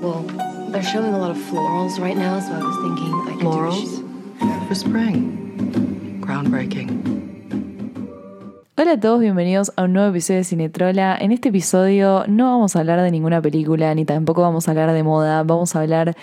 Well, 0.00 0.24
they're 0.70 0.82
showing 0.82 1.12
a 1.12 1.18
lot 1.18 1.30
of 1.30 1.36
florals 1.36 2.00
right 2.00 2.16
now, 2.16 2.40
so 2.40 2.54
I 2.54 2.62
was 2.64 2.76
thinking 2.80 3.12
I 3.12 3.24
could 3.26 3.40
Florals? 3.40 4.02
For 4.66 4.74
spring. 4.74 6.22
Groundbreaking. 6.22 6.88
Hola 8.78 8.92
a 8.92 8.98
todos, 8.98 9.20
bienvenidos 9.20 9.72
a 9.76 9.82
un 9.82 9.92
nuevo 9.92 10.08
episodio 10.08 10.38
de 10.38 10.44
Cinetrola. 10.44 11.18
En 11.20 11.32
este 11.32 11.50
episodio 11.50 12.24
no 12.28 12.46
vamos 12.46 12.76
a 12.76 12.78
hablar 12.78 13.02
de 13.02 13.10
ninguna 13.10 13.42
película, 13.42 13.94
ni 13.94 14.06
tampoco 14.06 14.40
vamos 14.40 14.66
a 14.66 14.70
hablar 14.70 14.90
de 14.92 15.02
moda, 15.02 15.42
vamos 15.42 15.76
a 15.76 15.82
hablar 15.82 16.16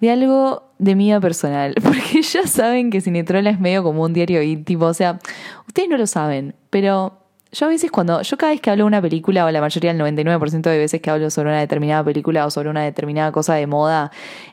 de 0.00 0.10
algo 0.10 0.62
de 0.78 0.94
vida 0.94 1.20
personal. 1.20 1.74
Porque 1.82 2.22
ya 2.22 2.46
saben 2.46 2.88
que 2.88 3.02
Cinetrola 3.02 3.50
es 3.50 3.60
medio 3.60 3.82
como 3.82 4.04
un 4.04 4.14
diario 4.14 4.40
íntimo, 4.42 4.86
o 4.86 4.94
sea, 4.94 5.18
ustedes 5.66 5.90
no 5.90 5.98
lo 5.98 6.06
saben, 6.06 6.54
pero 6.70 7.27
yo 7.50 7.66
a 7.66 7.68
veces 7.68 7.90
cuando, 7.90 8.20
yo 8.22 8.36
cada 8.36 8.52
vez 8.52 8.60
que 8.60 8.70
hablo 8.70 8.84
de 8.84 8.88
una 8.88 9.00
película, 9.00 9.44
o 9.46 9.50
la 9.50 9.60
mayoría, 9.60 9.90
el 9.90 9.98
99% 9.98 10.62
de 10.62 10.78
veces 10.78 11.00
que 11.00 11.10
hablo 11.10 11.30
sobre 11.30 11.48
una 11.48 11.60
determinada 11.60 12.04
película 12.04 12.44
o 12.44 12.50
sobre 12.50 12.68
una 12.68 12.82
determinada 12.82 13.32
cosa 13.32 13.54
de 13.54 13.66
moda, 13.66 14.10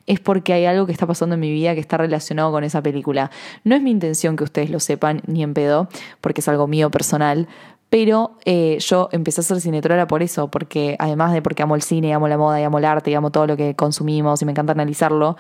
es 0.08 0.20
porque 0.20 0.54
hay 0.54 0.66
algo 0.66 0.86
que 0.86 0.92
está 0.92 1.06
pasando 1.06 1.36
en 1.36 1.42
mi 1.42 1.52
vida 1.52 1.74
que 1.74 1.82
está 1.82 1.98
relacionado 1.98 2.52
con 2.52 2.64
esa 2.64 2.82
película. 2.82 3.32
No 3.64 3.76
es 3.76 3.82
mi 3.82 3.92
intención 3.92 4.38
que 4.38 4.46
ustedes 4.46 4.70
lo 4.70 4.80
sepan, 4.80 5.22
ni 5.28 5.44
en 5.44 5.54
pedo, 5.54 5.90
porque 6.22 6.42
es 6.42 6.48
algo 6.48 6.68
mío 6.68 6.90
personal, 6.90 7.48
pero 7.90 8.38
eh, 8.46 8.78
yo 8.80 9.10
empecé 9.12 9.42
a 9.42 9.44
hacer 9.44 9.62
cinetrola 9.62 10.08
por 10.08 10.24
eso, 10.24 10.50
porque 10.50 10.96
además 11.00 11.34
de 11.34 11.42
porque 11.42 11.64
amo 11.64 11.76
el 11.76 11.82
cine, 11.82 12.14
amo 12.14 12.28
la 12.28 12.38
moda, 12.38 12.66
amo 12.66 12.78
el 12.80 12.86
arte, 12.86 13.12
y 13.12 13.14
amo 13.14 13.32
todo 13.32 13.46
lo 13.46 13.58
que 13.58 13.76
consumimos 13.76 14.42
y 14.42 14.46
me 14.46 14.52
encanta 14.52 14.72
analizarlo, 14.72 15.38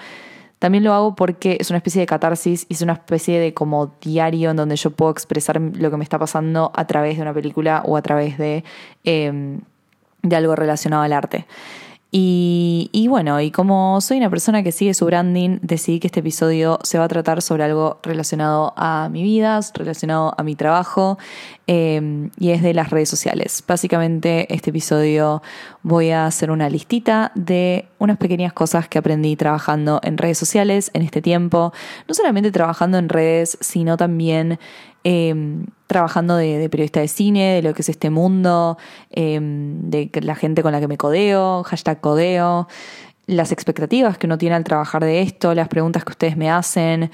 también 0.65 0.83
lo 0.83 0.95
hago 0.95 1.13
porque 1.15 1.57
es 1.59 1.69
una 1.69 1.77
especie 1.77 1.99
de 1.99 2.07
catarsis 2.07 2.65
y 2.67 2.73
es 2.73 2.81
una 2.81 2.93
especie 2.93 3.39
de 3.39 3.53
como 3.53 3.93
diario 4.01 4.49
en 4.49 4.55
donde 4.55 4.75
yo 4.77 4.89
puedo 4.89 5.11
expresar 5.11 5.61
lo 5.61 5.91
que 5.91 5.97
me 5.97 6.03
está 6.03 6.17
pasando 6.17 6.71
a 6.73 6.87
través 6.87 7.17
de 7.17 7.21
una 7.21 7.35
película 7.35 7.83
o 7.85 7.95
a 7.97 8.01
través 8.01 8.39
de, 8.39 8.63
eh, 9.03 9.59
de 10.23 10.35
algo 10.35 10.55
relacionado 10.55 11.03
al 11.03 11.13
arte. 11.13 11.45
Y, 12.09 12.89
y 12.93 13.07
bueno, 13.09 13.39
y 13.41 13.51
como 13.51 14.01
soy 14.01 14.17
una 14.17 14.31
persona 14.31 14.63
que 14.63 14.71
sigue 14.71 14.95
su 14.95 15.05
branding, 15.05 15.59
decidí 15.61 15.99
que 15.99 16.07
este 16.07 16.21
episodio 16.21 16.79
se 16.81 16.97
va 16.97 17.03
a 17.03 17.09
tratar 17.09 17.43
sobre 17.43 17.63
algo 17.63 17.99
relacionado 18.01 18.73
a 18.75 19.07
mi 19.11 19.21
vida, 19.21 19.59
relacionado 19.75 20.33
a 20.35 20.41
mi 20.41 20.55
trabajo, 20.55 21.19
eh, 21.67 22.29
y 22.37 22.51
es 22.51 22.61
de 22.61 22.73
las 22.73 22.89
redes 22.89 23.09
sociales. 23.09 23.63
Básicamente, 23.67 24.53
este 24.53 24.69
episodio 24.69 25.41
voy 25.81 26.11
a 26.11 26.25
hacer 26.25 26.51
una 26.51 26.69
listita 26.69 27.31
de 27.35 27.87
unas 27.97 28.17
pequeñas 28.17 28.53
cosas 28.53 28.87
que 28.87 28.99
aprendí 28.99 29.35
trabajando 29.35 29.99
en 30.03 30.17
redes 30.17 30.37
sociales 30.37 30.91
en 30.93 31.01
este 31.01 31.21
tiempo. 31.21 31.73
No 32.07 32.13
solamente 32.13 32.51
trabajando 32.51 32.97
en 32.97 33.09
redes, 33.09 33.57
sino 33.61 33.97
también 33.97 34.59
eh, 35.03 35.33
trabajando 35.87 36.35
de, 36.35 36.67
periodista 36.69 36.99
de 36.99 37.07
cine, 37.07 37.55
de 37.55 37.61
lo 37.61 37.73
que 37.73 37.81
es 37.81 37.89
este 37.89 38.09
mundo, 38.09 38.77
eh, 39.11 39.39
de 39.41 40.09
la 40.21 40.35
gente 40.35 40.63
con 40.63 40.71
la 40.71 40.79
que 40.79 40.87
me 40.87 40.97
codeo, 40.97 41.63
hashtag 41.63 42.01
codeo, 42.01 42.67
las 43.27 43.51
expectativas 43.51 44.17
que 44.17 44.27
uno 44.27 44.37
tiene 44.37 44.55
al 44.55 44.63
trabajar 44.63 45.03
de 45.03 45.21
esto, 45.21 45.53
las 45.55 45.67
preguntas 45.67 46.03
que 46.03 46.11
ustedes 46.11 46.37
me 46.37 46.49
hacen, 46.49 47.11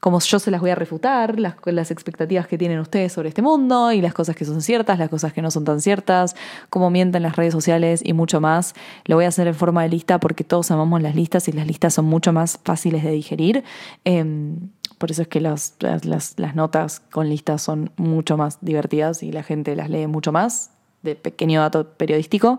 cómo 0.00 0.20
yo 0.20 0.38
se 0.38 0.50
las 0.50 0.60
voy 0.60 0.70
a 0.70 0.74
refutar, 0.74 1.38
las, 1.38 1.90
expectativas 1.90 2.46
que 2.46 2.58
tienen 2.58 2.78
ustedes 2.78 3.12
sobre 3.12 3.28
este 3.28 3.42
mundo 3.42 3.92
y 3.92 4.00
las 4.00 4.14
cosas 4.14 4.36
que 4.36 4.44
son 4.44 4.62
ciertas, 4.62 4.98
las 4.98 5.08
cosas 5.08 5.32
que 5.32 5.42
no 5.42 5.50
son 5.50 5.64
tan 5.64 5.80
ciertas, 5.80 6.36
cómo 6.70 6.90
mienten 6.90 7.22
las 7.22 7.36
redes 7.36 7.52
sociales 7.52 8.00
y 8.04 8.12
mucho 8.12 8.40
más. 8.40 8.74
Lo 9.04 9.16
voy 9.16 9.24
a 9.24 9.28
hacer 9.28 9.46
en 9.46 9.54
forma 9.54 9.82
de 9.82 9.88
lista 9.88 10.20
porque 10.20 10.44
todos 10.44 10.70
amamos 10.70 11.02
las 11.02 11.14
listas 11.14 11.48
y 11.48 11.52
las 11.52 11.66
listas 11.66 11.94
son 11.94 12.04
mucho 12.04 12.32
más 12.32 12.60
fáciles 12.64 13.02
de 13.02 13.10
digerir. 13.10 13.64
Eh, 14.04 14.54
por 14.98 15.12
eso 15.12 15.22
es 15.22 15.28
que 15.28 15.40
las, 15.40 15.76
las, 15.80 16.38
las, 16.38 16.54
notas 16.56 17.00
con 17.00 17.28
listas 17.28 17.62
son 17.62 17.92
mucho 17.96 18.36
más 18.36 18.58
divertidas 18.60 19.22
y 19.22 19.30
la 19.30 19.44
gente 19.44 19.76
las 19.76 19.88
lee 19.88 20.08
mucho 20.08 20.32
más, 20.32 20.72
de 21.02 21.14
pequeño 21.14 21.60
dato 21.60 21.92
periodístico. 21.92 22.58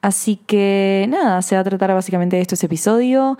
Así 0.00 0.36
que 0.36 1.06
nada, 1.08 1.42
se 1.42 1.56
va 1.56 1.60
a 1.60 1.64
tratar 1.64 1.92
básicamente 1.92 2.36
de 2.36 2.42
esto 2.42 2.54
ese 2.54 2.66
episodio. 2.66 3.36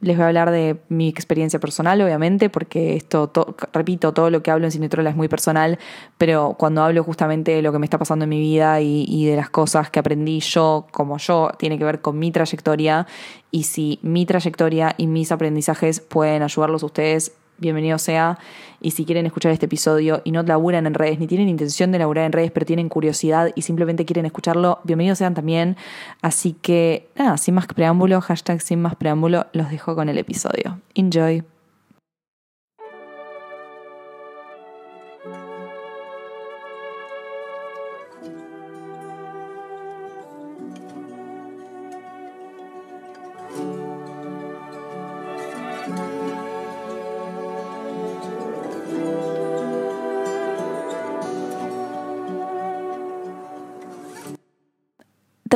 Les 0.00 0.14
voy 0.14 0.24
a 0.24 0.26
hablar 0.26 0.50
de 0.50 0.76
mi 0.90 1.08
experiencia 1.08 1.58
personal, 1.58 2.00
obviamente, 2.02 2.50
porque 2.50 2.96
esto, 2.96 3.28
to, 3.28 3.56
repito, 3.72 4.12
todo 4.12 4.28
lo 4.28 4.42
que 4.42 4.50
hablo 4.50 4.66
en 4.66 4.70
Cinetrola 4.70 5.08
es 5.08 5.16
muy 5.16 5.28
personal, 5.28 5.78
pero 6.18 6.54
cuando 6.58 6.82
hablo 6.82 7.02
justamente 7.02 7.52
de 7.52 7.62
lo 7.62 7.72
que 7.72 7.78
me 7.78 7.86
está 7.86 7.96
pasando 7.96 8.24
en 8.24 8.28
mi 8.28 8.38
vida 8.38 8.82
y, 8.82 9.06
y, 9.08 9.24
de 9.24 9.36
las 9.36 9.48
cosas 9.48 9.88
que 9.90 9.98
aprendí 9.98 10.40
yo, 10.40 10.86
como 10.92 11.16
yo, 11.16 11.50
tiene 11.58 11.78
que 11.78 11.84
ver 11.84 12.02
con 12.02 12.18
mi 12.18 12.30
trayectoria. 12.30 13.06
Y 13.50 13.62
si 13.62 13.98
mi 14.02 14.26
trayectoria 14.26 14.94
y 14.98 15.06
mis 15.06 15.32
aprendizajes 15.32 16.00
pueden 16.00 16.42
ayudarlos 16.42 16.82
a 16.82 16.86
ustedes, 16.86 17.32
bienvenido 17.58 17.98
sea. 17.98 18.38
Y 18.80 18.92
si 18.92 19.04
quieren 19.04 19.26
escuchar 19.26 19.52
este 19.52 19.66
episodio 19.66 20.20
y 20.24 20.32
no 20.32 20.42
laburan 20.42 20.86
en 20.86 20.94
redes, 20.94 21.18
ni 21.18 21.26
tienen 21.26 21.48
intención 21.48 21.92
de 21.92 21.98
laburar 21.98 22.24
en 22.26 22.32
redes, 22.32 22.50
pero 22.50 22.66
tienen 22.66 22.88
curiosidad 22.88 23.50
y 23.54 23.62
simplemente 23.62 24.04
quieren 24.04 24.26
escucharlo, 24.26 24.80
bienvenidos 24.84 25.18
sean 25.18 25.34
también. 25.34 25.76
Así 26.22 26.52
que, 26.52 27.08
nada, 27.16 27.36
sin 27.38 27.54
más 27.54 27.66
preámbulo, 27.66 28.20
hashtag 28.20 28.60
sin 28.60 28.82
más 28.82 28.94
preámbulo, 28.96 29.46
los 29.52 29.70
dejo 29.70 29.94
con 29.94 30.08
el 30.08 30.18
episodio. 30.18 30.80
Enjoy. 30.94 31.55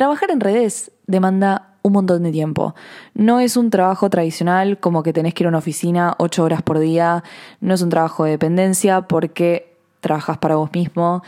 Trabajar 0.00 0.30
en 0.30 0.40
redes 0.40 0.92
demanda 1.06 1.74
un 1.82 1.92
montón 1.92 2.22
de 2.22 2.32
tiempo. 2.32 2.74
No 3.12 3.38
es 3.38 3.58
un 3.58 3.68
trabajo 3.68 4.08
tradicional 4.08 4.80
como 4.80 5.02
que 5.02 5.12
tenés 5.12 5.34
que 5.34 5.42
ir 5.42 5.46
a 5.46 5.50
una 5.50 5.58
oficina 5.58 6.14
ocho 6.16 6.42
horas 6.42 6.62
por 6.62 6.78
día, 6.78 7.22
no 7.60 7.74
es 7.74 7.82
un 7.82 7.90
trabajo 7.90 8.24
de 8.24 8.30
dependencia 8.30 9.02
porque 9.02 9.76
trabajas 10.00 10.38
para 10.38 10.56
vos 10.56 10.72
mismo. 10.72 11.22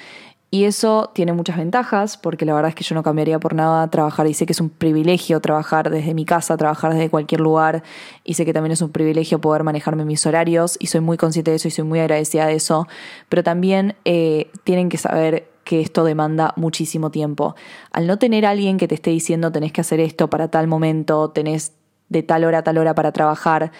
Y 0.50 0.64
eso 0.64 1.10
tiene 1.14 1.34
muchas 1.34 1.58
ventajas 1.58 2.16
porque 2.16 2.46
la 2.46 2.54
verdad 2.54 2.70
es 2.70 2.74
que 2.74 2.82
yo 2.82 2.94
no 2.94 3.02
cambiaría 3.02 3.38
por 3.38 3.54
nada 3.54 3.86
trabajar. 3.88 4.26
Y 4.26 4.32
sé 4.32 4.46
que 4.46 4.54
es 4.54 4.60
un 4.62 4.70
privilegio 4.70 5.38
trabajar 5.40 5.90
desde 5.90 6.14
mi 6.14 6.24
casa, 6.24 6.56
trabajar 6.56 6.94
desde 6.94 7.10
cualquier 7.10 7.42
lugar. 7.42 7.82
Y 8.24 8.34
sé 8.34 8.46
que 8.46 8.54
también 8.54 8.72
es 8.72 8.80
un 8.80 8.90
privilegio 8.90 9.38
poder 9.38 9.64
manejarme 9.64 10.06
mis 10.06 10.24
horarios. 10.24 10.78
Y 10.80 10.86
soy 10.86 11.02
muy 11.02 11.18
consciente 11.18 11.50
de 11.50 11.58
eso 11.58 11.68
y 11.68 11.72
soy 11.72 11.84
muy 11.84 12.00
agradecida 12.00 12.46
de 12.46 12.54
eso, 12.54 12.88
pero 13.28 13.42
también 13.42 13.96
eh, 14.06 14.50
tienen 14.64 14.88
que 14.88 14.96
saber 14.96 15.51
que 15.64 15.80
esto 15.80 16.04
demanda 16.04 16.54
muchísimo 16.56 17.10
tiempo. 17.10 17.54
Al 17.92 18.06
no 18.06 18.18
tener 18.18 18.46
alguien 18.46 18.78
que 18.78 18.88
te 18.88 18.94
esté 18.94 19.10
diciendo 19.10 19.52
tenés 19.52 19.72
que 19.72 19.80
hacer 19.80 20.00
esto 20.00 20.28
para 20.28 20.48
tal 20.48 20.66
momento, 20.66 21.30
tenés 21.30 21.72
de 22.08 22.22
tal 22.22 22.44
hora 22.44 22.58
a 22.58 22.62
tal 22.62 22.78
hora 22.78 22.94
para 22.94 23.12
trabajar, 23.12 23.72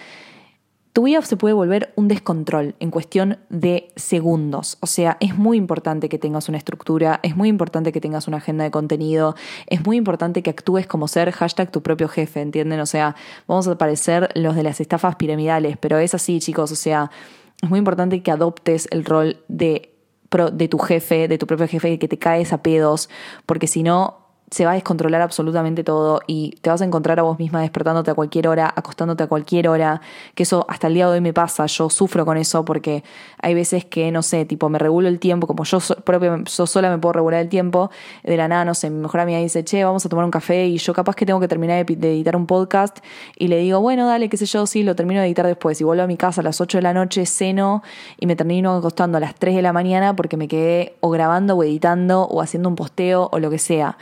tu 0.93 1.03
vida 1.03 1.19
se 1.23 1.37
puede 1.37 1.55
volver 1.55 1.91
un 1.95 2.07
descontrol 2.07 2.75
en 2.79 2.91
cuestión 2.91 3.39
de 3.49 3.91
segundos. 3.95 4.77
O 4.79 4.85
sea, 4.85 5.17
es 5.21 5.35
muy 5.35 5.57
importante 5.57 6.07
que 6.07 6.19
tengas 6.19 6.49
una 6.49 6.59
estructura, 6.59 7.19
es 7.23 7.35
muy 7.35 7.49
importante 7.49 7.91
que 7.91 7.99
tengas 7.99 8.27
una 8.27 8.37
agenda 8.37 8.63
de 8.63 8.69
contenido, 8.69 9.35
es 9.65 9.83
muy 9.83 9.97
importante 9.97 10.43
que 10.43 10.51
actúes 10.51 10.85
como 10.85 11.07
ser 11.07 11.31
hashtag 11.31 11.71
tu 11.71 11.81
propio 11.81 12.07
jefe, 12.07 12.41
¿entienden? 12.41 12.79
O 12.79 12.85
sea, 12.85 13.15
vamos 13.47 13.67
a 13.67 13.75
parecer 13.75 14.29
los 14.35 14.55
de 14.55 14.61
las 14.61 14.79
estafas 14.79 15.15
piramidales, 15.15 15.77
pero 15.77 15.97
es 15.97 16.13
así, 16.13 16.39
chicos. 16.39 16.71
O 16.71 16.75
sea, 16.75 17.09
es 17.59 17.69
muy 17.69 17.79
importante 17.79 18.21
que 18.21 18.29
adoptes 18.29 18.87
el 18.91 19.03
rol 19.03 19.37
de 19.47 19.92
de 20.51 20.67
tu 20.67 20.77
jefe, 20.79 21.27
de 21.27 21.37
tu 21.37 21.45
propio 21.47 21.67
jefe, 21.67 21.99
que 21.99 22.07
te 22.07 22.17
caes 22.17 22.53
a 22.53 22.61
pedos, 22.61 23.09
porque 23.45 23.67
si 23.67 23.83
no 23.83 24.22
se 24.53 24.65
va 24.65 24.71
a 24.71 24.73
descontrolar 24.75 25.21
absolutamente 25.21 25.83
todo 25.83 26.21
y 26.27 26.51
te 26.61 26.69
vas 26.69 26.79
a 26.79 26.85
encontrar 26.85 27.19
a 27.19 27.23
vos 27.23 27.39
misma 27.39 27.61
despertándote 27.61 28.11
a 28.11 28.13
cualquier 28.13 28.47
hora, 28.47 28.71
acostándote 28.75 29.23
a 29.23 29.27
cualquier 29.27 29.67
hora, 29.67 29.99
que 30.35 30.43
eso 30.43 30.67
hasta 30.69 30.85
el 30.85 30.93
día 30.93 31.07
de 31.07 31.13
hoy 31.13 31.21
me 31.21 31.33
pasa, 31.33 31.65
yo 31.65 31.89
sufro 31.89 32.23
con 32.23 32.37
eso 32.37 32.63
porque 32.63 33.03
hay 33.41 33.55
veces 33.55 33.83
que, 33.83 34.11
no 34.11 34.21
sé, 34.21 34.45
tipo 34.45 34.69
me 34.69 34.77
regulo 34.77 35.07
el 35.07 35.19
tiempo, 35.19 35.47
como 35.47 35.63
yo, 35.63 35.79
so, 35.79 35.95
propia, 35.95 36.43
yo 36.45 36.67
sola 36.67 36.91
me 36.91 36.99
puedo 36.99 37.13
regular 37.13 37.41
el 37.41 37.49
tiempo, 37.49 37.89
de 38.23 38.37
la 38.37 38.47
nada, 38.47 38.63
no 38.63 38.75
sé, 38.75 38.91
mi 38.91 39.01
mejor 39.01 39.21
amiga 39.21 39.39
dice, 39.39 39.63
che, 39.63 39.83
vamos 39.83 40.05
a 40.05 40.09
tomar 40.09 40.23
un 40.23 40.29
café 40.29 40.67
y 40.67 40.77
yo 40.77 40.93
capaz 40.93 41.15
que 41.15 41.25
tengo 41.25 41.39
que 41.39 41.47
terminar 41.47 41.83
de, 41.83 42.13
editar 42.13 42.35
un 42.35 42.45
podcast 42.45 42.99
y 43.35 43.47
le 43.47 43.57
digo, 43.57 43.81
bueno, 43.81 44.07
dale, 44.07 44.29
qué 44.29 44.37
sé 44.37 44.45
yo, 44.45 44.67
sí, 44.67 44.83
lo 44.83 44.95
termino 44.95 45.19
de 45.19 45.25
editar 45.25 45.47
después 45.47 45.81
y 45.81 45.83
vuelvo 45.83 46.03
a 46.03 46.07
mi 46.07 46.15
casa 46.15 46.41
a 46.41 46.43
las 46.43 46.61
8 46.61 46.77
de 46.77 46.81
la 46.83 46.93
noche, 46.93 47.25
ceno 47.25 47.81
y 48.19 48.27
me 48.27 48.35
termino 48.35 48.75
acostando 48.75 49.17
a 49.17 49.19
las 49.19 49.33
3 49.33 49.55
de 49.55 49.63
la 49.63 49.73
mañana 49.73 50.15
porque 50.15 50.37
me 50.37 50.47
quedé 50.47 50.95
o 50.99 51.09
grabando 51.09 51.55
o 51.55 51.63
editando 51.63 52.21
o 52.27 52.39
haciendo 52.39 52.69
un 52.69 52.75
posteo 52.75 53.29
o 53.31 53.39
lo 53.39 53.49
que 53.49 53.57
sea. 53.57 53.97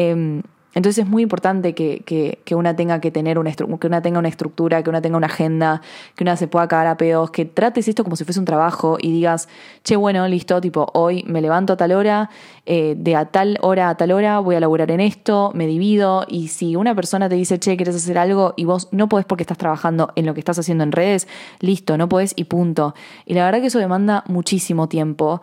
Eh, 0.00 0.42
entonces 0.74 1.04
es 1.04 1.10
muy 1.10 1.22
importante 1.22 1.74
que, 1.74 2.04
que, 2.04 2.40
que, 2.44 2.54
una 2.54 2.76
tenga 2.76 3.00
que 3.00 3.10
tener 3.10 3.38
una, 3.38 3.52
que 3.52 3.86
una 3.86 4.02
tenga 4.02 4.18
una 4.18 4.28
estructura, 4.28 4.82
que 4.82 4.90
una 4.90 5.00
tenga 5.00 5.16
una 5.16 5.26
agenda, 5.26 5.80
que 6.14 6.24
una 6.24 6.36
se 6.36 6.46
pueda 6.46 6.68
cagar 6.68 6.86
a 6.86 6.96
pedos, 6.96 7.30
que 7.30 7.46
trates 7.46 7.88
esto 7.88 8.04
como 8.04 8.16
si 8.16 8.24
fuese 8.24 8.38
un 8.38 8.44
trabajo 8.44 8.98
y 9.00 9.10
digas, 9.10 9.48
che, 9.82 9.96
bueno, 9.96 10.28
listo, 10.28 10.60
tipo, 10.60 10.86
hoy 10.92 11.24
me 11.26 11.40
levanto 11.40 11.72
a 11.72 11.76
tal 11.76 11.92
hora, 11.92 12.30
eh, 12.66 12.94
de 12.98 13.16
a 13.16 13.24
tal 13.24 13.58
hora 13.62 13.88
a 13.88 13.96
tal 13.96 14.12
hora 14.12 14.40
voy 14.40 14.56
a 14.56 14.60
laburar 14.60 14.90
en 14.90 15.00
esto, 15.00 15.50
me 15.54 15.66
divido 15.66 16.26
y 16.28 16.48
si 16.48 16.76
una 16.76 16.94
persona 16.94 17.28
te 17.28 17.34
dice, 17.34 17.58
che, 17.58 17.76
quieres 17.76 17.96
hacer 17.96 18.18
algo 18.18 18.52
y 18.56 18.64
vos 18.64 18.88
no 18.92 19.08
podés 19.08 19.24
porque 19.26 19.42
estás 19.42 19.58
trabajando 19.58 20.12
en 20.16 20.26
lo 20.26 20.34
que 20.34 20.40
estás 20.40 20.58
haciendo 20.58 20.84
en 20.84 20.92
redes, 20.92 21.26
listo, 21.60 21.96
no 21.96 22.08
podés 22.08 22.34
y 22.36 22.44
punto. 22.44 22.94
Y 23.24 23.34
la 23.34 23.44
verdad 23.46 23.62
que 23.62 23.66
eso 23.68 23.78
demanda 23.78 24.22
muchísimo 24.28 24.88
tiempo 24.88 25.40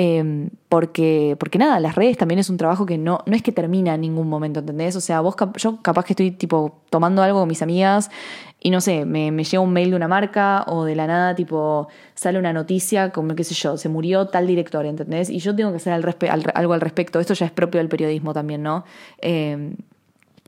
Em, 0.00 0.50
porque, 0.68 1.34
porque 1.40 1.58
nada, 1.58 1.80
las 1.80 1.96
redes 1.96 2.16
también 2.16 2.38
es 2.38 2.48
un 2.50 2.56
trabajo 2.56 2.86
que 2.86 2.96
no, 2.96 3.18
no 3.26 3.34
es 3.34 3.42
que 3.42 3.50
termina 3.50 3.94
en 3.94 4.02
ningún 4.02 4.28
momento, 4.28 4.60
¿entendés? 4.60 4.94
O 4.94 5.00
sea, 5.00 5.20
vos 5.20 5.34
yo 5.56 5.82
capaz 5.82 6.04
que 6.04 6.12
estoy 6.12 6.30
tipo 6.30 6.82
tomando 6.88 7.20
algo 7.20 7.40
con 7.40 7.48
mis 7.48 7.62
amigas 7.62 8.08
y 8.60 8.70
no 8.70 8.80
sé, 8.80 9.04
me, 9.04 9.32
llega 9.32 9.58
un 9.58 9.72
mail 9.72 9.90
de 9.90 9.96
una 9.96 10.06
marca 10.06 10.62
o 10.68 10.84
de 10.84 10.94
la 10.94 11.08
nada 11.08 11.34
tipo 11.34 11.88
sale 12.14 12.38
una 12.38 12.52
noticia 12.52 13.10
como 13.10 13.34
qué 13.34 13.42
sé 13.42 13.54
yo, 13.54 13.76
se 13.76 13.88
murió 13.88 14.28
tal 14.28 14.46
director, 14.46 14.86
¿entendés? 14.86 15.30
Y 15.30 15.40
yo 15.40 15.56
tengo 15.56 15.72
que 15.72 15.78
hacer 15.78 15.92
algo 15.92 16.72
al 16.74 16.80
respecto, 16.80 17.18
esto 17.18 17.34
ya 17.34 17.46
es 17.46 17.52
propio 17.52 17.78
del 17.80 17.88
periodismo 17.88 18.32
también, 18.32 18.62
¿no? 18.62 18.84
Eh, 19.20 19.74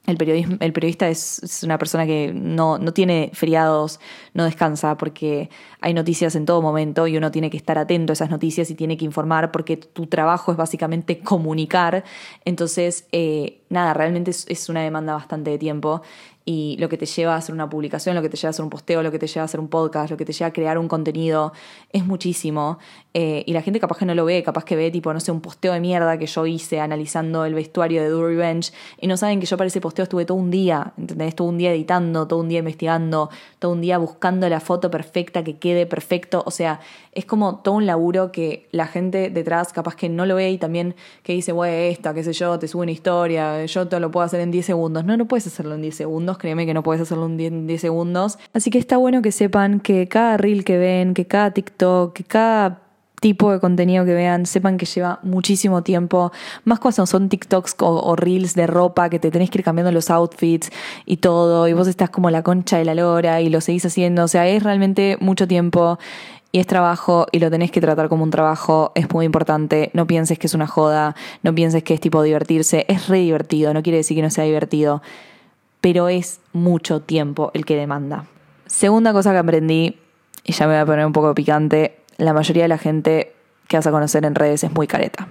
el, 0.06 0.16
periodismo, 0.16 0.56
el 0.60 0.72
periodista 0.72 1.08
es, 1.08 1.62
una 1.62 1.78
persona 1.78 2.06
que 2.06 2.32
no, 2.34 2.78
no, 2.78 2.92
tiene 2.92 3.30
feriados, 3.32 4.00
no 4.34 4.44
descansa 4.44 4.96
porque 4.96 5.50
hay 5.80 5.94
noticias 5.94 6.34
en 6.36 6.46
todo 6.46 6.62
momento 6.62 7.06
y 7.06 7.16
uno 7.16 7.30
tiene 7.30 7.50
que 7.50 7.56
estar 7.56 7.78
atento 7.78 8.12
a 8.12 8.14
esas 8.14 8.30
noticias 8.30 8.70
y 8.70 8.74
tiene 8.74 8.96
que 8.96 9.04
informar 9.04 9.52
porque 9.52 9.76
tu 9.76 10.06
trabajo 10.06 10.52
es 10.52 10.58
básicamente 10.58 11.20
comunicar. 11.20 12.04
Entonces, 12.44 13.06
eh, 13.12 13.60
nada, 13.68 13.94
realmente 13.94 14.30
es, 14.30 14.68
una 14.68 14.82
demanda 14.82 15.14
bastante 15.14 15.50
de 15.50 15.58
tiempo 15.58 16.02
y 16.44 16.76
lo 16.78 16.88
que 16.88 16.96
te 16.96 17.06
lleva 17.06 17.34
a 17.34 17.36
hacer 17.36 17.54
una 17.54 17.68
publicación, 17.68 18.14
lo 18.14 18.22
que 18.22 18.28
te 18.28 18.36
lleva 18.36 18.48
a 18.48 18.50
hacer 18.50 18.64
un 18.64 18.70
posteo, 18.70 19.02
lo 19.02 19.12
que 19.12 19.18
te 19.18 19.26
lleva 19.26 19.42
a 19.42 19.44
hacer 19.44 19.60
un 19.60 19.68
podcast, 19.68 20.10
lo 20.10 20.16
que 20.16 20.24
te 20.24 20.32
lleva 20.32 20.48
a 20.48 20.52
crear 20.52 20.78
un 20.78 20.88
contenido, 20.88 21.52
es 21.92 22.04
muchísimo. 22.06 22.78
Eh, 23.12 23.44
y 23.46 23.52
la 23.52 23.62
gente 23.62 23.80
capaz 23.80 23.98
que 23.98 24.06
no 24.06 24.14
lo 24.14 24.24
ve, 24.24 24.42
capaz 24.42 24.64
que 24.64 24.76
ve 24.76 24.90
tipo, 24.90 25.12
no 25.12 25.20
sé, 25.20 25.32
un 25.32 25.40
posteo 25.40 25.72
de 25.72 25.80
mierda 25.80 26.18
que 26.18 26.26
yo 26.26 26.46
hice 26.46 26.80
analizando 26.80 27.44
el 27.44 27.54
vestuario 27.54 28.02
de 28.02 28.08
Do 28.08 28.26
Revenge 28.26 28.72
y 29.00 29.06
no 29.06 29.16
saben 29.16 29.40
que 29.40 29.46
yo 29.46 29.56
para 29.56 29.68
ese 29.68 29.80
posteo 29.80 30.04
estuve 30.04 30.24
todo 30.24 30.38
un 30.38 30.50
día, 30.50 30.92
¿entendés? 30.96 31.34
Todo 31.34 31.48
un 31.48 31.58
día 31.58 31.72
editando, 31.72 32.26
todo 32.26 32.40
un 32.40 32.48
día 32.48 32.60
investigando, 32.60 33.30
todo 33.58 33.72
un 33.72 33.80
día 33.80 33.98
buscando 33.98 34.48
la 34.48 34.60
foto 34.60 34.90
perfecta 34.90 35.44
que 35.44 35.58
quede 35.58 35.86
perfecto. 35.86 36.42
O 36.46 36.50
sea, 36.50 36.80
es 37.12 37.24
como 37.24 37.56
todo 37.56 37.74
un 37.74 37.86
laburo 37.86 38.30
que 38.30 38.68
la 38.70 38.86
gente 38.86 39.30
detrás 39.30 39.72
capaz 39.72 39.96
que 39.96 40.08
no 40.08 40.26
lo 40.26 40.36
ve 40.36 40.50
y 40.50 40.58
también 40.58 40.94
que 41.22 41.32
dice, 41.32 41.52
güey, 41.52 41.90
esta, 41.90 42.14
qué 42.14 42.22
sé 42.22 42.32
yo, 42.32 42.58
te 42.58 42.68
subo 42.68 42.82
una 42.82 42.92
historia, 42.92 43.64
yo 43.64 43.88
te 43.88 43.98
lo 43.98 44.10
puedo 44.10 44.24
hacer 44.24 44.40
en 44.40 44.50
10 44.50 44.66
segundos. 44.66 45.04
No, 45.04 45.16
no 45.16 45.26
puedes 45.26 45.46
hacerlo 45.46 45.74
en 45.74 45.82
10 45.82 45.94
segundos, 45.94 46.38
créeme 46.38 46.66
que 46.66 46.74
no 46.74 46.82
puedes 46.82 47.02
hacerlo 47.02 47.26
en 47.26 47.66
10 47.66 47.80
segundos. 47.80 48.38
Así 48.52 48.70
que 48.70 48.78
está 48.78 48.96
bueno 48.96 49.22
que 49.22 49.32
sepan 49.32 49.80
que 49.80 50.06
cada 50.06 50.36
reel 50.36 50.64
que 50.64 50.78
ven, 50.78 51.14
que 51.14 51.26
cada 51.26 51.50
TikTok, 51.50 52.12
que 52.12 52.24
cada 52.24 52.82
tipo 53.20 53.52
de 53.52 53.60
contenido 53.60 54.04
que 54.04 54.14
vean, 54.14 54.46
sepan 54.46 54.78
que 54.78 54.86
lleva 54.86 55.20
muchísimo 55.22 55.82
tiempo, 55.82 56.32
más 56.64 56.80
cuando 56.80 57.06
son 57.06 57.28
TikToks 57.28 57.76
o, 57.80 58.16
reels 58.16 58.54
de 58.54 58.66
ropa 58.66 59.10
que 59.10 59.18
te 59.18 59.30
tenés 59.30 59.50
que 59.50 59.58
ir 59.58 59.64
cambiando 59.64 59.92
los 59.92 60.10
outfits 60.10 60.70
y 61.04 61.18
todo, 61.18 61.68
y 61.68 61.74
vos 61.74 61.86
estás 61.86 62.10
como 62.10 62.30
la 62.30 62.42
concha 62.42 62.78
de 62.78 62.86
la 62.86 62.94
lora 62.94 63.40
y 63.42 63.50
lo 63.50 63.60
seguís 63.60 63.84
haciendo, 63.84 64.24
o 64.24 64.28
sea, 64.28 64.48
es 64.48 64.62
realmente 64.62 65.18
mucho 65.20 65.46
tiempo 65.46 65.98
y 66.52 66.58
es 66.58 66.66
trabajo 66.66 67.26
y 67.32 67.38
lo 67.38 67.50
tenés 67.50 67.70
que 67.70 67.80
tratar 67.80 68.08
como 68.08 68.24
un 68.24 68.30
trabajo, 68.30 68.92
es 68.94 69.12
muy 69.12 69.26
importante, 69.26 69.90
no 69.92 70.06
pienses 70.06 70.38
que 70.38 70.46
es 70.46 70.54
una 70.54 70.66
joda, 70.66 71.14
no 71.42 71.54
pienses 71.54 71.82
que 71.82 71.94
es 71.94 72.00
tipo 72.00 72.22
divertirse, 72.22 72.86
es 72.88 73.08
re 73.08 73.18
divertido, 73.18 73.72
no 73.72 73.82
quiere 73.82 73.98
decir 73.98 74.16
que 74.16 74.22
no 74.22 74.30
sea 74.30 74.44
divertido, 74.44 75.02
pero 75.80 76.08
es 76.08 76.40
mucho 76.52 77.00
tiempo 77.00 77.50
el 77.54 77.64
que 77.64 77.76
demanda. 77.76 78.26
Segunda 78.66 79.12
cosa 79.12 79.32
que 79.32 79.38
aprendí, 79.38 79.98
y 80.44 80.52
ya 80.52 80.66
me 80.66 80.74
voy 80.74 80.82
a 80.82 80.86
poner 80.86 81.06
un 81.06 81.12
poco 81.12 81.34
picante, 81.34 82.00
la 82.16 82.32
mayoría 82.32 82.64
de 82.64 82.68
la 82.68 82.78
gente 82.78 83.32
que 83.68 83.76
vas 83.76 83.86
a 83.86 83.90
conocer 83.90 84.24
en 84.24 84.34
redes 84.34 84.64
es 84.64 84.72
muy 84.72 84.86
careta. 84.86 85.28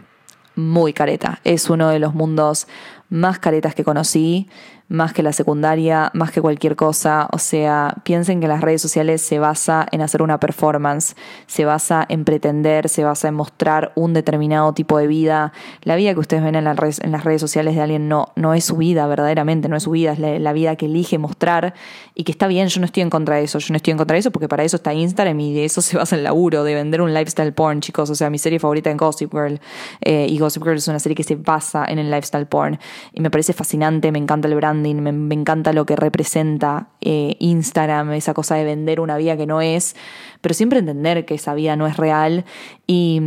Muy 0.55 0.93
careta. 0.93 1.39
Es 1.43 1.69
uno 1.69 1.89
de 1.89 1.99
los 1.99 2.15
mundos 2.15 2.67
más 3.09 3.39
caretas 3.39 3.75
que 3.75 3.83
conocí 3.83 4.49
más 4.89 5.13
que 5.13 5.21
la 5.21 5.31
secundaria, 5.31 6.09
más 6.13 6.31
que 6.31 6.41
cualquier 6.41 6.75
cosa. 6.75 7.29
O 7.31 7.37
sea, 7.37 7.95
piensen 8.03 8.41
que 8.41 8.47
las 8.47 8.61
redes 8.61 8.81
sociales 8.81 9.21
se 9.21 9.39
basa 9.39 9.85
en 9.91 10.01
hacer 10.01 10.21
una 10.23 10.39
performance, 10.39 11.15
se 11.45 11.63
basa 11.63 12.05
en 12.09 12.25
pretender, 12.25 12.89
se 12.89 13.03
basa 13.03 13.27
en 13.27 13.35
mostrar 13.35 13.91
un 13.95 14.13
determinado 14.13 14.73
tipo 14.73 14.97
de 14.97 15.07
vida. 15.07 15.53
La 15.83 15.95
vida 15.95 16.13
que 16.13 16.19
ustedes 16.19 16.43
ven 16.43 16.55
en 16.55 16.63
las 16.63 16.75
redes, 16.75 16.99
en 17.01 17.11
las 17.11 17.23
redes 17.23 17.39
sociales 17.39 17.75
de 17.75 17.81
alguien 17.81 18.09
no, 18.09 18.29
no 18.35 18.55
es 18.55 18.65
su 18.65 18.77
vida, 18.77 19.05
verdaderamente, 19.07 19.69
no 19.69 19.77
es 19.77 19.83
su 19.83 19.91
vida, 19.91 20.13
es 20.13 20.19
la, 20.19 20.53
vida 20.53 20.75
que 20.75 20.87
elige 20.87 21.19
mostrar 21.19 21.75
y 22.15 22.23
que 22.23 22.31
está 22.31 22.47
bien, 22.47 22.67
yo 22.67 22.79
no 22.79 22.85
estoy 22.87 23.03
en 23.03 23.11
contra 23.11 23.35
de 23.35 23.43
eso, 23.43 23.59
yo 23.59 23.67
no 23.71 23.77
estoy 23.77 23.91
en 23.91 23.97
contra 23.97 24.15
de 24.15 24.21
eso 24.21 24.31
porque 24.31 24.47
para 24.47 24.63
eso 24.63 24.77
está 24.77 24.93
Instagram 24.93 25.39
y 25.39 25.53
de 25.53 25.65
eso 25.65 25.81
se 25.83 25.95
basa 25.95 26.15
el 26.15 26.23
laburo, 26.23 26.63
de 26.63 26.73
vender 26.73 27.01
un 27.01 27.13
lifestyle 27.13 27.53
porn, 27.53 27.81
chicos. 27.81 28.09
O 28.09 28.15
sea, 28.15 28.31
mi 28.31 28.39
serie 28.39 28.59
favorita 28.59 28.89
es 28.89 28.97
Gossip 28.97 29.31
Girl 29.31 29.61
eh, 30.01 30.25
y 30.27 30.39
Gossip 30.39 30.63
Girl 30.63 30.77
es 30.77 30.87
una 30.87 30.99
serie 30.99 31.15
que 31.15 31.23
se 31.23 31.35
basa 31.35 31.85
en 31.85 31.99
el 31.99 32.09
lifestyle 32.09 32.47
porn 32.47 32.79
y 33.13 33.21
me 33.21 33.29
parece 33.29 33.53
fascinante, 33.53 34.11
me 34.11 34.17
encanta 34.17 34.47
el 34.47 34.55
brand 34.55 34.78
me, 34.81 35.35
encanta 35.35 35.73
lo 35.73 35.85
que 35.85 35.95
representa 35.95 36.89
eh, 37.01 37.35
Instagram, 37.39 38.13
esa 38.13 38.33
cosa 38.33 38.55
de 38.55 38.63
vender 38.63 38.99
una 38.99 39.17
vida 39.17 39.37
que 39.37 39.45
no 39.45 39.61
es, 39.61 39.95
pero 40.41 40.53
siempre 40.53 40.79
entender 40.79 41.25
que 41.25 41.35
esa 41.35 41.53
vida 41.53 41.75
no 41.75 41.87
es 41.87 41.97
real. 41.97 42.45
Y, 42.87 43.21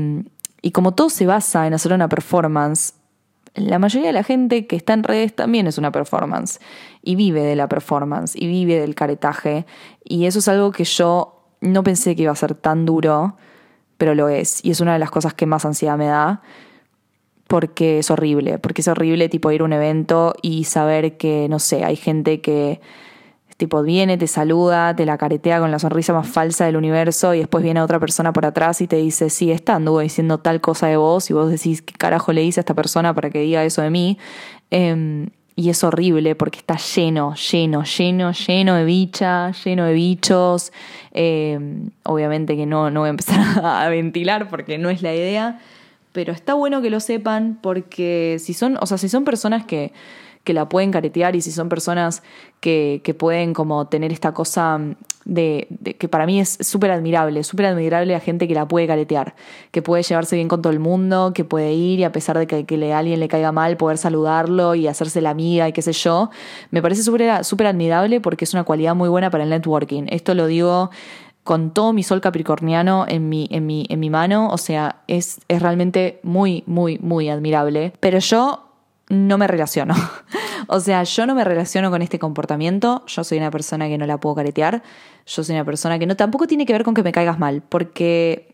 y 0.61 0.71
como 0.73 0.93
todo 0.95 1.11
se 1.11 1.27
basa 1.27 1.67
en 1.67 1.75
hacer 1.75 1.93
una 1.93 2.09
performance, 2.09 2.95
la 3.55 3.79
mayoría 3.79 4.09
de 4.09 4.13
la 4.15 4.25
gente 4.25 4.67
que 4.67 4.77
está 4.77 4.95
en 4.95 5.03
redes 5.03 5.35
también 5.35 5.67
es 5.67 5.77
una 5.77 5.93
performance 5.93 6.59
y 7.03 7.17
vive 7.17 7.43
de 7.43 7.55
la 7.55 7.69
performance 7.69 8.35
y 8.35 8.47
vive 8.47 8.81
del 8.81 8.95
caretaje. 8.95 9.67
Y 10.05 10.27
eso 10.27 10.39
es 10.39 10.49
algo 10.49 10.73
que 10.73 10.85
yo 10.85 11.43
no 11.61 11.83
pensé 11.83 12.17
que 12.17 12.23
iba 12.23 12.33
a 12.33 12.37
ser 12.37 12.55
tan 12.55 12.87
duro, 12.87 13.37
pero 13.99 14.15
lo 14.15 14.29
es. 14.29 14.65
Y 14.65 14.71
es 14.71 14.81
una 14.81 14.95
de 14.95 14.99
las 14.99 15.11
cosas 15.11 15.35
que 15.35 15.47
más 15.47 15.65
ansiedad 15.65 15.99
me 15.99 16.07
da 16.07 16.43
porque 17.53 17.99
es 17.99 18.11
horrible, 18.11 18.59
porque 18.59 18.81
es 18.81 18.89
horrible 18.89 19.29
tipo 19.29 19.53
ir 19.53 19.61
a 19.61 19.65
un 19.65 19.75
evento 19.75 20.33
y 20.41 20.65
saber 20.65 21.19
que, 21.19 21.49
no 21.51 21.59
sé, 21.59 21.85
hay 21.85 21.97
gente 21.97 22.41
que 22.41 22.81
tipo 23.59 23.83
viene, 23.83 24.17
te 24.17 24.27
saluda, 24.27 24.97
te 24.97 25.05
la 25.05 25.19
caretea 25.19 25.61
con 25.61 25.71
la 25.71 25.79
sonrisa 25.79 26.15
más 26.15 26.27
falsa 26.27 26.65
del 26.65 26.77
universo 26.77 27.35
y 27.35 27.41
después 27.41 27.63
viene 27.63 27.83
otra 27.83 28.01
persona 28.01 28.33
por 28.33 28.47
atrás 28.47 28.81
y 28.81 28.87
te 28.87 28.97
dice, 28.97 29.29
sí, 29.29 29.51
está 29.51 29.75
anduvo 29.75 30.01
diciendo 30.01 30.39
tal 30.39 30.63
cosa 30.63 30.87
de 30.87 30.97
vos 30.97 31.29
y 31.29 31.35
vos 31.35 31.51
decís, 31.51 31.83
¿qué 31.83 31.93
carajo 31.93 32.33
le 32.33 32.41
dice 32.41 32.61
a 32.61 32.63
esta 32.63 32.73
persona 32.73 33.13
para 33.15 33.29
que 33.29 33.41
diga 33.41 33.63
eso 33.63 33.83
de 33.83 33.91
mí? 33.91 34.17
Em, 34.71 35.29
y 35.55 35.69
es 35.69 35.85
horrible 35.85 36.35
porque 36.35 36.61
está 36.61 36.79
lleno, 36.79 37.35
lleno, 37.35 37.85
lleno, 37.85 38.33
lleno 38.33 38.77
de 38.77 38.85
bichas, 38.87 39.63
lleno 39.63 39.85
de 39.85 39.93
bichos. 39.93 40.73
Em, 41.13 41.91
obviamente 42.05 42.57
que 42.57 42.65
no, 42.65 42.91
no 42.91 43.01
voy 43.01 43.09
a 43.09 43.11
empezar 43.11 43.41
a 43.63 43.87
ventilar 43.91 44.49
porque 44.49 44.79
no 44.79 44.89
es 44.89 45.03
la 45.03 45.15
idea 45.15 45.61
pero 46.13 46.33
está 46.33 46.55
bueno 46.55 46.83
que 46.83 46.91
lo 46.91 47.01
sepan 47.01 47.59
porque 47.63 48.37
si 48.39 48.55
son, 48.55 48.77
o 48.81 48.87
sea, 48.87 48.99
si 48.99 49.09
son 49.09 49.25
personas 49.25 49.65
que, 49.65 49.93
que 50.45 50.53
la 50.53 50.69
pueden 50.69 50.91
caretear 50.91 51.37
y 51.37 51.43
si 51.43 51.53
son 51.53 51.69
personas 51.69 52.23
que, 52.61 53.01
que 53.05 53.15
pueden 53.15 53.55
como 53.55 53.87
tener 53.87 54.13
esta 54.13 54.33
cosa 54.33 54.81
de, 55.25 55.69
que 55.99 56.09
para 56.09 56.27
mí 56.27 56.41
es 56.41 56.59
súper 56.61 56.91
admirable, 56.91 57.45
súper 57.45 57.67
admirable 57.67 58.15
a 58.15 58.21
gente 58.21 58.49
que 58.49 58.55
la 58.55 58.67
puede 58.67 58.87
caretear, 58.87 59.35
que 59.71 59.83
puede 59.83 60.03
llevarse 60.03 60.37
bien 60.37 60.49
con 60.49 60.63
todo 60.63 60.73
el 60.73 60.81
mundo, 60.81 61.33
que 61.33 61.45
puede 61.45 61.73
ir 61.73 62.01
y 62.01 62.05
a 62.05 62.13
pesar 62.13 62.39
de 62.39 62.47
que, 62.47 62.67
que 62.67 62.93
a 62.93 62.99
alguien 62.99 63.21
le 63.21 63.29
caiga 63.29 63.53
mal, 63.53 63.77
poder 63.77 63.99
saludarlo 63.99 64.75
y 64.75 64.89
hacerse 64.89 65.21
la 65.21 65.31
amiga 65.31 65.69
y 65.69 65.73
qué 65.73 65.83
sé 65.83 65.93
yo, 65.93 66.31
me 66.71 66.83
parece 66.83 67.03
súper 67.03 67.67
admirable 67.67 68.21
porque 68.21 68.45
es 68.45 68.53
una 68.53 68.65
cualidad 68.65 68.95
muy 68.95 69.09
buena 69.09 69.31
para 69.31 69.45
el 69.45 69.51
networking. 69.51 70.07
Esto 70.09 70.35
lo 70.35 70.47
digo 70.47 70.91
con 71.45 71.73
todo 71.73 71.93
mi 71.93 72.03
sol 72.03 72.21
capricorniano 72.21 73.05
en 73.09 73.29
mi, 73.29 73.49
en 73.51 73.67
mi, 73.67 73.87
en 73.89 74.01
mi 74.01 74.11
mano, 74.11 74.49
o 74.49 74.59
sea, 74.59 75.03
es, 75.09 75.41
es 75.49 75.61
realmente 75.61 76.21
muy, 76.23 76.63
muy, 76.67 76.99
muy 76.99 77.29
admirable. 77.29 77.93
Pero 78.01 78.19
yo 78.19 78.69
no 79.09 79.39
me 79.39 79.49
relaciono. 79.49 79.95
o 80.69 80.79
sea, 80.81 81.03
yo 81.03 81.27
no 81.27 81.35
me 81.35 81.45
relaciono 81.45 81.91
con 81.91 82.01
este 82.01 82.19
comportamiento. 82.19 83.05
Yo 83.07 83.25
soy 83.25 83.39
una 83.39 83.51
persona 83.51 83.89
que 83.89 83.99
no 83.99 84.07
la 84.07 84.19
puedo 84.19 84.37
caretear. 84.37 84.83
Yo 85.27 85.43
soy 85.43 85.55
una 85.57 85.65
persona 85.65 85.99
que 85.99 86.07
no 86.07 86.17
tampoco 86.17 86.47
tiene 86.47 86.65
que 86.65 86.73
ver 86.73 86.85
con 86.85 86.95
que 86.95 87.03
me 87.03 87.13
caigas 87.13 87.39
mal. 87.39 87.63
Porque, 87.69 88.49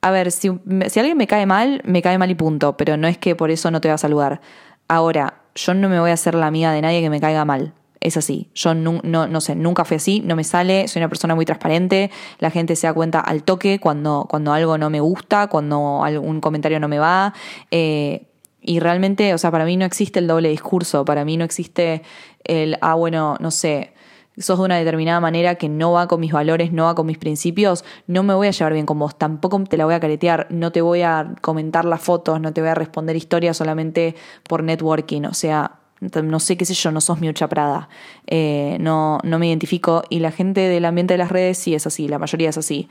a 0.00 0.10
ver, 0.12 0.30
si, 0.30 0.50
si 0.86 1.00
alguien 1.00 1.16
me 1.16 1.26
cae 1.26 1.46
mal, 1.46 1.82
me 1.84 2.02
cae 2.02 2.18
mal 2.18 2.30
y 2.30 2.36
punto. 2.36 2.76
Pero 2.76 2.96
no 2.96 3.08
es 3.08 3.18
que 3.18 3.34
por 3.34 3.50
eso 3.50 3.72
no 3.72 3.80
te 3.80 3.88
va 3.88 3.94
a 3.94 3.98
saludar. 3.98 4.40
Ahora, 4.86 5.40
yo 5.56 5.74
no 5.74 5.88
me 5.88 5.98
voy 5.98 6.10
a 6.10 6.14
hacer 6.14 6.36
la 6.36 6.46
amiga 6.46 6.70
de 6.70 6.82
nadie 6.82 7.00
que 7.00 7.10
me 7.10 7.20
caiga 7.20 7.44
mal 7.44 7.74
es 8.00 8.16
así. 8.16 8.50
Yo 8.54 8.74
no, 8.74 9.00
no, 9.02 9.40
sé, 9.40 9.54
nunca 9.54 9.84
fui 9.84 9.96
así, 9.96 10.20
no 10.20 10.36
me 10.36 10.44
sale, 10.44 10.88
soy 10.88 11.00
una 11.00 11.08
persona 11.08 11.34
muy 11.34 11.44
transparente, 11.44 12.10
la 12.38 12.50
gente 12.50 12.76
se 12.76 12.86
da 12.86 12.94
cuenta 12.94 13.20
al 13.20 13.42
toque 13.42 13.80
cuando, 13.80 14.26
cuando 14.28 14.52
algo 14.52 14.78
no 14.78 14.90
me 14.90 15.00
gusta, 15.00 15.48
cuando 15.48 16.04
algún 16.04 16.40
comentario 16.40 16.80
no 16.80 16.88
me 16.88 16.98
va. 16.98 17.34
Eh, 17.70 18.26
y 18.60 18.80
realmente, 18.80 19.32
o 19.32 19.38
sea, 19.38 19.50
para 19.50 19.64
mí 19.64 19.76
no 19.76 19.84
existe 19.84 20.18
el 20.18 20.26
doble 20.26 20.48
discurso, 20.48 21.04
para 21.04 21.24
mí 21.24 21.36
no 21.36 21.44
existe 21.44 22.02
el, 22.44 22.78
ah, 22.80 22.94
bueno, 22.94 23.36
no 23.40 23.50
sé, 23.50 23.92
sos 24.38 24.58
de 24.58 24.64
una 24.64 24.76
determinada 24.76 25.20
manera 25.20 25.54
que 25.54 25.68
no 25.68 25.92
va 25.92 26.08
con 26.08 26.20
mis 26.20 26.32
valores, 26.32 26.72
no 26.72 26.84
va 26.84 26.94
con 26.94 27.06
mis 27.06 27.18
principios, 27.18 27.84
no 28.06 28.22
me 28.22 28.34
voy 28.34 28.48
a 28.48 28.50
llevar 28.50 28.72
bien 28.72 28.86
con 28.86 28.98
vos, 28.98 29.16
tampoco 29.16 29.62
te 29.64 29.76
la 29.76 29.84
voy 29.84 29.94
a 29.94 30.00
caretear, 30.00 30.46
no 30.50 30.72
te 30.72 30.80
voy 30.80 31.02
a 31.02 31.34
comentar 31.40 31.84
las 31.84 32.02
fotos, 32.02 32.40
no 32.40 32.52
te 32.52 32.60
voy 32.60 32.70
a 32.70 32.74
responder 32.74 33.16
historias 33.16 33.56
solamente 33.56 34.14
por 34.48 34.62
networking, 34.62 35.22
o 35.22 35.34
sea, 35.34 35.78
no 36.00 36.40
sé 36.40 36.56
qué 36.56 36.64
sé 36.64 36.74
yo, 36.74 36.90
no 36.90 37.00
sos 37.00 37.20
mi 37.20 37.32
Prada, 37.32 37.88
eh, 38.26 38.76
no, 38.80 39.18
no 39.22 39.38
me 39.38 39.48
identifico. 39.48 40.02
Y 40.08 40.20
la 40.20 40.30
gente 40.30 40.60
del 40.62 40.84
ambiente 40.84 41.14
de 41.14 41.18
las 41.18 41.30
redes 41.30 41.58
sí 41.58 41.74
es 41.74 41.86
así, 41.86 42.08
la 42.08 42.18
mayoría 42.18 42.50
es 42.50 42.58
así, 42.58 42.88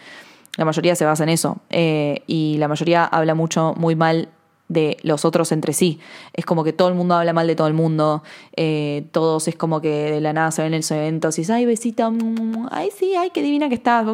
la 0.58 0.66
mayoría 0.66 0.96
se 0.96 1.06
basa 1.06 1.24
en 1.24 1.30
eso. 1.30 1.58
Eh, 1.70 2.24
y 2.28 2.58
la 2.58 2.68
mayoría 2.68 3.06
habla 3.06 3.36
mucho 3.36 3.74
muy 3.78 3.96
mal 3.96 4.30
de 4.68 4.98
los 5.04 5.26
otros 5.26 5.52
entre 5.52 5.74
sí. 5.74 6.00
Es 6.34 6.46
como 6.46 6.64
que 6.64 6.74
todo 6.74 6.88
el 6.88 6.96
mundo 6.96 7.16
habla 7.16 7.34
mal 7.34 7.48
de 7.48 7.56
todo 7.56 7.68
el 7.68 7.74
mundo, 7.74 8.24
eh, 8.56 9.06
todos 9.12 9.48
es 9.48 9.56
como 9.56 9.82
que 9.82 10.12
de 10.12 10.22
la 10.22 10.34
nada 10.34 10.52
se 10.52 10.64
ven 10.64 10.74
en 10.74 10.80
los 10.80 10.92
eventos 10.92 11.38
y 11.38 11.42
dices, 11.42 11.56
ay 11.56 11.66
besita, 11.66 12.12
ay 12.72 12.90
sí, 12.98 13.14
ay 13.16 13.30
qué 13.32 13.42
divina 13.42 13.70
que 13.70 13.76
estás. 13.76 14.06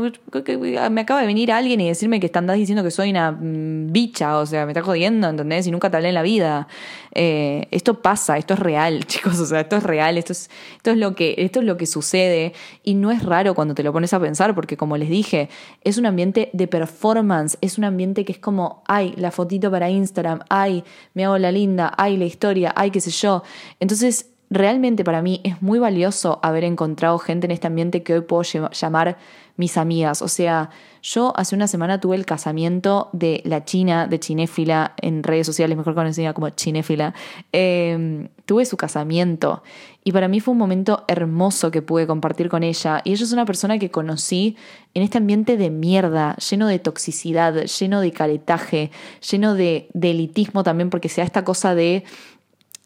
Me 0.91 1.01
acaba 1.01 1.22
de 1.22 1.27
venir 1.27 1.51
alguien 1.51 1.79
y 1.81 1.88
decirme 1.88 2.20
que 2.20 2.25
estás 2.25 2.41
diciendo 2.55 2.84
que 2.84 2.91
soy 2.91 3.12
una 3.12 3.31
mm, 3.31 3.91
bicha, 3.91 4.38
o 4.38 4.46
sea, 4.46 4.65
me 4.65 4.72
está 4.72 4.81
jodiendo, 4.81 5.29
¿entendés? 5.29 5.67
Y 5.67 5.72
nunca 5.72 5.89
te 5.89 5.98
hablé 5.98 6.10
en 6.10 6.15
la 6.15 6.24
vida. 6.24 6.67
Eh, 7.13 7.67
esto 7.72 8.01
pasa, 8.01 8.38
esto 8.38 8.53
es 8.53 8.60
real, 8.60 9.05
chicos, 9.08 9.39
o 9.39 9.46
sea, 9.46 9.62
esto 9.62 9.77
es 9.77 9.84
real, 9.84 10.17
esto 10.17 10.34
es, 10.34 10.50
esto 10.77 10.91
es 10.91 10.98
lo 10.98 11.15
que, 11.15 11.36
esto 11.38 11.60
es 11.60 11.65
lo 11.65 11.77
que 11.77 11.86
sucede 11.86 12.53
y 12.84 12.93
no 12.93 13.12
es 13.12 13.24
raro 13.24 13.53
cuando 13.53 13.75
te 13.75 13.84
lo 13.84 13.91
pones 13.91 14.13
a 14.13 14.20
pensar, 14.20 14.55
porque 14.55 14.77
como 14.77 14.98
les 14.98 15.10
dije, 15.10 15.50
es 15.84 15.98
un 15.98 16.05
ambiente 16.05 16.50
de 16.53 16.67
performance, 16.67 17.58
es 17.62 17.77
un 17.77 17.84
ambiente 17.84 18.24
que 18.25 18.31
es 18.31 18.39
como, 18.39 18.84
ay, 18.88 19.13
la 19.17 19.31
fotito 19.31 19.70
para 19.70 19.89
Instagram, 19.89 20.40
ay, 20.50 20.83
me 21.13 21.25
hago 21.25 21.38
la 21.38 21.51
linda, 21.51 21.93
ay, 21.98 22.17
la 22.17 22.25
historia, 22.25 22.74
ay, 22.75 22.91
qué 22.91 23.01
sé 23.01 23.12
yo. 23.12 23.43
Entonces, 23.79 24.31
realmente 24.51 25.05
para 25.05 25.22
mí 25.22 25.39
es 25.43 25.62
muy 25.62 25.79
valioso 25.79 26.39
haber 26.43 26.65
encontrado 26.65 27.17
gente 27.17 27.48
en 27.48 27.51
este 27.51 27.67
ambiente 27.67 28.03
que 28.03 28.13
hoy 28.13 28.22
puedo 28.22 28.43
llamar 28.43 29.17
mis 29.55 29.77
amigas. 29.77 30.22
O 30.22 30.27
sea, 30.27 30.70
yo 31.01 31.34
hace 31.38 31.55
una 31.55 31.67
semana 31.67 32.00
tuve 32.00 32.17
el 32.17 32.25
casamiento 32.25 33.10
de 33.13 33.41
la 33.46 33.63
China, 33.63 34.08
de 34.08 34.20
Chinéfila, 34.20 34.93
en 34.98 35.24
redes 35.24 35.48
sociales, 35.48 35.77
mejor 35.77 35.96
conocida 35.96 36.34
como 36.34 36.50
Chinéfila. 36.50 37.13
Em, 37.53 38.27
tuve 38.46 38.65
su 38.65 38.75
casamiento 38.75 39.63
y 40.03 40.12
para 40.12 40.27
mí 40.27 40.41
fue 40.41 40.51
un 40.51 40.58
momento 40.58 41.05
hermoso 41.08 41.72
que 41.72 41.81
pude 41.81 42.05
compartir 42.05 42.50
con 42.50 42.63
ella. 42.63 43.01
Y 43.05 43.13
ella 43.13 43.24
es 43.24 43.31
una 43.31 43.46
persona 43.46 43.79
que 43.79 43.89
conocí 43.89 44.58
en 44.93 45.03
este 45.03 45.17
ambiente 45.17 45.55
de 45.55 45.70
mierda, 45.70 46.36
lleno 46.36 46.67
de 46.67 46.79
toxicidad, 46.79 47.53
lleno 47.65 48.01
de 48.01 48.12
caretaje, 48.12 48.91
lleno 49.29 49.53
de, 49.53 49.88
de 49.93 50.12
elitismo 50.12 50.63
también, 50.63 50.89
porque 50.89 51.08
sea 51.08 51.24
esta 51.24 51.46
cosa 51.46 51.74
de 51.74 52.03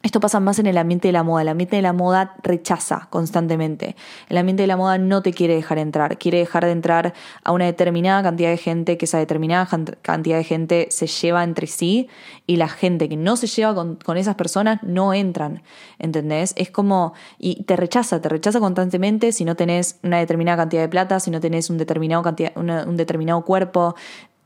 esto 0.06 0.20
pasa 0.20 0.40
más 0.40 0.60
en 0.60 0.68
el 0.68 0.78
ambiente 0.78 1.08
de 1.08 1.14
la 1.14 1.24
moda. 1.24 1.42
El 1.42 1.48
ambiente 1.48 1.78
de 1.78 1.82
la 1.82 1.92
moda 1.92 2.36
rechaza 2.44 3.08
constantemente. 3.10 3.96
El 4.30 4.38
ambiente 4.38 4.62
de 4.62 4.68
la 4.68 4.78
moda 4.78 5.00
no 5.00 5.24
te 5.24 5.34
quiere 5.34 5.56
dejar 5.56 5.80
entrar. 5.80 6.20
Quiere 6.20 6.38
dejar 6.38 6.64
de 6.64 6.74
entrar 6.74 7.16
a 7.44 7.52
una 7.52 7.66
determinada 7.66 8.22
cantidad 8.22 8.52
de 8.52 8.58
gente, 8.58 9.00
que 9.00 9.06
esa 9.06 9.18
determinada 9.18 9.68
cantidad 10.04 10.38
de 10.38 10.44
gente 10.44 10.88
se 10.92 11.08
lleva 11.08 11.44
entre 11.44 11.66
sí 11.66 12.08
y 12.46 12.58
la 12.58 12.70
gente 12.70 13.10
que 13.10 13.18
no 13.18 13.36
se 13.36 13.48
lleva 13.48 13.74
con, 13.74 14.18
esas 14.18 14.36
personas 14.36 14.80
no 14.84 15.12
entran. 15.12 15.64
¿Entendés? 15.98 16.54
Es 16.56 16.70
como. 16.70 17.14
Y 17.40 17.64
te 17.64 17.76
rechaza, 17.76 18.22
te 18.22 18.30
rechaza 18.30 18.60
constantemente 18.60 19.32
si 19.32 19.44
no 19.44 19.56
tenés 19.56 20.00
una 20.04 20.20
determinada 20.20 20.58
cantidad 20.58 20.84
de 20.84 20.90
plata, 20.90 21.20
si 21.20 21.32
no 21.32 21.40
tenés 21.40 21.72
un 21.72 21.80
determinado, 21.80 22.24
un 22.56 22.96
determinado 22.96 23.44
cuerpo, 23.44 23.96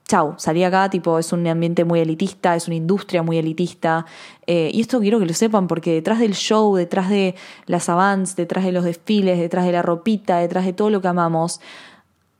chau, 0.09 0.33
salí 0.37 0.63
acá, 0.63 0.89
tipo, 0.89 1.19
es 1.19 1.31
un 1.31 1.45
ambiente 1.45 1.85
muy 1.85 1.99
elitista, 1.99 2.55
es 2.55 2.67
una 2.67 2.75
industria 2.75 3.21
muy 3.21 3.37
elitista. 3.37 4.07
Eh, 4.47 4.71
y 4.73 4.81
esto 4.81 4.99
quiero 4.99 5.19
que 5.19 5.27
lo 5.27 5.33
sepan 5.33 5.67
porque 5.67 5.93
detrás 5.93 6.19
del 6.19 6.33
show, 6.33 6.75
detrás 6.75 7.09
de 7.09 7.35
las 7.67 7.89
avants, 7.89 8.35
detrás 8.35 8.65
de 8.65 8.71
los 8.71 8.83
desfiles, 8.83 9.37
detrás 9.37 9.65
de 9.65 9.71
la 9.71 9.83
ropita, 9.83 10.39
detrás 10.39 10.65
de 10.65 10.73
todo 10.73 10.89
lo 10.89 10.99
que 11.01 11.07
amamos, 11.07 11.61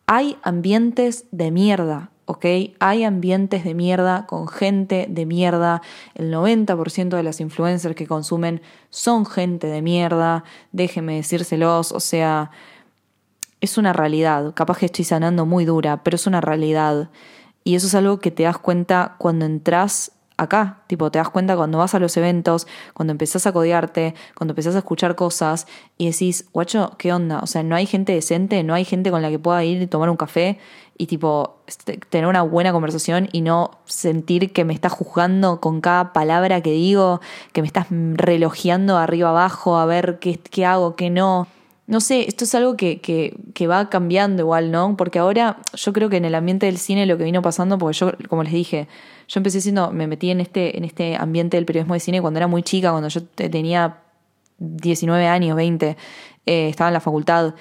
hay 0.08 0.36
ambientes 0.42 1.26
de 1.30 1.52
mierda, 1.52 2.10
¿ok? 2.26 2.46
Hay 2.80 3.04
ambientes 3.04 3.64
de 3.64 3.76
mierda 3.76 4.26
con 4.26 4.48
gente 4.48 5.06
de 5.08 5.28
mierda. 5.28 5.84
El 6.16 6.34
90% 6.34 7.10
de 7.10 7.22
las 7.22 7.40
influencers 7.40 7.96
que 7.96 8.08
consumen 8.08 8.64
son 8.90 9.28
gente 9.28 9.68
de 9.68 9.84
mierda. 9.84 10.44
Déjenme 10.72 11.18
decírselos, 11.18 11.92
o 11.92 12.00
sea, 12.00 12.50
es 13.62 13.78
una 13.78 13.94
realidad. 13.94 14.56
Capaz 14.56 14.80
que 14.80 14.88
estoy 14.88 15.06
sanando 15.06 15.46
muy 15.46 15.66
dura, 15.66 16.02
pero 16.04 16.16
es 16.16 16.26
una 16.26 16.42
realidad. 16.42 17.12
Y 17.70 17.76
eso 17.76 17.86
es 17.86 17.94
algo 17.94 18.20
que 18.20 18.32
te 18.32 18.42
das 18.42 18.58
cuenta 18.58 19.14
cuando 19.20 19.46
entras 19.46 20.14
acá, 20.38 20.80
tipo, 20.88 21.12
te 21.12 21.20
das 21.20 21.30
cuenta 21.30 21.56
cuando 21.56 21.78
vas 21.78 21.94
a 21.94 22.00
los 22.00 22.18
eventos, 22.18 22.66
cuando 22.96 23.12
empezás 23.12 23.46
a 23.46 23.52
codearte, 23.52 24.16
cuando 24.34 24.54
empezás 24.54 24.74
a 24.74 24.80
escuchar 24.80 25.14
cosas 25.14 25.68
y 25.96 26.10
decís, 26.10 26.50
guacho, 26.52 26.96
¿qué 26.98 27.14
onda? 27.14 27.42
O 27.44 27.46
sea, 27.46 27.62
no 27.62 27.76
hay 27.76 27.86
gente 27.86 28.12
decente, 28.12 28.64
no 28.64 28.74
hay 28.74 28.86
gente 28.86 29.12
con 29.12 29.22
la 29.22 29.30
que 29.30 29.38
pueda 29.38 29.64
ir 29.64 29.84
y 29.84 29.86
tomar 29.86 30.10
un 30.10 30.18
café 30.18 30.58
y 30.98 31.06
tipo, 31.06 31.58
este, 31.68 31.98
tener 32.10 32.28
una 32.28 32.42
buena 32.42 32.72
conversación 32.72 33.30
y 33.34 33.42
no 33.42 33.70
sentir 33.86 34.52
que 34.52 34.66
me 34.66 34.74
estás 34.74 34.92
juzgando 34.92 35.62
con 35.62 35.80
cada 35.80 36.12
palabra 36.12 36.62
que 36.62 36.72
digo, 36.72 37.22
que 37.54 37.62
me 37.62 37.68
estás 37.68 37.86
relojeando 37.92 38.98
arriba 38.98 39.30
abajo 39.30 39.78
a 39.78 39.86
ver 39.86 40.18
qué, 40.18 40.40
qué 40.40 40.66
hago, 40.66 40.96
qué 40.96 41.12
no 41.12 41.48
no 41.90 42.02
sé, 42.02 42.28
esto 42.28 42.44
es 42.44 42.54
algo 42.54 42.78
que, 42.78 43.02
que, 43.02 43.36
que, 43.56 43.66
va 43.66 43.90
cambiando 43.90 44.44
igual, 44.44 44.70
¿no? 44.70 44.96
Porque 44.96 45.18
ahora 45.18 45.58
yo 45.74 45.92
creo 45.92 46.08
que 46.08 46.18
en 46.18 46.26
el 46.26 46.36
ambiente 46.36 46.68
del 46.68 46.78
cine 46.78 47.08
lo 47.08 47.18
que 47.18 47.24
vino 47.24 47.42
pasando, 47.42 47.80
porque 47.80 47.98
yo, 47.98 48.12
como 48.30 48.44
les 48.44 48.54
dije, 48.54 48.88
yo 49.28 49.40
empecé 49.40 49.60
siendo, 49.60 49.92
me 49.92 50.06
metí 50.06 50.30
en 50.30 50.40
este, 50.40 50.78
en 50.78 50.84
este 50.84 51.16
ambiente 51.16 51.58
del 51.58 51.66
periodismo 51.66 51.96
de 51.96 52.00
cine 52.00 52.22
cuando 52.22 52.38
era 52.38 52.46
muy 52.46 52.62
chica, 52.62 52.92
cuando 52.92 53.10
yo 53.10 53.24
tenía 53.24 54.02
19 54.60 55.26
años, 55.26 55.56
20, 55.56 55.98
eh, 56.46 56.70
estaba 56.70 56.90
en 56.90 56.94
la 56.94 57.00
facultad. 57.00 57.56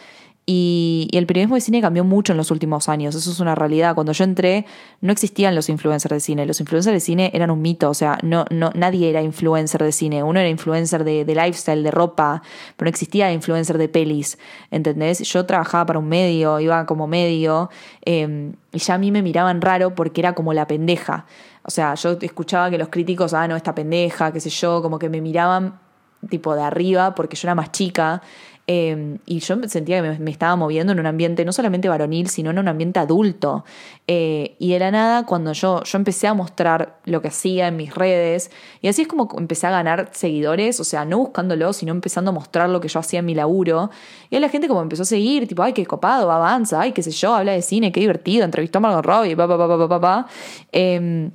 Y, 0.51 1.11
el 1.13 1.27
periodismo 1.27 1.57
de 1.57 1.61
cine 1.61 1.83
cambió 1.83 2.05
mucho 2.05 2.33
en 2.33 2.39
los 2.39 2.51
últimos 2.51 2.89
años, 2.89 3.15
eso 3.15 3.31
es 3.31 3.39
una 3.39 3.55
realidad. 3.55 3.95
Cuando 3.95 4.13
yo 4.13 4.25
entré 4.25 4.65
no 5.03 5.13
existían 5.13 5.55
los 5.55 5.69
influencers 5.69 6.11
de 6.11 6.21
cine, 6.21 6.47
los 6.47 6.59
influencers 6.61 6.95
de 6.95 7.01
cine 7.01 7.31
eran 7.35 7.51
un 7.51 7.61
mito, 7.61 7.91
o 7.91 7.95
sea, 7.95 8.19
no, 8.23 8.47
no, 8.49 8.71
nadie 8.75 9.11
era 9.11 9.21
influencer 9.21 9.83
de 9.83 9.93
cine, 9.93 10.23
uno 10.23 10.41
era 10.41 10.49
influencer 10.49 11.05
de, 11.05 11.27
lifestyle, 11.27 11.83
de 11.83 11.91
ropa, 11.91 12.41
pero 12.79 12.87
no 12.87 12.89
existía 12.89 13.31
influencer 13.31 13.77
de 13.77 13.91
pelis, 13.91 14.39
¿entendés? 14.71 15.21
Yo 15.21 15.45
trabajaba 15.45 15.85
para 15.85 15.99
un 15.99 16.09
medio, 16.09 16.59
iba 16.61 16.87
como 16.87 17.07
medio, 17.07 17.69
em, 18.07 18.55
y 18.73 18.79
ya 18.79 18.95
a 18.95 18.99
mí 18.99 19.13
me 19.13 19.21
miraban 19.21 19.61
raro 19.61 19.95
porque 19.95 20.23
era 20.23 20.35
como 20.35 20.55
la 20.55 20.67
pendeja. 20.67 21.27
O 21.63 21.71
sea, 21.71 21.95
yo 21.95 22.17
escuchaba 22.23 22.71
que 22.71 22.79
los 22.79 22.89
críticos, 22.89 23.35
ah, 23.35 23.47
no, 23.49 23.55
esta 23.55 23.75
pendeja, 23.75 24.33
qué 24.33 24.41
sé 24.41 24.49
yo, 24.49 24.81
como 24.81 24.99
que 24.99 25.11
me 25.11 25.21
miraban 25.21 25.79
tipo 26.31 26.55
de 26.55 26.63
arriba 26.63 27.15
porque 27.15 27.37
yo 27.37 27.47
era 27.47 27.55
más 27.55 27.71
chica 27.71 28.23
Em, 28.71 29.17
y 29.25 29.41
yo 29.41 29.57
sentía 29.67 30.03
que 30.03 30.19
me, 30.19 30.31
estaba 30.31 30.55
moviendo 30.55 30.93
en 30.93 31.01
un 31.01 31.07
ambiente 31.07 31.43
no 31.47 31.55
solamente 31.55 31.89
varonil, 31.89 32.29
sino 32.29 32.51
en 32.51 32.59
un 32.59 32.69
ambiente 32.69 33.01
adulto. 33.01 33.65
Eh, 34.07 34.57
y 34.59 34.73
de 34.75 34.79
la 34.79 34.91
nada, 34.91 35.25
cuando 35.25 35.55
yo, 35.55 35.83
yo 35.83 35.97
empecé 35.97 36.27
a 36.27 36.35
mostrar 36.35 36.99
lo 37.07 37.23
que 37.23 37.29
hacía 37.29 37.69
en 37.69 37.77
mis 37.77 37.95
redes, 37.95 38.51
y 38.83 38.89
así 38.89 39.03
es 39.03 39.09
como 39.09 39.27
empecé 39.39 39.67
a 39.69 39.71
ganar 39.71 40.11
seguidores, 40.13 40.81
o 40.81 40.85
sea, 40.85 41.07
no 41.07 41.17
buscándolo, 41.17 41.73
sino 41.73 41.93
empezando 41.93 42.31
a 42.31 42.35
mostrar 42.35 42.69
lo 42.69 42.83
que 42.83 42.89
yo 42.89 43.01
hacía 43.01 43.21
en 43.21 43.25
mi 43.25 43.35
laburo. 43.35 43.89
Y 44.29 44.35
ahí 44.35 44.41
la 44.43 44.51
gente 44.51 44.69
como 44.69 44.83
empezó 44.83 45.03
a 45.03 45.07
seguir, 45.07 45.49
tipo, 45.49 45.63
ay, 45.63 45.73
qué 45.73 45.87
copado, 45.87 46.31
avanza, 46.31 46.83
ay, 46.83 46.93
qué 46.93 47.03
sé 47.03 47.11
yo, 47.11 47.35
habla 47.35 47.53
de 47.53 47.63
cine, 47.63 47.91
qué 47.91 48.01
divertido, 48.01 48.45
entrevistó 48.45 48.79
a 48.79 48.81
Margot 48.83 49.07
Robbie, 49.07 49.35
pa, 49.35 49.49
pa, 49.49 49.57
pa, 49.57 49.67
pa, 49.67 49.89
pa, 49.89 50.01
pa. 50.01 50.27
Eh, 50.73 51.31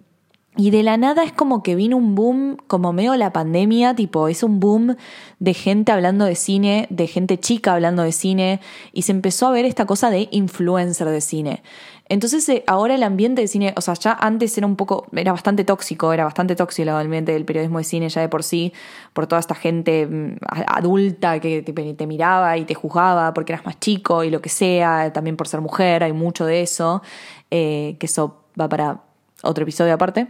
y 0.55 0.69
de 0.69 0.83
la 0.83 0.97
nada 0.97 1.23
es 1.23 1.31
como 1.31 1.63
que 1.63 1.75
vino 1.75 1.97
un 1.97 2.13
boom, 2.13 2.57
como 2.67 2.93
medio 2.93 3.15
la 3.15 3.33
pandemia, 3.33 3.95
tipo, 3.95 4.27
es 4.27 4.43
un 4.43 4.59
boom 4.59 4.95
de 5.39 5.53
gente 5.53 5.91
hablando 5.91 6.25
de 6.25 6.35
cine, 6.35 6.87
de 6.91 7.07
gente 7.07 7.39
chica 7.39 7.73
hablando 7.73 8.03
de 8.03 8.11
cine, 8.11 8.59
y 8.91 9.01
se 9.01 9.11
empezó 9.11 9.47
a 9.47 9.51
ver 9.51 9.65
esta 9.65 9.85
cosa 9.85 10.11
de 10.11 10.27
influencer 10.31 11.09
de 11.09 11.21
cine. 11.21 11.63
Entonces 12.09 12.47
eh, 12.49 12.63
ahora 12.67 12.93
el 12.93 13.01
ambiente 13.01 13.41
de 13.41 13.47
cine, 13.47 13.73
o 13.75 13.81
sea, 13.81 13.95
ya 13.95 14.13
antes 14.13 14.55
era 14.57 14.67
un 14.67 14.75
poco, 14.75 15.07
era 15.13 15.31
bastante 15.31 15.63
tóxico, 15.63 16.13
era 16.13 16.25
bastante 16.25 16.55
tóxico 16.55 16.83
el 16.83 16.89
ambiente 16.89 17.31
del 17.31 17.45
periodismo 17.45 17.79
de 17.79 17.85
cine 17.85 18.09
ya 18.09 18.21
de 18.21 18.29
por 18.29 18.43
sí, 18.43 18.73
por 19.13 19.25
toda 19.25 19.39
esta 19.39 19.55
gente 19.55 20.05
mm, 20.05 20.37
adulta 20.67 21.39
que 21.39 21.61
te, 21.63 22.05
miraba 22.07 22.57
y 22.57 22.65
te 22.65 22.75
juzgaba 22.75 23.33
porque 23.33 23.53
eras 23.53 23.65
más 23.65 23.79
chico 23.79 24.23
y 24.23 24.29
lo 24.29 24.41
que 24.41 24.49
sea, 24.49 25.11
también 25.13 25.37
por 25.37 25.47
ser 25.47 25.61
mujer, 25.61 26.03
hay 26.03 26.13
mucho 26.13 26.45
de 26.45 26.61
eso, 26.61 27.01
eh, 27.49 27.95
que 27.99 28.05
eso 28.05 28.43
va 28.59 28.69
para 28.69 29.01
otro 29.43 29.63
episodio 29.63 29.93
aparte. 29.93 30.27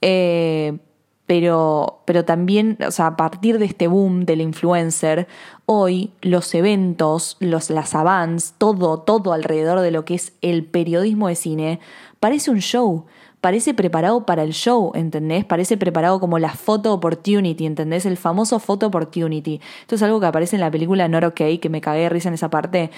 Eh, 0.00 0.78
pero, 1.26 2.02
pero 2.04 2.24
también, 2.24 2.78
o 2.86 2.90
sea, 2.92 3.08
a 3.08 3.16
partir 3.16 3.58
de 3.58 3.64
este 3.64 3.88
boom 3.88 4.24
del 4.26 4.40
influencer, 4.40 5.26
hoy 5.66 6.12
los 6.22 6.54
eventos, 6.54 7.36
los, 7.40 7.68
las 7.70 7.94
avans, 7.96 8.54
todo, 8.58 9.00
todo 9.00 9.32
alrededor 9.32 9.80
de 9.80 9.90
lo 9.90 10.04
que 10.04 10.14
es 10.14 10.32
el 10.40 10.64
periodismo 10.64 11.26
de 11.26 11.34
cine, 11.34 11.80
parece 12.20 12.50
un 12.50 12.60
show. 12.60 13.06
Parece 13.40 13.74
preparado 13.74 14.24
para 14.24 14.42
el 14.42 14.52
show, 14.52 14.92
¿entendés? 14.94 15.44
Parece 15.44 15.76
preparado 15.76 16.18
como 16.18 16.38
la 16.38 16.50
photo 16.50 16.92
opportunity, 16.92 17.66
¿entendés? 17.66 18.06
El 18.06 18.16
famoso 18.16 18.58
photo 18.58 18.86
opportunity. 18.86 19.60
Esto 19.82 19.94
es 19.94 20.02
algo 20.02 20.18
que 20.18 20.26
aparece 20.26 20.56
en 20.56 20.60
la 20.60 20.70
película 20.70 21.06
Not 21.06 21.24
Okay, 21.24 21.58
que 21.58 21.68
me 21.68 21.80
cagué 21.80 22.02
de 22.02 22.08
risa 22.08 22.28
en 22.28 22.34
esa 22.34 22.50
parte 22.50 22.90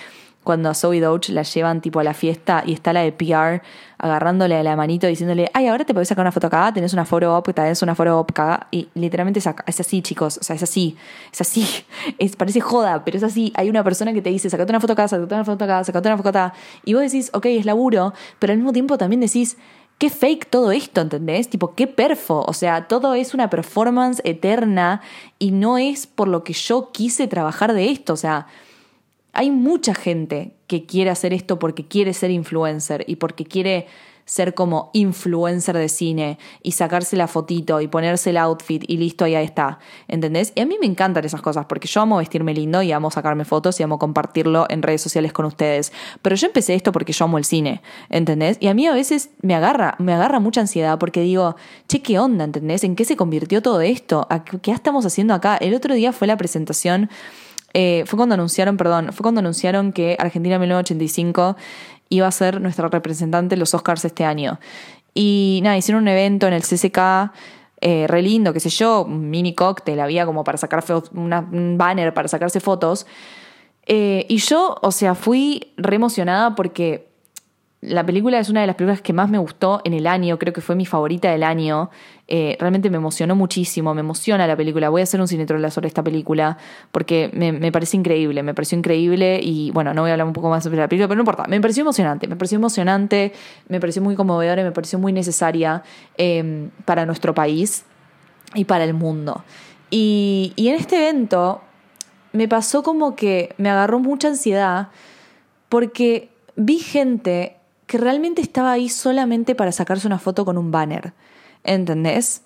cuando 0.48 0.70
a 0.70 0.74
Zoe 0.74 0.98
Doge 0.98 1.30
la 1.34 1.42
llevan 1.42 1.82
tipo 1.82 2.00
a 2.00 2.04
la 2.04 2.14
fiesta 2.14 2.62
y 2.64 2.72
está 2.72 2.94
la 2.94 3.02
de 3.02 3.12
PR 3.12 3.62
agarrándole 3.98 4.56
a 4.56 4.62
la 4.62 4.76
manito 4.76 5.06
diciéndole, 5.06 5.50
ay, 5.52 5.66
ahora 5.66 5.84
te 5.84 5.92
podés 5.92 6.08
sacar 6.08 6.22
una 6.22 6.32
foto 6.32 6.46
acá, 6.46 6.72
tenés 6.72 6.94
una 6.94 7.04
foto 7.04 7.36
op, 7.36 7.52
tenés 7.52 7.82
una 7.82 7.94
foto 7.94 8.18
op 8.18 8.30
acá. 8.30 8.66
Y 8.70 8.88
literalmente 8.94 9.40
es, 9.40 9.80
así, 9.80 10.00
chicos. 10.00 10.38
O 10.38 10.42
sea, 10.42 10.56
es 10.56 10.62
así. 10.62 10.96
Es 11.30 11.42
así. 11.42 11.66
Parece 12.38 12.62
joda, 12.62 13.04
pero 13.04 13.18
es 13.18 13.24
así. 13.24 13.52
Hay 13.56 13.68
una 13.68 13.84
persona 13.84 14.14
que 14.14 14.22
te 14.22 14.30
dice, 14.30 14.48
sacate 14.48 14.72
una 14.72 14.80
foto 14.80 14.94
acá, 14.94 15.06
sacate 15.06 15.34
una 15.34 15.44
foto 15.44 15.62
acá, 15.62 15.84
sacate 15.84 16.08
una 16.08 16.16
foto 16.16 16.30
acá. 16.30 16.54
Y 16.82 16.94
vos 16.94 17.02
decís, 17.02 17.28
ok, 17.34 17.44
es 17.44 17.66
laburo, 17.66 18.14
pero 18.38 18.54
al 18.54 18.58
mismo 18.58 18.72
tiempo 18.72 18.96
también 18.96 19.20
decís, 19.20 19.58
qué 19.98 20.08
fake 20.08 20.48
todo 20.48 20.72
esto, 20.72 21.02
¿entendés? 21.02 21.50
Tipo, 21.50 21.74
qué 21.74 21.86
perfo. 21.86 22.42
O 22.48 22.54
sea, 22.54 22.88
todo 22.88 23.12
es 23.12 23.34
una 23.34 23.50
performance 23.50 24.22
eterna 24.24 25.02
y 25.38 25.50
no 25.50 25.76
es 25.76 26.06
por 26.06 26.26
lo 26.26 26.42
que 26.42 26.54
yo 26.54 26.90
quise 26.90 27.28
trabajar 27.28 27.74
de 27.74 27.90
esto. 27.90 28.14
O 28.14 28.16
sea, 28.16 28.46
hay 29.38 29.52
mucha 29.52 29.94
gente 29.94 30.56
que 30.66 30.84
quiere 30.84 31.10
hacer 31.10 31.32
esto 31.32 31.60
porque 31.60 31.86
quiere 31.86 32.12
ser 32.12 32.32
influencer 32.32 33.04
y 33.06 33.16
porque 33.16 33.44
quiere 33.44 33.86
ser 34.24 34.52
como 34.52 34.90
influencer 34.94 35.76
de 35.76 35.88
cine 35.88 36.38
y 36.60 36.72
sacarse 36.72 37.14
la 37.14 37.28
fotito 37.28 37.80
y 37.80 37.86
ponerse 37.86 38.30
el 38.30 38.36
outfit 38.38 38.82
y 38.88 38.96
listo, 38.96 39.26
ahí 39.26 39.36
está. 39.36 39.78
¿Entendés? 40.08 40.50
Y 40.56 40.60
a 40.60 40.66
mí 40.66 40.76
me 40.80 40.86
encantan 40.86 41.24
esas 41.24 41.40
cosas 41.40 41.66
porque 41.66 41.86
yo 41.86 42.00
amo 42.00 42.16
vestirme 42.16 42.52
lindo 42.52 42.82
y 42.82 42.90
amo 42.90 43.12
sacarme 43.12 43.44
fotos 43.44 43.78
y 43.78 43.84
amo 43.84 44.00
compartirlo 44.00 44.66
en 44.70 44.82
redes 44.82 45.02
sociales 45.02 45.32
con 45.32 45.46
ustedes. 45.46 45.92
Pero 46.20 46.34
yo 46.34 46.48
empecé 46.48 46.74
esto 46.74 46.90
porque 46.90 47.12
yo 47.12 47.24
amo 47.24 47.38
el 47.38 47.44
cine, 47.44 47.80
¿entendés? 48.10 48.56
Y 48.58 48.66
a 48.66 48.74
mí 48.74 48.88
a 48.88 48.92
veces 48.92 49.30
me 49.40 49.54
agarra, 49.54 49.94
me 50.00 50.14
agarra 50.14 50.40
mucha 50.40 50.62
ansiedad 50.62 50.98
porque 50.98 51.20
digo, 51.20 51.54
che, 51.86 52.02
¿qué 52.02 52.18
onda? 52.18 52.42
¿Entendés? 52.42 52.82
¿En 52.82 52.96
qué 52.96 53.04
se 53.04 53.16
convirtió 53.16 53.62
todo 53.62 53.82
esto? 53.82 54.26
¿Qué 54.62 54.72
estamos 54.72 55.06
haciendo 55.06 55.32
acá? 55.32 55.56
El 55.56 55.74
otro 55.74 55.94
día 55.94 56.12
fue 56.12 56.26
la 56.26 56.36
presentación 56.36 57.08
eh, 57.74 58.04
fue 58.06 58.16
cuando 58.16 58.34
anunciaron, 58.34 58.76
perdón, 58.76 59.12
fue 59.12 59.22
cuando 59.22 59.40
anunciaron 59.40 59.92
que 59.92 60.16
Argentina 60.18 60.58
1985 60.58 61.56
iba 62.08 62.26
a 62.26 62.32
ser 62.32 62.60
nuestra 62.60 62.88
representante 62.88 63.54
en 63.54 63.60
los 63.60 63.74
Oscars 63.74 64.04
este 64.04 64.24
año. 64.24 64.58
Y 65.14 65.60
nada, 65.62 65.76
hicieron 65.76 66.02
un 66.02 66.08
evento 66.08 66.46
en 66.46 66.54
el 66.54 66.62
CCK, 66.62 67.32
eh, 67.80 68.06
re 68.08 68.22
lindo, 68.22 68.52
qué 68.52 68.60
sé 68.60 68.70
yo, 68.70 69.04
un 69.04 69.30
mini 69.30 69.54
cóctel, 69.54 70.00
había 70.00 70.26
como 70.26 70.44
para 70.44 70.58
sacar 70.58 70.84
un 71.12 71.76
banner 71.78 72.14
para 72.14 72.28
sacarse 72.28 72.60
fotos. 72.60 73.06
Eh, 73.86 74.26
y 74.28 74.36
yo, 74.38 74.76
o 74.82 74.90
sea, 74.90 75.14
fui 75.14 75.72
re 75.76 75.96
emocionada 75.96 76.54
porque 76.54 77.07
la 77.80 78.04
película 78.04 78.40
es 78.40 78.48
una 78.48 78.60
de 78.60 78.66
las 78.66 78.74
películas 78.74 79.02
que 79.02 79.12
más 79.12 79.30
me 79.30 79.38
gustó 79.38 79.80
en 79.84 79.94
el 79.94 80.08
año, 80.08 80.36
creo 80.36 80.52
que 80.52 80.60
fue 80.60 80.74
mi 80.74 80.84
favorita 80.84 81.30
del 81.30 81.44
año. 81.44 81.90
Eh, 82.26 82.56
realmente 82.58 82.90
me 82.90 82.96
emocionó 82.96 83.36
muchísimo, 83.36 83.94
me 83.94 84.00
emociona 84.00 84.48
la 84.48 84.56
película. 84.56 84.88
Voy 84.88 85.00
a 85.00 85.04
hacer 85.04 85.20
un 85.20 85.28
cinetrola 85.28 85.70
sobre 85.70 85.86
esta 85.86 86.02
película 86.02 86.58
porque 86.90 87.30
me, 87.32 87.70
parece 87.70 87.96
increíble, 87.96 88.42
me 88.42 88.52
pareció 88.52 88.76
increíble 88.76 89.38
y 89.40 89.70
bueno, 89.70 89.94
no 89.94 90.02
voy 90.02 90.10
a 90.10 90.14
hablar 90.14 90.26
un 90.26 90.32
poco 90.32 90.50
más 90.50 90.64
sobre 90.64 90.78
la 90.78 90.88
película, 90.88 91.06
pero 91.06 91.16
no 91.18 91.22
importa, 91.22 91.44
me 91.48 91.60
pareció 91.60 91.82
emocionante, 91.82 92.26
me 92.26 92.34
pareció 92.34 92.56
emocionante, 92.56 93.32
me 93.68 93.78
pareció 93.78 94.02
muy 94.02 94.16
conmovedora 94.16 94.60
y 94.60 94.64
me 94.64 94.72
pareció 94.72 94.98
muy 94.98 95.12
necesaria 95.12 95.84
eh, 96.16 96.68
para 96.84 97.06
nuestro 97.06 97.32
país 97.32 97.84
y 98.54 98.64
para 98.64 98.82
el 98.82 98.94
mundo. 98.94 99.44
Y 99.90 100.52
en 100.56 100.74
este 100.74 100.96
evento 100.96 101.62
me 102.32 102.48
pasó 102.48 102.82
como 102.82 103.14
que 103.14 103.54
me 103.56 103.70
agarró 103.70 104.00
mucha 104.00 104.28
ansiedad 104.28 104.88
porque 105.68 106.30
vi 106.56 106.78
gente 106.78 107.57
que 107.88 107.96
realmente 107.98 108.42
estaba 108.42 108.70
ahí 108.70 108.88
solamente 108.90 109.54
para 109.54 109.72
sacarse 109.72 110.06
una 110.06 110.18
foto 110.18 110.44
con 110.44 110.58
un 110.58 110.70
banner. 110.70 111.14
¿Entendés? 111.64 112.42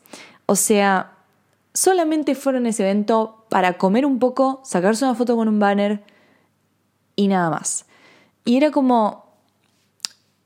O 0.47 0.55
sea, 0.55 1.13
solamente 1.75 2.35
fueron 2.37 2.65
a 2.65 2.69
ese 2.69 2.85
evento 2.85 3.45
para 3.49 3.75
comer 3.75 4.07
un 4.07 4.21
poco, 4.21 4.61
sacarse 4.65 5.05
una 5.05 5.17
foto 5.17 5.37
con 5.37 5.49
un 5.49 5.59
banner 5.59 6.05
y 7.17 7.27
nada 7.27 7.51
más. 7.51 7.87
Y 8.45 8.57
era 8.57 8.71
como, 8.71 9.27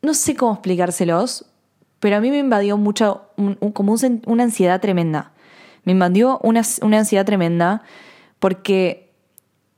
no 0.00 0.14
sé 0.14 0.34
cómo 0.34 0.54
explicárselos, 0.54 1.44
pero 2.00 2.16
a 2.16 2.20
mí 2.20 2.30
me 2.30 2.38
invadió 2.38 2.78
mucho, 2.78 3.26
como 3.74 3.96
una 4.26 4.44
ansiedad 4.44 4.80
tremenda. 4.80 5.32
Me 5.84 5.92
invadió 5.92 6.40
una, 6.42 6.62
una 6.80 6.98
ansiedad 6.98 7.26
tremenda 7.26 7.82
porque 8.38 9.05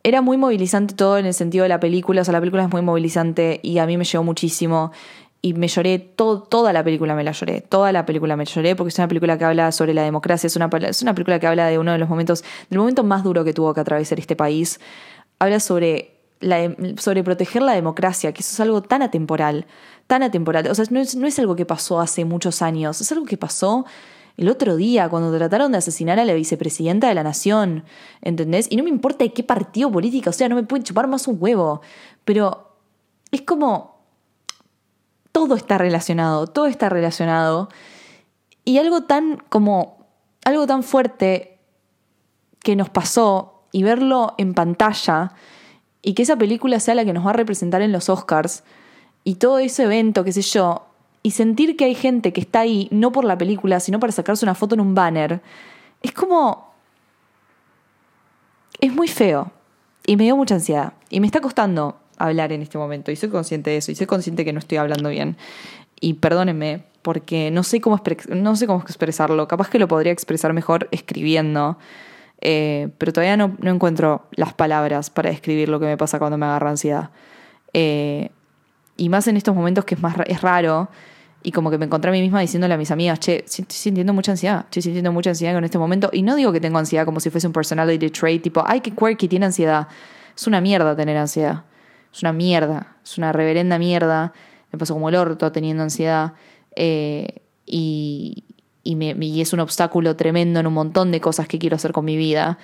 era 0.02 0.23
muy 0.23 0.37
movilizante 0.37 0.95
todo 0.95 1.19
en 1.19 1.26
el 1.26 1.35
sentido 1.35 1.64
de 1.64 1.69
la 1.69 1.81
película, 1.81 2.23
o 2.23 2.25
sea, 2.25 2.33
la 2.33 2.40
película 2.40 2.64
es 2.64 2.71
muy 2.71 2.83
movilizante 2.83 3.61
y 3.62 3.78
a 3.78 3.87
mí 3.87 3.97
me 3.97 4.05
llegó 4.05 4.25
muchísimo 4.25 4.93
y 5.40 5.55
me 5.55 5.69
lloré, 5.69 5.99
todo, 5.99 6.43
toda 6.43 6.73
la 6.73 6.83
película 6.83 7.14
me 7.14 7.23
la 7.23 7.33
lloré, 7.33 7.61
toda 7.61 7.93
la 7.93 8.05
película 8.07 8.37
me 8.37 8.45
lloré 8.45 8.75
porque 8.75 8.88
es 8.88 8.99
una 8.99 9.09
película 9.09 9.38
que 9.38 9.45
habla 9.45 9.71
sobre 9.71 9.95
la 9.95 10.02
democracia, 10.02 10.47
es 10.47 10.57
una, 10.57 10.69
es 10.88 11.02
una 11.02 11.14
película 11.14 11.38
que 11.38 11.47
habla 11.47 11.67
de 11.67 11.78
uno 11.78 11.93
de 11.93 11.99
los 11.99 12.09
momentos, 12.09 12.45
del 12.71 12.78
momento 12.78 13.05
más 13.05 13.23
duro 13.23 13.45
que 13.45 13.52
tuvo 13.52 13.73
que 13.75 13.81
atravesar 13.81 14.19
este 14.19 14.35
país, 14.35 14.81
habla 15.38 15.61
sobre, 15.61 16.17
la, 16.40 16.75
sobre 16.97 17.23
proteger 17.23 17.62
la 17.62 17.73
democracia, 17.73 18.33
que 18.33 18.40
eso 18.40 18.52
es 18.52 18.61
algo 18.61 18.83
tan 18.83 19.02
atemporal, 19.02 19.67
tan 20.07 20.23
atemporal, 20.23 20.67
o 20.69 20.75
sea, 20.75 20.85
no 20.90 21.00
es, 21.00 21.14
no 21.14 21.26
es 21.26 21.38
algo 21.38 21.55
que 21.55 21.67
pasó 21.67 22.00
hace 22.00 22.25
muchos 22.25 22.62
años, 22.62 23.00
es 23.00 23.12
algo 23.12 23.25
que 23.25 23.37
pasó 23.37 23.85
el 24.38 24.49
otro 24.49 24.76
día 24.76 25.09
cuando 25.09 25.37
trataron 25.37 25.73
de 25.73 25.78
asesinar 25.78 26.21
a 26.21 26.25
la 26.25 26.33
vicepresidenta 26.33 27.09
de 27.09 27.14
la 27.14 27.25
nación, 27.25 27.85
¿entendés? 28.23 28.68
Y 28.71 28.76
no 28.76 28.85
me 28.85 28.88
importa 28.88 29.25
de 29.25 29.33
qué 29.33 29.42
partido 29.42 29.90
político, 29.90 30.30
o 30.30 30.33
sea, 30.33 30.49
no 30.49 30.54
me 30.54 30.62
pueden 30.62 30.85
chupar 30.85 31.09
más 31.09 31.26
un 31.26 31.37
huevo, 31.40 31.83
pero 32.25 32.76
es 33.33 33.42
como 33.42 33.99
todo 35.33 35.57
está 35.57 35.76
relacionado, 35.76 36.47
todo 36.47 36.66
está 36.66 36.88
relacionado. 36.88 37.68
Y 38.64 38.78
algo 38.78 39.02
tan 39.02 39.38
como 39.49 40.07
algo 40.45 40.66
tan 40.68 40.85
fuerte 40.85 41.59
que 42.61 42.76
nos 42.76 42.90
pasó 42.90 43.64
y 43.73 43.83
verlo 43.83 44.35
en 44.38 44.54
pantalla 44.54 45.33
y 46.00 46.14
que 46.14 46.23
esa 46.23 46.37
película 46.37 46.78
sea 46.78 46.95
la 46.95 47.04
que 47.04 47.12
nos 47.12 47.26
va 47.26 47.30
a 47.30 47.35
representar 47.35 47.82
en 47.82 47.91
los 47.91 48.08
Oscars 48.08 48.63
y 49.25 49.34
todo 49.34 49.58
ese 49.58 49.82
evento, 49.82 50.23
qué 50.23 50.32
sé 50.32 50.43
yo, 50.43 50.88
y 51.23 51.33
sentir 51.33 51.76
que 51.76 51.85
hay 51.85 51.95
gente 51.95 52.33
que 52.33 52.41
está 52.41 52.61
ahí 52.61 52.89
no 52.91 53.13
por 53.13 53.25
la 53.25 53.37
película, 53.37 53.81
sino 53.81 54.00
para 54.00 54.13
sacarse 54.13 54.45
una 54.45 54.54
foto 54.54 54.75
en 54.75 54.81
un 54.81 54.95
banner, 54.95 55.41
es 56.02 56.13
como... 56.13 56.69
Es 58.81 58.93
muy 58.93 59.09
feo. 59.09 59.50
Y 60.07 60.17
me 60.17 60.25
dio 60.25 60.37
mucha 60.37 60.54
ansiedad. 60.54 60.93
Y 61.11 61.21
me 61.21 61.26
está 61.26 61.41
costando 61.41 61.99
hablar 62.17 62.52
en 62.52 62.63
este 62.63 62.78
momento. 62.78 63.11
Y 63.11 63.17
soy 63.17 63.28
consciente 63.28 63.71
de 63.71 63.78
eso. 63.78 63.91
Y 63.91 63.97
soy 63.97 64.07
consciente 64.07 64.45
que 64.45 64.52
no 64.52 64.61
estoy 64.61 64.78
hablando 64.78 65.09
bien. 65.09 65.37
Y 66.00 66.15
perdónenme, 66.15 66.85
porque 67.02 67.50
no 67.50 67.65
sé 67.65 67.81
cómo, 67.81 68.00
no 68.28 68.54
sé 68.54 68.67
cómo 68.69 68.81
expresarlo. 68.81 69.49
Capaz 69.49 69.69
que 69.69 69.81
lo 69.81 69.89
podría 69.89 70.13
expresar 70.13 70.52
mejor 70.52 70.89
escribiendo. 70.93 71.76
Eh, 72.41 72.91
pero 72.99 73.13
todavía 73.13 73.37
no, 73.37 73.57
no, 73.61 73.73
encuentro 73.73 74.26
las 74.31 74.54
palabras 74.54 75.11
para 75.11 75.31
describir 75.31 75.69
lo 75.69 75.81
que 75.81 75.87
me 75.87 75.97
pasa 75.97 76.21
cuando 76.21 76.39
me 76.39 76.47
agarra 76.47 76.71
ansiedad. 76.71 77.11
Eh, 77.75 78.31
y 78.99 79.08
más 79.08 79.26
en 79.28 79.37
estos 79.39 79.54
momentos 79.54 79.87
que 79.87 79.95
es, 79.95 80.02
más, 80.02 80.17
es 80.26 80.43
raro. 80.43 80.91
Y 81.43 81.52
como 81.52 81.71
que 81.71 81.78
me 81.78 81.87
encontré 81.87 82.11
a 82.11 82.13
mí 82.13 82.21
misma 82.21 82.41
diciéndole 82.41 82.75
a 82.75 82.76
mis 82.76 82.91
amigas, 82.91 83.21
che, 83.21 83.45
estoy 83.47 83.65
sintiendo 83.69 84.13
mucha 84.13 84.32
ansiedad, 84.32 84.65
estoy 84.65 84.82
sintiendo 84.82 85.13
mucha 85.13 85.30
ansiedad 85.30 85.56
en 85.56 85.65
este 85.65 85.78
momento. 85.78 86.11
Y 86.13 86.23
no 86.23 86.34
digo 86.34 86.52
que 86.52 86.61
tengo 86.61 86.78
ansiedad 86.78 87.04
como 87.04 87.21
si 87.21 87.30
fuese 87.30 87.47
un 87.47 87.52
personality 87.52 88.11
trait, 88.11 88.43
tipo, 88.43 88.63
ay, 88.67 88.80
qué 88.80 88.91
quirky 88.91 89.28
tiene 89.28 89.47
ansiedad. 89.47 89.87
Es 90.37 90.49
una 90.49 90.61
mierda 90.61 90.97
tener 90.97 91.17
ansiedad. 91.17 91.63
Es 92.13 92.23
una 92.23 92.32
mierda. 92.32 92.97
Es 93.04 93.17
una 93.19 93.32
reverenda 93.32 93.78
mierda. 93.78 94.32
Me 94.73 94.78
pasó 94.80 94.95
como 94.95 95.08
el 95.08 95.15
orto 95.15 95.52
teniendo 95.52 95.84
ansiedad. 95.84 96.32
Eh, 96.75 97.43
y, 97.65 98.45
y, 98.82 98.97
me, 98.97 99.15
es 99.41 99.52
un 99.52 99.61
obstáculo 99.61 100.17
tremendo 100.17 100.58
en 100.58 100.67
un 100.67 100.75
montón 100.75 101.13
de 101.13 101.21
cosas 101.21 101.47
que 101.47 101.61
quiero 101.61 101.76
hacer 101.76 101.93
con 101.93 102.04
mi 102.04 102.17
vida. 102.17 102.58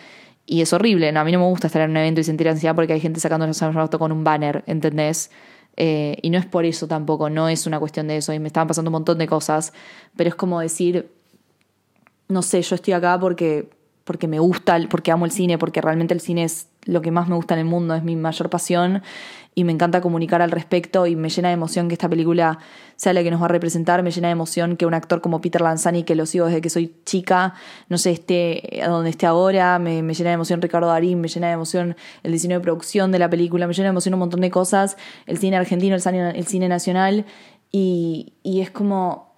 Y 0.47 0.63
es 0.63 0.73
horrible. 0.73 1.09
A 1.09 1.25
mí 1.25 1.31
no 1.31 1.39
me 1.39 1.47
gusta 1.47 1.69
estar 1.69 1.83
en 1.83 1.93
un 1.93 1.97
evento 1.99 2.21
y 2.21 2.25
sentir 2.25 2.49
ansiedad 2.49 2.75
porque 2.75 2.93
hay 2.93 3.01
gente 3.01 3.21
sacando 3.21 3.47
auto 3.47 3.99
con 4.01 4.11
un 4.11 4.25
banner, 4.25 4.65
¿entendés? 4.67 5.31
Eh, 5.77 6.19
y 6.23 6.31
no 6.31 6.39
es 6.39 6.47
por 6.47 6.65
eso 6.65 6.87
tampoco, 6.87 7.31
no 7.31 7.49
es 7.49 7.67
una 7.67 7.79
cuestión 7.79 8.09
de 8.09 8.17
eso. 8.17 8.33
Y 8.33 8.39
me 8.39 8.49
estaban 8.49 8.69
pasando 8.69 8.91
un 8.91 8.93
montón 8.93 9.19
de 9.19 9.27
cosas. 9.27 9.73
Pero 10.17 10.29
es 10.29 10.35
como 10.35 10.61
decir, 10.61 11.11
no 12.29 12.43
sé, 12.43 12.63
yo 12.63 12.75
estoy 12.75 12.95
acá 12.95 13.19
porque, 13.19 13.71
porque 14.05 14.29
me 14.29 14.39
gusta, 14.39 14.79
porque 14.91 15.11
amo 15.11 15.25
el 15.25 15.31
cine, 15.31 15.59
porque 15.59 15.81
realmente 15.81 16.15
el 16.15 16.21
cine 16.21 16.45
es 16.45 16.69
lo 16.85 17.03
que 17.03 17.11
más 17.11 17.29
me 17.29 17.35
gusta 17.35 17.55
en 17.55 17.61
el 17.61 17.67
mundo, 17.67 17.95
es 17.95 18.03
mi 18.03 18.17
mayor 18.17 18.51
pasión 18.51 19.03
y 19.55 19.65
me 19.65 19.73
encanta 19.73 20.01
comunicar 20.01 20.43
al 20.43 20.51
respecto 20.51 21.07
y 21.07 21.17
me 21.17 21.29
llena 21.29 21.49
de 21.49 21.55
emoción 21.55 21.89
que 21.89 21.95
esta 21.95 22.09
película 22.09 22.59
sea 22.97 23.13
la 23.13 23.23
que 23.23 23.31
nos 23.31 23.41
va 23.41 23.47
a 23.47 23.49
representar, 23.49 24.03
me 24.03 24.11
llena 24.11 24.29
de 24.29 24.33
emoción 24.33 24.77
que 24.77 24.87
un 24.87 24.95
actor 24.95 25.21
como 25.21 25.41
Peter 25.41 25.61
Lanzani, 25.61 26.05
que 26.05 26.15
lo 26.15 26.27
sigo 26.27 26.47
desde 26.47 26.61
que 26.61 26.71
soy 26.71 26.95
chica, 27.05 27.55
no 27.89 27.99
sé, 27.99 28.11
esté 28.11 28.83
a 28.83 28.89
donde 28.89 29.11
esté 29.11 29.27
ahora, 29.27 29.79
me, 29.79 30.03
llena 30.03 30.31
de 30.31 30.35
emoción 30.35 30.61
Ricardo 30.61 30.89
Darín, 30.89 31.21
me 31.21 31.29
llena 31.29 31.49
de 31.49 31.55
emoción 31.55 31.97
el 32.23 32.33
diseño 32.33 32.59
de 32.59 32.63
producción 32.63 33.13
de 33.13 33.19
la 33.19 33.31
película, 33.31 33.67
me 33.67 33.75
llena 33.75 33.87
de 33.87 33.91
emoción 33.91 34.15
un 34.15 34.21
montón 34.21 34.41
de 34.41 34.51
cosas, 34.51 34.97
el 35.27 35.39
cine 35.39 35.57
argentino, 35.57 35.95
el 35.95 36.01
cine, 36.01 36.31
el 36.31 36.47
cine 36.47 36.69
nacional. 36.69 37.25
Y, 37.71 38.35
y 38.45 38.61
es 38.61 38.71
como 38.71 39.34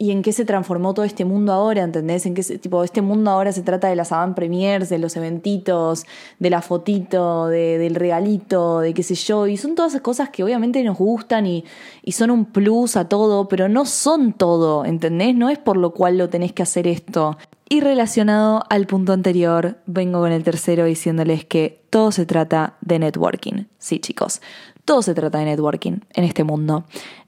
y 0.00 0.12
en 0.12 0.22
qué 0.22 0.32
se 0.32 0.44
transformó 0.44 0.94
todo 0.94 1.04
este 1.04 1.24
mundo 1.24 1.52
ahora, 1.52 1.82
¿entendés? 1.82 2.24
En 2.24 2.34
qué 2.34 2.44
tipo, 2.44 2.84
este 2.84 3.02
mundo 3.02 3.32
ahora 3.32 3.50
se 3.50 3.62
trata 3.62 3.88
de 3.88 3.96
las 3.96 4.12
avant 4.12 4.36
premiers, 4.36 4.88
de 4.88 4.98
los 4.98 5.16
eventitos, 5.16 6.06
de 6.38 6.50
la 6.50 6.62
fotito, 6.62 7.48
de, 7.48 7.78
del 7.78 7.96
regalito, 7.96 8.78
de 8.78 8.94
qué 8.94 9.02
sé 9.02 9.16
yo, 9.16 9.48
y 9.48 9.56
son 9.56 9.74
todas 9.74 9.92
esas 9.92 10.02
cosas 10.02 10.30
que 10.30 10.44
obviamente 10.44 10.84
nos 10.84 10.96
gustan 10.96 11.46
y, 11.46 11.64
y 12.04 12.12
son 12.12 12.30
un 12.30 12.44
plus 12.44 12.96
a 12.96 13.08
todo, 13.08 13.48
pero 13.48 13.68
no 13.68 13.86
son 13.86 14.34
todo, 14.34 14.84
¿entendés? 14.84 15.34
No 15.34 15.48
es 15.48 15.58
por 15.58 15.76
lo 15.76 15.90
cual 15.92 16.16
lo 16.16 16.28
tenés 16.28 16.52
que 16.52 16.62
hacer 16.62 16.86
esto. 16.86 17.36
Y 17.68 17.80
relacionado 17.80 18.62
al 18.70 18.86
punto 18.86 19.12
anterior, 19.12 19.78
vengo 19.86 20.20
con 20.20 20.30
el 20.30 20.44
tercero 20.44 20.84
diciéndoles 20.84 21.44
que 21.44 21.82
todo 21.90 22.12
se 22.12 22.24
trata 22.24 22.76
de 22.80 23.00
networking. 23.00 23.64
Sí, 23.78 23.98
chicos, 23.98 24.40
todo 24.84 25.02
se 25.02 25.12
trata 25.12 25.38
de 25.38 25.46
networking 25.46 26.00
en 26.14 26.24
este 26.24 26.44
mundo. 26.44 26.84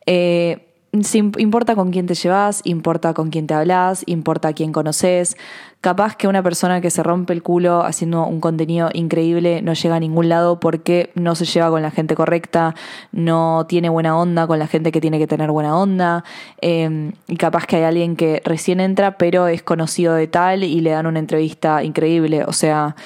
Eh, 0.07 0.70
importa 0.93 1.77
con 1.77 1.91
quién 1.93 2.07
te 2.07 2.15
llevas, 2.15 2.63
importa 2.65 3.15
con 3.15 3.31
quién 3.31 3.47
te 3.47 3.55
hablas, 3.55 4.03
importa 4.07 4.53
quién 4.53 4.73
conoces. 4.73 5.37
Capaz 5.81 6.17
que 6.17 6.29
una 6.29 6.43
persona 6.43 6.81
que 6.81 6.91
se 6.91 7.03
rompe 7.03 7.33
el 7.33 7.43
culo 7.43 7.85
haciendo 7.85 8.27
un 8.27 8.41
contenido 8.41 8.91
increíble 8.93 9.63
no 9.63 9.73
llega 9.73 9.97
a 9.97 10.01
ningún 10.01 10.29
lado 10.29 10.61
porque 10.61 11.11
no 11.15 11.35
se 11.35 11.47
lleva 11.47 11.71
con 11.71 11.81
la 11.81 11.91
gente 11.91 12.15
correcta, 12.15 12.75
no 13.13 13.67
tiene 13.69 13.89
buena 13.89 14.19
onda 14.19 14.47
con 14.47 14.59
la 14.59 14.67
gente 14.67 14.93
que 14.93 15.01
tiene 15.01 15.19
que 15.19 15.27
tener 15.27 15.51
buena 15.51 15.79
onda. 15.79 16.25
Em, 16.61 17.13
y 17.29 17.37
capaz 17.37 17.67
que 17.67 17.77
hay 17.77 17.85
alguien 17.85 18.17
que 18.17 18.43
recién 18.45 18.81
entra 18.81 19.17
pero 19.17 19.47
es 19.47 19.63
conocido 19.63 20.15
de 20.15 20.27
tal 20.27 20.65
y 20.65 20.81
le 20.81 20.91
dan 20.91 21.07
una 21.07 21.21
entrevista 21.21 21.85
increíble. 21.85 22.45
O 22.45 22.53
sea, 22.53 22.97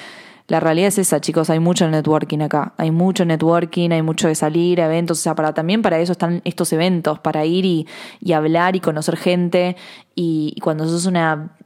La 0.47 0.59
realidad 0.59 0.89
es 0.89 0.99
esa, 0.99 1.19
chicos, 1.19 1.49
hay 1.49 1.59
mucho 1.59 1.89
networking 1.89 2.39
acá, 2.41 2.73
hay 2.77 2.91
mucho 2.91 3.25
networking, 3.25 3.89
hay 3.91 4.03
mucho 4.03 4.27
de 4.27 4.35
salir, 4.35 4.79
eventos, 4.79 5.19
o 5.19 5.21
sea, 5.21 5.33
para, 5.33 5.53
también 5.55 5.81
para 5.81 5.99
eso 5.99 6.11
están 6.11 6.41
estos 6.45 6.71
eventos, 6.71 7.17
para 7.19 7.45
ir 7.45 7.65
y, 7.65 7.87
y 8.19 8.33
hablar 8.33 8.75
y 8.75 8.79
conocer 8.79 9.17
gente, 9.17 9.75
y, 10.13 10.53
y 10.55 10.61
cuando 10.61 10.87
sos 10.87 11.07
una 11.07 11.57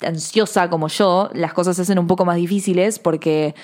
ansiosa 0.00 0.70
como 0.70 0.88
yo, 0.88 1.30
las 1.34 1.52
cosas 1.52 1.76
se 1.76 1.82
hacen 1.82 1.98
un 1.98 2.06
poco 2.06 2.24
más 2.24 2.36
difíciles 2.36 2.98
porque, 2.98 3.54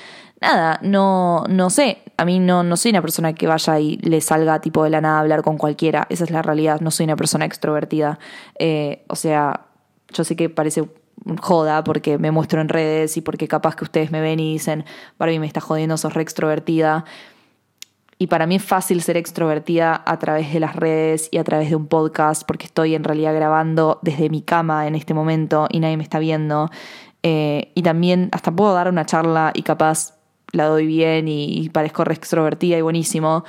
nada, 0.41 0.79
no, 0.83 1.45
no 1.49 1.71
sé, 1.71 2.03
a 2.19 2.27
mí 2.27 2.39
no, 2.39 2.63
no 2.63 2.77
soy 2.77 2.91
una 2.91 3.01
persona 3.01 3.33
que 3.33 3.47
vaya 3.47 3.81
y 3.81 3.97
le 3.97 4.21
salga 4.21 4.61
tipo 4.61 4.85
de 4.85 4.91
la 4.91 5.01
nada 5.01 5.17
a 5.17 5.21
hablar 5.21 5.43
con 5.43 5.57
cualquiera, 5.57 6.07
esa 6.11 6.25
es 6.25 6.31
la 6.31 6.43
realidad, 6.43 6.81
no 6.81 6.91
soy 6.91 7.05
una 7.05 7.17
persona 7.17 7.47
extrovertida, 7.47 8.19
eh, 8.59 9.05
o 9.09 9.17
sea, 9.17 9.67
yo 10.13 10.25
sé 10.25 10.37
que 10.37 10.51
parece 10.51 10.85
joda 11.37 11.85
porque 11.85 12.19
me 12.19 12.31
muestro 12.31 12.61
en 12.61 12.69
redes 12.69 13.17
y 13.17 13.21
porque 13.21 13.49
capaz 13.49 13.77
que 13.77 13.85
ustedes 13.85 14.11
me 14.11 14.21
ven 14.21 14.41
y 14.41 14.53
dicen, 14.53 14.85
Barbie 15.19 15.39
me 15.39 15.47
está 15.47 15.61
jodiendo, 15.61 15.97
sos 15.97 16.15
re 16.15 16.23
extrovertida. 16.23 17.05
Y 18.19 18.27
para 18.27 18.47
mí 18.47 18.57
es 18.57 18.65
fácil 18.65 19.01
ser 19.01 19.17
extrovertida 19.17 20.03
a 20.05 20.19
través 20.19 20.53
de 20.53 20.59
las 20.59 20.75
redes 20.75 21.29
y 21.31 21.39
a 21.39 21.45
través 21.45 21.71
de 21.71 21.77
un 21.77 21.87
podcast, 21.87 22.43
porque 22.47 22.67
estoy 22.67 22.97
en 22.97 23.05
realidad 23.05 23.35
grabando 23.35 24.01
desde 24.03 24.29
mi 24.29 24.43
cama 24.43 24.89
en 24.89 24.97
este 24.97 25.15
momento 25.15 25.69
y 25.71 25.79
nadie 25.79 25.97
me 25.97 26.03
está 26.03 26.19
viendo. 26.19 26.69
Eh, 27.23 27.71
y 27.75 27.83
también 27.83 28.29
hasta 28.33 28.51
puedo 28.51 28.75
dar 28.75 28.89
una 28.89 29.07
charla 29.07 29.53
y 29.55 29.63
capaz 29.63 30.15
la 30.51 30.65
doy 30.65 30.87
bien 30.87 31.29
y, 31.29 31.61
y 31.61 31.69
parezco 31.69 32.05
re 32.05 32.15
extrovertida 32.15 32.77
y 32.77 32.83
buenísimo. 32.83 33.45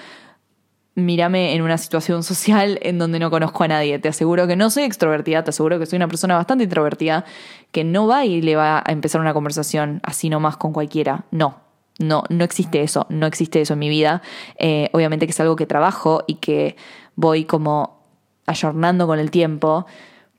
Mírame 1.05 1.55
en 1.55 1.61
una 1.61 1.77
situación 1.77 2.23
social 2.23 2.79
en 2.81 2.97
donde 2.97 3.19
no 3.19 3.29
conozco 3.29 3.63
a 3.63 3.67
nadie. 3.67 3.99
Te 3.99 4.09
aseguro 4.09 4.47
que 4.47 4.55
no 4.55 4.69
soy 4.69 4.83
extrovertida, 4.83 5.43
te 5.43 5.49
aseguro 5.49 5.79
que 5.79 5.85
soy 5.85 5.97
una 5.97 6.07
persona 6.07 6.35
bastante 6.35 6.63
introvertida, 6.63 7.25
que 7.71 7.83
no 7.83 8.07
va 8.07 8.25
y 8.25 8.41
le 8.41 8.55
va 8.55 8.83
a 8.85 8.91
empezar 8.91 9.21
una 9.21 9.33
conversación 9.33 9.99
así 10.03 10.29
nomás 10.29 10.57
con 10.57 10.73
cualquiera. 10.73 11.25
No, 11.31 11.57
no, 11.99 12.23
no 12.29 12.43
existe 12.43 12.81
eso, 12.81 13.05
no 13.09 13.25
existe 13.25 13.61
eso 13.61 13.73
en 13.73 13.79
mi 13.79 13.89
vida. 13.89 14.21
Eh, 14.57 14.89
obviamente 14.93 15.25
que 15.25 15.31
es 15.31 15.39
algo 15.39 15.55
que 15.55 15.65
trabajo 15.65 16.23
y 16.27 16.35
que 16.35 16.75
voy 17.15 17.45
como 17.45 17.99
ayornando 18.45 19.05
con 19.05 19.19
el 19.19 19.29
tiempo, 19.29 19.85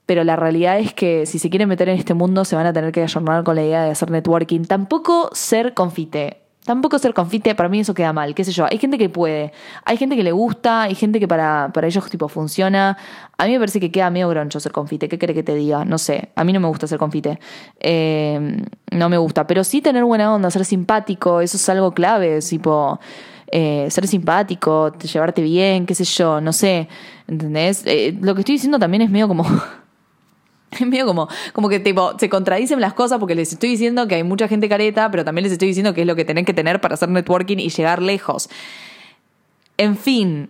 pero 0.05 0.23
la 0.23 0.35
realidad 0.35 0.79
es 0.79 0.93
que 0.93 1.25
si 1.25 1.39
se 1.39 1.49
quieren 1.49 1.69
meter 1.69 1.87
en 1.87 1.97
este 1.97 2.13
mundo 2.13 2.43
se 2.43 2.55
van 2.55 2.65
a 2.65 2.73
tener 2.73 2.91
que 2.91 3.03
ayornar 3.03 3.43
con 3.43 3.55
la 3.55 3.63
idea 3.63 3.83
de 3.83 3.91
hacer 3.91 4.11
networking. 4.11 4.65
Tampoco 4.65 5.29
ser 5.33 5.73
confite. 5.73 6.40
Tampoco 6.65 6.99
ser 6.99 7.15
confite, 7.15 7.55
para 7.55 7.69
mí 7.69 7.79
eso 7.79 7.95
queda 7.95 8.13
mal, 8.13 8.35
qué 8.35 8.43
sé 8.43 8.51
yo. 8.51 8.65
Hay 8.69 8.77
gente 8.77 8.99
que 8.99 9.09
puede, 9.09 9.51
hay 9.83 9.97
gente 9.97 10.15
que 10.15 10.21
le 10.21 10.31
gusta, 10.31 10.83
hay 10.83 10.93
gente 10.93 11.19
que 11.19 11.27
para, 11.27 11.71
para 11.73 11.87
ellos 11.87 12.07
tipo 12.09 12.27
funciona. 12.27 12.97
A 13.37 13.45
mí 13.45 13.53
me 13.53 13.59
parece 13.59 13.79
que 13.79 13.91
queda 13.91 14.11
medio 14.11 14.29
groncho 14.29 14.59
ser 14.59 14.71
confite, 14.71 15.09
¿qué 15.09 15.17
quiere 15.17 15.33
que 15.33 15.41
te 15.41 15.55
diga? 15.55 15.85
No 15.85 15.97
sé, 15.97 16.29
a 16.35 16.43
mí 16.43 16.53
no 16.53 16.59
me 16.59 16.67
gusta 16.67 16.85
ser 16.85 16.99
confite. 16.99 17.39
Eh, 17.79 18.63
no 18.91 19.09
me 19.09 19.17
gusta, 19.17 19.47
pero 19.47 19.63
sí 19.63 19.81
tener 19.81 20.03
buena 20.03 20.33
onda, 20.33 20.51
ser 20.51 20.63
simpático, 20.63 21.41
eso 21.41 21.57
es 21.57 21.69
algo 21.69 21.91
clave, 21.93 22.39
tipo... 22.41 22.99
Eh, 23.53 23.87
ser 23.89 24.07
simpático, 24.07 24.93
llevarte 24.97 25.41
bien, 25.41 25.85
qué 25.85 25.93
sé 25.93 26.05
yo, 26.05 26.39
no 26.39 26.53
sé, 26.53 26.87
¿entendés? 27.27 27.83
Eh, 27.85 28.17
lo 28.21 28.33
que 28.33 28.41
estoy 28.41 28.55
diciendo 28.55 28.79
también 28.79 29.01
es 29.01 29.09
medio 29.09 29.27
como 29.27 29.43
Es 30.79 30.87
medio 30.87 31.05
como, 31.05 31.27
como 31.53 31.69
que 31.69 31.79
tipo, 31.79 32.17
se 32.17 32.29
contradicen 32.29 32.79
las 32.79 32.93
cosas 32.93 33.19
porque 33.19 33.35
les 33.35 33.51
estoy 33.51 33.69
diciendo 33.69 34.07
que 34.07 34.15
hay 34.15 34.23
mucha 34.23 34.47
gente 34.47 34.69
careta, 34.69 35.11
pero 35.11 35.25
también 35.25 35.43
les 35.43 35.51
estoy 35.51 35.67
diciendo 35.67 35.93
que 35.93 36.01
es 36.01 36.07
lo 36.07 36.15
que 36.15 36.25
tienen 36.25 36.45
que 36.45 36.53
tener 36.53 36.79
para 36.81 36.93
hacer 36.93 37.09
networking 37.09 37.57
y 37.57 37.69
llegar 37.69 38.01
lejos. 38.01 38.49
En 39.77 39.97
fin, 39.97 40.49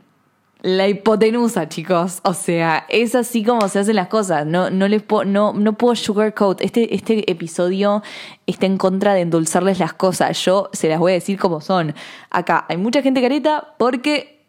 la 0.61 0.87
hipotenusa, 0.87 1.69
chicos. 1.69 2.19
O 2.23 2.33
sea, 2.33 2.85
es 2.89 3.15
así 3.15 3.43
como 3.43 3.67
se 3.67 3.79
hacen 3.79 3.95
las 3.95 4.07
cosas. 4.07 4.45
No, 4.45 4.69
no 4.69 4.87
les 4.87 5.03
no, 5.25 5.53
no 5.53 5.73
puedo 5.73 5.95
sugarcoat. 5.95 6.61
Este, 6.61 6.93
este 6.93 7.29
episodio 7.31 8.03
está 8.45 8.67
en 8.67 8.77
contra 8.77 9.13
de 9.13 9.21
endulzarles 9.21 9.79
las 9.79 9.93
cosas. 9.93 10.43
Yo 10.43 10.69
se 10.73 10.87
las 10.87 10.99
voy 10.99 11.13
a 11.13 11.15
decir 11.15 11.39
como 11.39 11.61
son. 11.61 11.95
Acá 12.29 12.65
hay 12.69 12.77
mucha 12.77 13.01
gente 13.01 13.21
careta 13.21 13.73
porque 13.77 14.40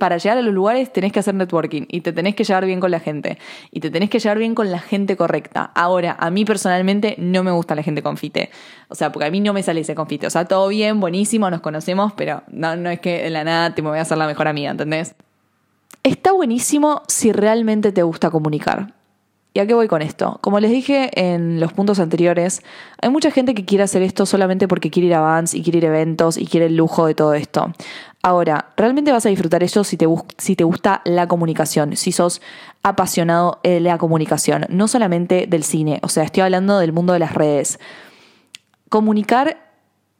para 0.00 0.16
llegar 0.16 0.38
a 0.38 0.42
los 0.42 0.54
lugares 0.54 0.90
tenés 0.92 1.12
que 1.12 1.20
hacer 1.20 1.34
networking 1.34 1.84
y 1.88 2.00
te 2.00 2.12
tenés 2.12 2.34
que 2.34 2.42
llevar 2.42 2.64
bien 2.64 2.80
con 2.80 2.90
la 2.90 3.00
gente 3.00 3.38
y 3.70 3.80
te 3.80 3.90
tenés 3.90 4.08
que 4.08 4.18
llevar 4.18 4.38
bien 4.38 4.54
con 4.54 4.70
la 4.70 4.78
gente 4.80 5.14
correcta. 5.14 5.70
Ahora, 5.74 6.16
a 6.18 6.30
mí 6.30 6.46
personalmente 6.46 7.14
no 7.18 7.44
me 7.44 7.50
gusta 7.50 7.74
la 7.74 7.82
gente 7.82 8.02
confite. 8.02 8.50
O 8.88 8.94
sea, 8.94 9.12
porque 9.12 9.26
a 9.26 9.30
mí 9.30 9.40
no 9.40 9.52
me 9.52 9.62
sale 9.62 9.82
ese 9.82 9.94
confite. 9.94 10.26
O 10.26 10.30
sea, 10.30 10.46
todo 10.46 10.68
bien, 10.68 11.00
buenísimo, 11.00 11.50
nos 11.50 11.60
conocemos, 11.60 12.14
pero 12.14 12.42
no, 12.50 12.72
es 12.88 13.00
que 13.00 13.26
en 13.26 13.34
la 13.34 13.44
nada 13.44 13.74
te 13.74 13.82
me 13.82 13.90
voy 13.90 13.98
a 13.98 14.02
hacer 14.02 14.16
la 14.16 14.26
mejor 14.26 14.48
amiga, 14.48 14.70
¿entendés? 14.70 15.14
Está 16.02 16.32
buenísimo 16.32 17.02
si 17.06 17.30
realmente 17.30 17.92
te 17.92 18.02
gusta 18.02 18.30
comunicar. 18.30 18.94
¿Y 19.52 19.58
a 19.58 19.66
qué 19.66 19.74
voy 19.74 19.88
con 19.88 20.00
esto? 20.00 20.38
Como 20.42 20.60
les 20.60 20.70
dije 20.70 21.10
en 21.14 21.58
los 21.58 21.72
puntos 21.72 21.98
anteriores, 21.98 22.62
hay 23.02 23.10
mucha 23.10 23.32
gente 23.32 23.52
que 23.52 23.64
quiere 23.64 23.82
hacer 23.82 24.00
esto 24.00 24.24
solamente 24.24 24.68
porque 24.68 24.90
quiere 24.90 25.08
ir 25.08 25.14
a 25.14 25.20
Vans 25.20 25.54
y 25.54 25.62
quiere 25.62 25.78
ir 25.78 25.86
a 25.86 25.88
eventos 25.88 26.38
y 26.38 26.46
quiere 26.46 26.66
el 26.66 26.76
lujo 26.76 27.06
de 27.06 27.14
todo 27.14 27.34
esto. 27.34 27.72
Ahora, 28.22 28.72
¿realmente 28.76 29.12
vas 29.12 29.24
a 29.24 29.30
disfrutar 29.30 29.62
eso 29.62 29.82
si 29.82 29.96
te, 29.96 30.06
si 30.36 30.54
te 30.54 30.64
gusta 30.64 31.00
la 31.04 31.26
comunicación? 31.26 31.96
Si 31.96 32.12
sos 32.12 32.42
apasionado 32.82 33.60
de 33.62 33.80
la 33.80 33.96
comunicación, 33.96 34.66
no 34.68 34.88
solamente 34.88 35.46
del 35.48 35.64
cine, 35.64 36.00
o 36.02 36.08
sea, 36.08 36.24
estoy 36.24 36.42
hablando 36.42 36.78
del 36.78 36.92
mundo 36.92 37.14
de 37.14 37.18
las 37.18 37.32
redes. 37.32 37.80
Comunicar 38.90 39.70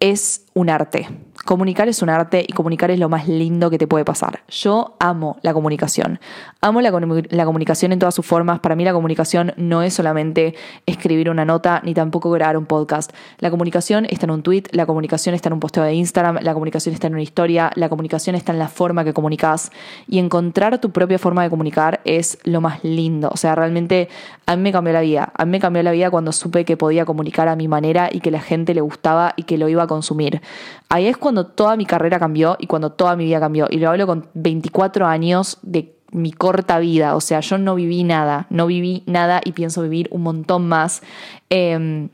es 0.00 0.46
un 0.54 0.70
arte. 0.70 1.08
Comunicar 1.44 1.88
es 1.88 2.02
un 2.02 2.10
arte 2.10 2.44
y 2.46 2.52
comunicar 2.52 2.90
es 2.90 2.98
lo 2.98 3.08
más 3.08 3.26
lindo 3.26 3.70
que 3.70 3.78
te 3.78 3.86
puede 3.86 4.04
pasar. 4.04 4.42
Yo 4.48 4.94
amo 5.00 5.38
la 5.40 5.54
comunicación. 5.54 6.20
Amo 6.60 6.82
la, 6.82 6.92
comunicación 6.92 7.92
en 7.92 7.98
todas 7.98 8.14
sus 8.14 8.26
formas. 8.26 8.60
Para 8.60 8.76
mí 8.76 8.84
la 8.84 8.92
comunicación 8.92 9.54
no 9.56 9.82
es 9.82 9.94
solamente 9.94 10.54
escribir 10.84 11.30
una 11.30 11.46
nota 11.46 11.80
ni 11.82 11.94
tampoco 11.94 12.30
grabar 12.30 12.58
un 12.58 12.66
podcast. 12.66 13.12
La 13.38 13.50
comunicación 13.50 14.06
está 14.10 14.26
en 14.26 14.32
un 14.32 14.42
tweet, 14.42 14.64
la 14.72 14.84
comunicación 14.84 15.34
está 15.34 15.48
en 15.48 15.54
un 15.54 15.60
posteo 15.60 15.82
de 15.82 15.94
Instagram, 15.94 16.38
la 16.42 16.52
comunicación 16.52 16.94
está 16.94 17.06
en 17.06 17.14
una 17.14 17.22
historia, 17.22 17.70
la 17.74 17.88
comunicación 17.88 18.36
está 18.36 18.52
en 18.52 18.58
la 18.58 18.68
forma 18.68 19.02
que 19.02 19.14
comunicas. 19.14 19.72
Y 20.06 20.18
encontrar 20.18 20.78
tu 20.78 20.90
propia 20.90 21.18
forma 21.18 21.42
de 21.42 21.48
comunicar 21.48 22.00
es 22.04 22.38
lo 22.44 22.60
más 22.60 22.84
lindo. 22.84 23.30
O 23.32 23.38
sea, 23.38 23.54
realmente 23.54 24.10
a 24.44 24.56
mí 24.56 24.62
me 24.62 24.72
cambió 24.72 24.92
la 24.92 25.00
vida. 25.00 25.32
A 25.34 25.46
mí 25.46 25.52
me 25.52 25.58
cambió 25.58 25.82
la 25.82 25.92
vida 25.92 26.10
cuando 26.10 26.32
supe 26.32 26.66
que 26.66 26.76
podía 26.76 27.06
comunicar 27.06 27.48
a 27.48 27.56
mi 27.56 27.66
manera 27.66 28.10
y 28.12 28.20
que 28.20 28.30
la 28.30 28.40
gente 28.40 28.74
le 28.74 28.82
gustaba 28.82 29.32
y 29.36 29.44
que 29.44 29.56
lo 29.56 29.70
iba 29.70 29.84
a 29.84 29.86
consumir. 29.86 30.42
Ahí 30.90 31.06
es 31.06 31.16
cuando 31.16 31.29
toda 31.46 31.76
mi 31.76 31.86
carrera 31.86 32.18
cambió 32.18 32.56
y 32.58 32.66
cuando 32.66 32.92
toda 32.92 33.16
mi 33.16 33.24
vida 33.24 33.40
cambió. 33.40 33.66
Y 33.70 33.78
lo 33.78 33.90
hablo 33.90 34.06
con 34.06 34.28
24 34.34 35.06
años 35.06 35.58
de 35.62 35.96
mi 36.12 36.32
corta 36.32 36.78
vida. 36.78 37.16
O 37.16 37.20
sea, 37.20 37.40
yo 37.40 37.58
no 37.58 37.74
viví 37.74 38.04
nada, 38.04 38.46
no 38.50 38.66
viví 38.66 39.02
nada 39.06 39.40
y 39.44 39.52
pienso 39.52 39.82
vivir 39.82 40.08
un 40.10 40.22
montón 40.22 40.68
más. 40.68 41.02
Eh, 41.50 42.08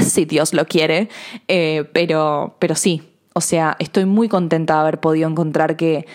si 0.00 0.24
Dios 0.24 0.54
lo 0.54 0.66
quiere. 0.66 1.08
Eh, 1.48 1.88
pero, 1.92 2.56
pero 2.58 2.74
sí, 2.74 3.02
o 3.34 3.40
sea, 3.40 3.76
estoy 3.78 4.04
muy 4.04 4.28
contenta 4.28 4.74
de 4.74 4.80
haber 4.80 5.00
podido 5.00 5.28
encontrar 5.28 5.76
que 5.76 6.06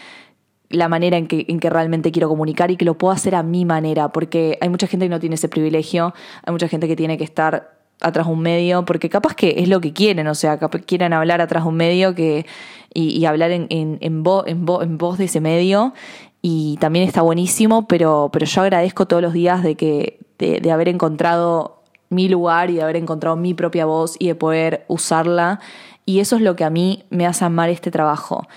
la 0.70 0.90
manera 0.90 1.18
en 1.18 1.28
que, 1.28 1.46
en 1.48 1.60
que 1.60 1.70
realmente 1.70 2.12
quiero 2.12 2.28
comunicar 2.28 2.72
y 2.72 2.78
que 2.78 2.86
lo 2.86 2.98
puedo 2.98 3.14
hacer 3.14 3.36
a 3.36 3.44
mi 3.44 3.66
manera, 3.66 4.10
porque 4.10 4.58
hay 4.62 4.70
mucha 4.70 4.88
gente 4.88 5.06
que 5.06 5.10
no 5.10 5.20
tiene 5.20 5.36
ese 5.36 5.48
privilegio, 5.48 6.14
hay 6.44 6.52
mucha 6.52 6.68
gente 6.68 6.88
que 6.88 6.96
tiene 6.96 7.18
que 7.18 7.24
estar 7.24 7.75
atrás 8.02 8.28
de 8.28 8.34
un 8.34 8.42
medio, 8.42 8.86
porque 8.86 9.10
capaz 9.10 9.36
que 9.36 9.56
es 9.58 9.70
lo 9.70 9.82
que 9.82 9.94
quieren, 9.94 10.28
o 10.28 10.36
sea, 10.36 10.58
capaz 10.60 10.82
quieren 10.82 11.14
hablar 11.14 11.42
atrás 11.42 11.64
de 11.64 11.70
un 11.70 11.76
medio 11.76 12.16
que, 12.16 12.46
y, 12.94 13.26
hablar 13.26 13.52
en, 13.52 13.68
en, 13.70 13.98
en, 14.02 14.24
voz, 14.24 14.46
en, 14.48 14.66
voz, 14.66 14.84
en 14.84 14.98
voz 14.98 15.18
de 15.18 15.26
ese 15.26 15.42
medio, 15.42 15.94
y 16.42 16.78
también 16.80 17.08
está 17.08 17.22
buenísimo, 17.22 17.88
pero, 17.88 18.30
pero 18.32 18.46
yo 18.46 18.62
agradezco 18.62 19.06
todos 19.06 19.22
los 19.22 19.34
días 19.34 19.64
de, 19.64 19.76
que, 19.76 20.20
de 20.38 20.72
haber 20.72 20.90
encontrado 20.90 21.82
mi 22.10 22.30
lugar 22.30 22.70
y 22.70 22.76
de 22.76 22.84
haber 22.84 22.96
encontrado 22.98 23.36
mi 23.36 23.54
propia 23.54 23.86
voz 23.86 24.16
y 24.20 24.28
de 24.28 24.36
poder 24.36 24.86
usarla, 24.88 25.60
y 26.06 26.20
eso 26.20 26.36
es 26.36 26.42
lo 26.42 26.56
que 26.56 26.64
a 26.64 26.70
mí 26.70 27.04
me 27.10 27.26
hace 27.26 27.46
amar 27.46 27.70
este 27.70 27.92
trabajo. 27.92 28.48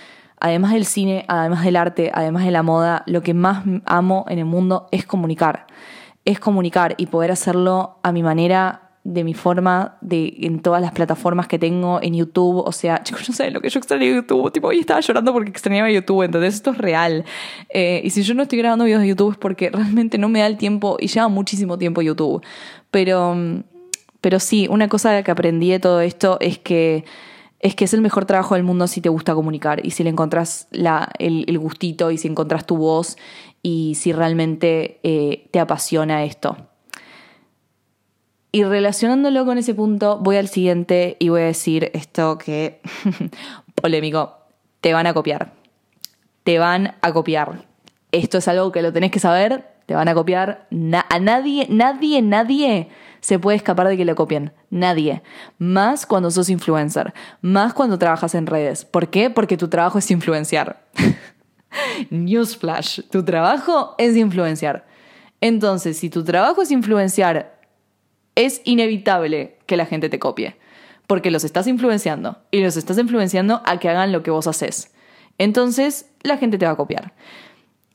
Además 0.41 0.73
del 0.73 0.85
cine, 0.85 1.25
además 1.29 1.65
del 1.65 1.77
arte, 1.77 2.11
además 2.15 2.45
de 2.45 2.51
la 2.51 2.63
moda, 2.63 3.03
lo 3.07 3.23
que 3.23 3.35
más 3.35 3.65
amo 3.87 4.25
en 4.29 4.39
el 4.39 4.45
mundo 4.45 4.87
es 4.93 5.05
comunicar. 5.05 5.67
Es 6.25 6.39
comunicar 6.39 6.95
y 6.97 7.07
poder 7.07 7.33
hacerlo 7.33 7.99
a 8.03 8.13
mi 8.13 8.23
manera, 8.23 8.88
de 9.05 9.25
mi 9.25 9.35
forma, 9.35 9.97
de, 10.01 10.35
en 10.41 10.61
todas 10.61 10.83
las 10.83 10.93
plataformas 10.93 11.49
que 11.49 11.59
tengo, 11.59 12.01
en 12.03 12.15
YouTube. 12.15 12.59
O 12.59 12.73
sea, 12.73 13.03
chicos, 13.05 13.27
yo 13.27 13.33
sé 13.33 13.51
lo 13.51 13.61
que 13.61 13.69
yo 13.69 13.79
extraño 13.79 14.05
YouTube. 14.05 14.53
Tipo, 14.53 14.69
hoy 14.69 14.81
estaba 14.81 15.01
llorando 15.01 15.33
porque 15.33 15.51
extrañaba 15.51 15.91
YouTube, 15.91 16.23
entonces 16.23 16.55
esto 16.55 16.71
es 16.71 16.79
real. 16.79 17.25
Eh, 17.71 18.01
y 18.05 18.11
si 18.11 18.23
yo 18.23 18.35
no 18.35 18.43
estoy 18.43 18.59
grabando 18.59 18.85
videos 18.85 19.03
de 19.03 19.09
YouTube 19.09 19.33
es 19.33 19.39
porque 19.39 19.71
realmente 19.71 20.19
no 20.19 20.29
me 20.29 20.41
da 20.41 20.47
el 20.47 20.57
tiempo 20.57 20.97
y 21.01 21.09
lleva 21.09 21.29
muchísimo 21.29 21.79
tiempo 21.79 22.03
YouTube. 22.03 22.43
Pero, 22.91 23.37
pero 24.21 24.41
sí, 24.41 24.67
una 24.71 24.89
cosa 24.89 25.23
que 25.23 25.31
aprendí 25.31 25.71
de 25.71 25.81
todo 25.81 26.01
esto 26.01 26.39
es 26.41 26.59
que 26.59 27.05
es 27.61 27.75
que 27.75 27.87
es 27.87 27.93
el 27.93 28.01
mejor 28.01 28.25
trabajo 28.25 28.55
del 28.55 28.63
mundo 28.63 28.87
si 28.87 29.01
te 29.01 29.09
gusta 29.09 29.35
comunicar 29.35 29.85
y 29.85 29.91
si 29.91 30.05
le 30.05 30.11
encontrás 30.11 30.69
la, 30.71 31.11
el, 31.19 31.45
el, 31.49 31.59
gustito 31.59 32.13
y 32.13 32.17
si 32.17 32.29
encontrás 32.29 32.67
tu 32.67 32.77
voz 32.77 33.17
y 33.63 33.97
si 33.97 34.13
realmente 34.13 35.01
eh, 35.03 35.49
te 35.51 35.59
apasiona 35.59 36.25
esto. 36.25 36.57
Y 38.51 38.65
relacionándolo 38.65 39.45
con 39.45 39.59
ese 39.59 39.75
punto, 39.75 40.19
voy 40.19 40.37
al 40.37 40.49
siguiente 40.49 41.17
y 41.19 41.29
voy 41.29 41.43
a 41.43 41.45
decir 41.45 41.91
esto 41.95 42.39
que 42.39 42.81
polémico. 43.75 44.37
Te 44.81 44.93
van 44.93 45.07
a 45.07 45.15
copiar. 45.15 45.53
Te 46.45 46.59
van 46.59 46.95
a 47.03 47.13
copiar. 47.13 47.67
Esto 48.13 48.39
es 48.39 48.49
algo 48.49 48.73
que 48.73 48.83
lo 48.83 48.93
tenés 48.93 49.11
que 49.11 49.21
saber 49.21 49.79
te 49.89 49.95
van 49.95 50.07
a 50.07 50.13
copiar. 50.13 50.69
a 50.71 51.19
nadie, 51.19 51.67
nadie, 51.71 52.21
nadie 52.21 52.91
se 53.21 53.39
puede 53.39 53.57
escapar 53.57 53.89
de 53.89 53.97
que 53.97 54.05
lo 54.05 54.15
copien. 54.17 54.53
Nadie. 54.69 55.23
Más 55.57 56.05
cuando 56.05 56.31
sos 56.31 56.51
influencer. 56.51 57.15
Más 57.41 57.73
cuando 57.73 57.99
trabajas 57.99 58.35
en 58.35 58.47
redes. 58.47 58.85
¿Por 58.85 59.09
qué? 59.09 59.31
Porque 59.31 59.57
tu 59.57 59.69
trabajo 59.69 59.99
es 59.99 60.11
influenciar. 60.11 60.85
Newsflash. 62.11 63.01
Tu 63.11 63.25
trabajo 63.25 63.95
es 63.97 64.15
influenciar. 64.15 64.87
Entonces, 65.41 65.97
si 65.97 66.11
tu 66.11 66.23
trabajo 66.23 66.61
es 66.61 66.71
influenciar, 66.71 67.58
es 68.39 68.63
inevitable 68.65 69.59
que 69.67 69.77
la 69.77 69.85
gente 69.85 70.09
te 70.09 70.21
copie. 70.21 70.57
Porque 71.09 71.33
los 71.33 71.43
estás 71.43 71.67
influenciando. 71.67 72.39
Y 72.53 72.61
los 72.61 72.77
estás 72.77 72.97
influenciando 72.97 73.63
a 73.65 73.79
que 73.79 73.89
hagan 73.89 74.13
lo 74.13 74.23
que 74.23 74.31
vos 74.31 74.47
haces. 74.47 74.93
Entonces, 75.39 76.09
la 76.23 76.37
gente 76.39 76.57
te 76.57 76.65
va 76.65 76.73
a 76.73 76.77
copiar. 76.77 77.13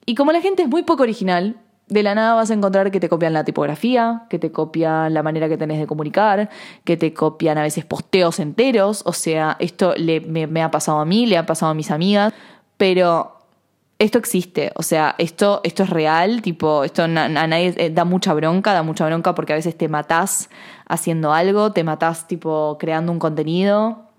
Y 0.06 0.16
como 0.16 0.34
la 0.34 0.42
gente 0.42 0.64
es 0.64 0.68
muy 0.68 0.84
poco 0.84 1.04
original, 1.04 1.56
de 1.88 2.04
la 2.04 2.14
nada 2.14 2.34
vas 2.34 2.52
a 2.52 2.56
encontrar 2.56 2.92
que 2.92 3.00
te 3.00 3.08
copian 3.08 3.32
la 3.32 3.46
tipografía, 3.46 4.24
que 4.30 4.38
te 4.38 4.52
copian 4.52 5.14
la 5.14 5.24
manera 5.24 5.48
que 5.48 5.58
tenés 5.58 5.80
de 5.80 5.88
comunicar, 5.88 6.50
que 6.84 6.98
te 6.98 7.14
copian 7.14 7.58
a 7.58 7.62
veces 7.62 7.86
posteos 7.86 8.40
enteros. 8.40 9.02
O 9.06 9.14
sea, 9.14 9.56
esto 9.60 9.94
me, 10.28 10.62
ha 10.62 10.72
pasado 10.72 11.00
a 11.00 11.06
mí, 11.06 11.26
le 11.26 11.38
ha 11.38 11.46
pasado 11.46 11.72
a 11.72 11.76
mis 11.76 11.90
amigas, 11.90 12.34
pero 12.76 13.33
esto 14.04 14.18
existe, 14.18 14.72
o 14.76 14.84
sea, 14.84 15.16
esto, 15.18 15.62
esto 15.64 15.84
es 15.84 15.90
real, 15.90 16.42
tipo, 16.42 16.84
esto 16.84 17.04
a 17.04 17.08
nadie 17.08 17.74
eh, 17.78 17.90
da 17.90 18.04
mucha 18.04 18.34
bronca, 18.34 18.74
da 18.74 18.84
mucha 18.84 19.06
bronca 19.06 19.34
porque 19.34 19.54
a 19.54 19.56
veces 19.56 19.78
te 19.78 19.88
matás 19.88 20.50
haciendo 20.88 21.34
algo, 21.34 21.72
te 21.72 21.84
matás 21.84 22.28
tipo 22.28 22.78
creando 22.80 23.12
un 23.12 23.20
contenido 23.20 24.14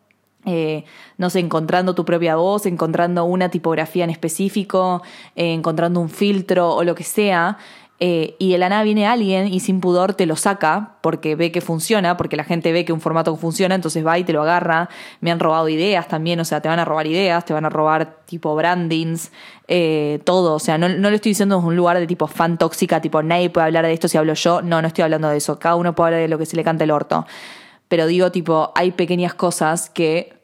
eh, 0.46 0.84
no 1.16 1.30
sé, 1.30 1.40
encontrando 1.40 1.94
tu 1.94 2.04
propia 2.04 2.36
voz, 2.36 2.66
encontrando 2.66 3.24
una 3.24 3.48
tipografía 3.48 4.04
en 4.04 4.10
específico, 4.10 5.02
eh, 5.36 5.54
encontrando 5.54 6.00
un 6.00 6.10
filtro 6.10 6.74
o 6.74 6.84
lo 6.84 6.94
que 6.94 7.04
sea, 7.04 7.56
eh, 8.00 8.36
y 8.38 8.52
de 8.52 8.58
la 8.58 8.68
nada 8.68 8.82
viene 8.82 9.06
alguien 9.06 9.46
y 9.46 9.60
sin 9.60 9.80
pudor 9.80 10.14
te 10.14 10.26
lo 10.26 10.36
saca 10.36 10.96
porque 11.00 11.36
ve 11.36 11.52
que 11.52 11.60
funciona, 11.60 12.16
porque 12.16 12.36
la 12.36 12.44
gente 12.44 12.72
ve 12.72 12.84
que 12.84 12.92
un 12.92 13.00
formato 13.00 13.34
funciona, 13.36 13.74
entonces 13.74 14.04
va 14.04 14.18
y 14.18 14.24
te 14.24 14.32
lo 14.32 14.42
agarra. 14.42 14.88
Me 15.20 15.30
han 15.30 15.40
robado 15.40 15.68
ideas 15.68 16.08
también, 16.08 16.40
o 16.40 16.44
sea, 16.44 16.60
te 16.60 16.68
van 16.68 16.78
a 16.78 16.84
robar 16.84 17.06
ideas, 17.06 17.44
te 17.44 17.52
van 17.52 17.64
a 17.64 17.68
robar 17.68 18.18
tipo 18.26 18.54
brandings, 18.54 19.30
todo. 20.24 20.54
O 20.54 20.58
sea, 20.58 20.76
no, 20.76 20.88
no 20.88 21.10
lo 21.10 21.16
estoy 21.16 21.30
diciendo 21.30 21.58
en 21.58 21.64
un 21.64 21.76
lugar 21.76 21.98
de 21.98 22.06
tipo 22.06 22.26
fan 22.26 22.58
tóxica, 22.58 23.00
tipo 23.00 23.22
nadie 23.22 23.48
puede 23.50 23.66
hablar 23.66 23.86
de 23.86 23.92
esto 23.92 24.08
si 24.08 24.18
hablo 24.18 24.34
yo. 24.34 24.60
No, 24.60 24.82
no 24.82 24.88
estoy 24.88 25.02
hablando 25.02 25.28
de 25.28 25.36
eso. 25.36 25.58
Cada 25.58 25.76
uno 25.76 25.94
puede 25.94 26.08
hablar 26.08 26.22
de 26.22 26.28
lo 26.28 26.38
que 26.38 26.46
se 26.46 26.56
le 26.56 26.64
canta 26.64 26.84
el 26.84 26.90
orto 26.90 27.26
pero 27.88 28.06
digo, 28.06 28.32
tipo, 28.32 28.72
hay 28.74 28.92
pequeñas 28.92 29.34
cosas 29.34 29.90
que, 29.90 30.42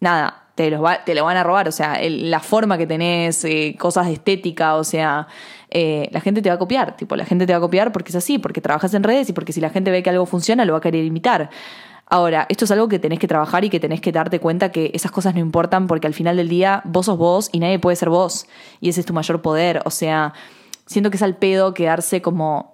nada, 0.00 0.48
te, 0.54 0.70
los 0.70 0.82
te 1.06 1.14
lo 1.14 1.24
van 1.24 1.36
a 1.36 1.42
robar, 1.42 1.68
o 1.68 1.72
sea, 1.72 1.98
la 2.02 2.40
forma 2.40 2.76
que 2.76 2.86
tenés, 2.86 3.44
eh, 3.44 3.76
cosas 3.78 4.06
de 4.06 4.14
estética, 4.14 4.74
o 4.74 4.84
sea, 4.84 5.26
eh, 5.70 6.08
la 6.12 6.20
gente 6.20 6.42
te 6.42 6.48
va 6.48 6.56
a 6.56 6.58
copiar, 6.58 6.96
tipo, 6.96 7.16
la 7.16 7.24
gente 7.24 7.46
te 7.46 7.52
va 7.52 7.58
a 7.58 7.60
copiar 7.60 7.92
porque 7.92 8.10
es 8.10 8.16
así, 8.16 8.38
porque 8.38 8.60
trabajas 8.60 8.92
en 8.94 9.02
redes 9.02 9.28
y 9.28 9.32
porque 9.32 9.52
si 9.52 9.60
la 9.60 9.70
gente 9.70 9.90
ve 9.90 10.02
que 10.02 10.10
algo 10.10 10.26
funciona, 10.26 10.64
lo 10.64 10.72
va 10.72 10.78
a 10.78 10.82
querer 10.82 11.04
imitar. 11.04 11.50
Ahora, 12.06 12.46
esto 12.48 12.64
es 12.64 12.70
algo 12.72 12.88
que 12.88 12.98
tenés 12.98 13.20
que 13.20 13.28
trabajar 13.28 13.64
y 13.64 13.70
que 13.70 13.78
tenés 13.78 14.00
que 14.00 14.10
darte 14.10 14.40
cuenta 14.40 14.72
que 14.72 14.90
esas 14.94 15.12
cosas 15.12 15.32
no 15.34 15.40
importan 15.40 15.86
porque 15.86 16.08
al 16.08 16.14
final 16.14 16.36
del 16.36 16.48
día 16.48 16.82
vos 16.84 17.06
sos 17.06 17.16
vos 17.16 17.50
y 17.52 17.60
nadie 17.60 17.78
puede 17.78 17.94
ser 17.94 18.08
vos. 18.08 18.46
Y 18.80 18.88
ese 18.88 18.98
es 18.98 19.06
tu 19.06 19.12
mayor 19.12 19.42
poder. 19.42 19.80
O 19.84 19.90
sea, 19.90 20.34
siento 20.86 21.10
que 21.10 21.18
es 21.18 21.22
al 21.22 21.36
pedo 21.36 21.72
quedarse 21.72 22.20
como 22.20 22.69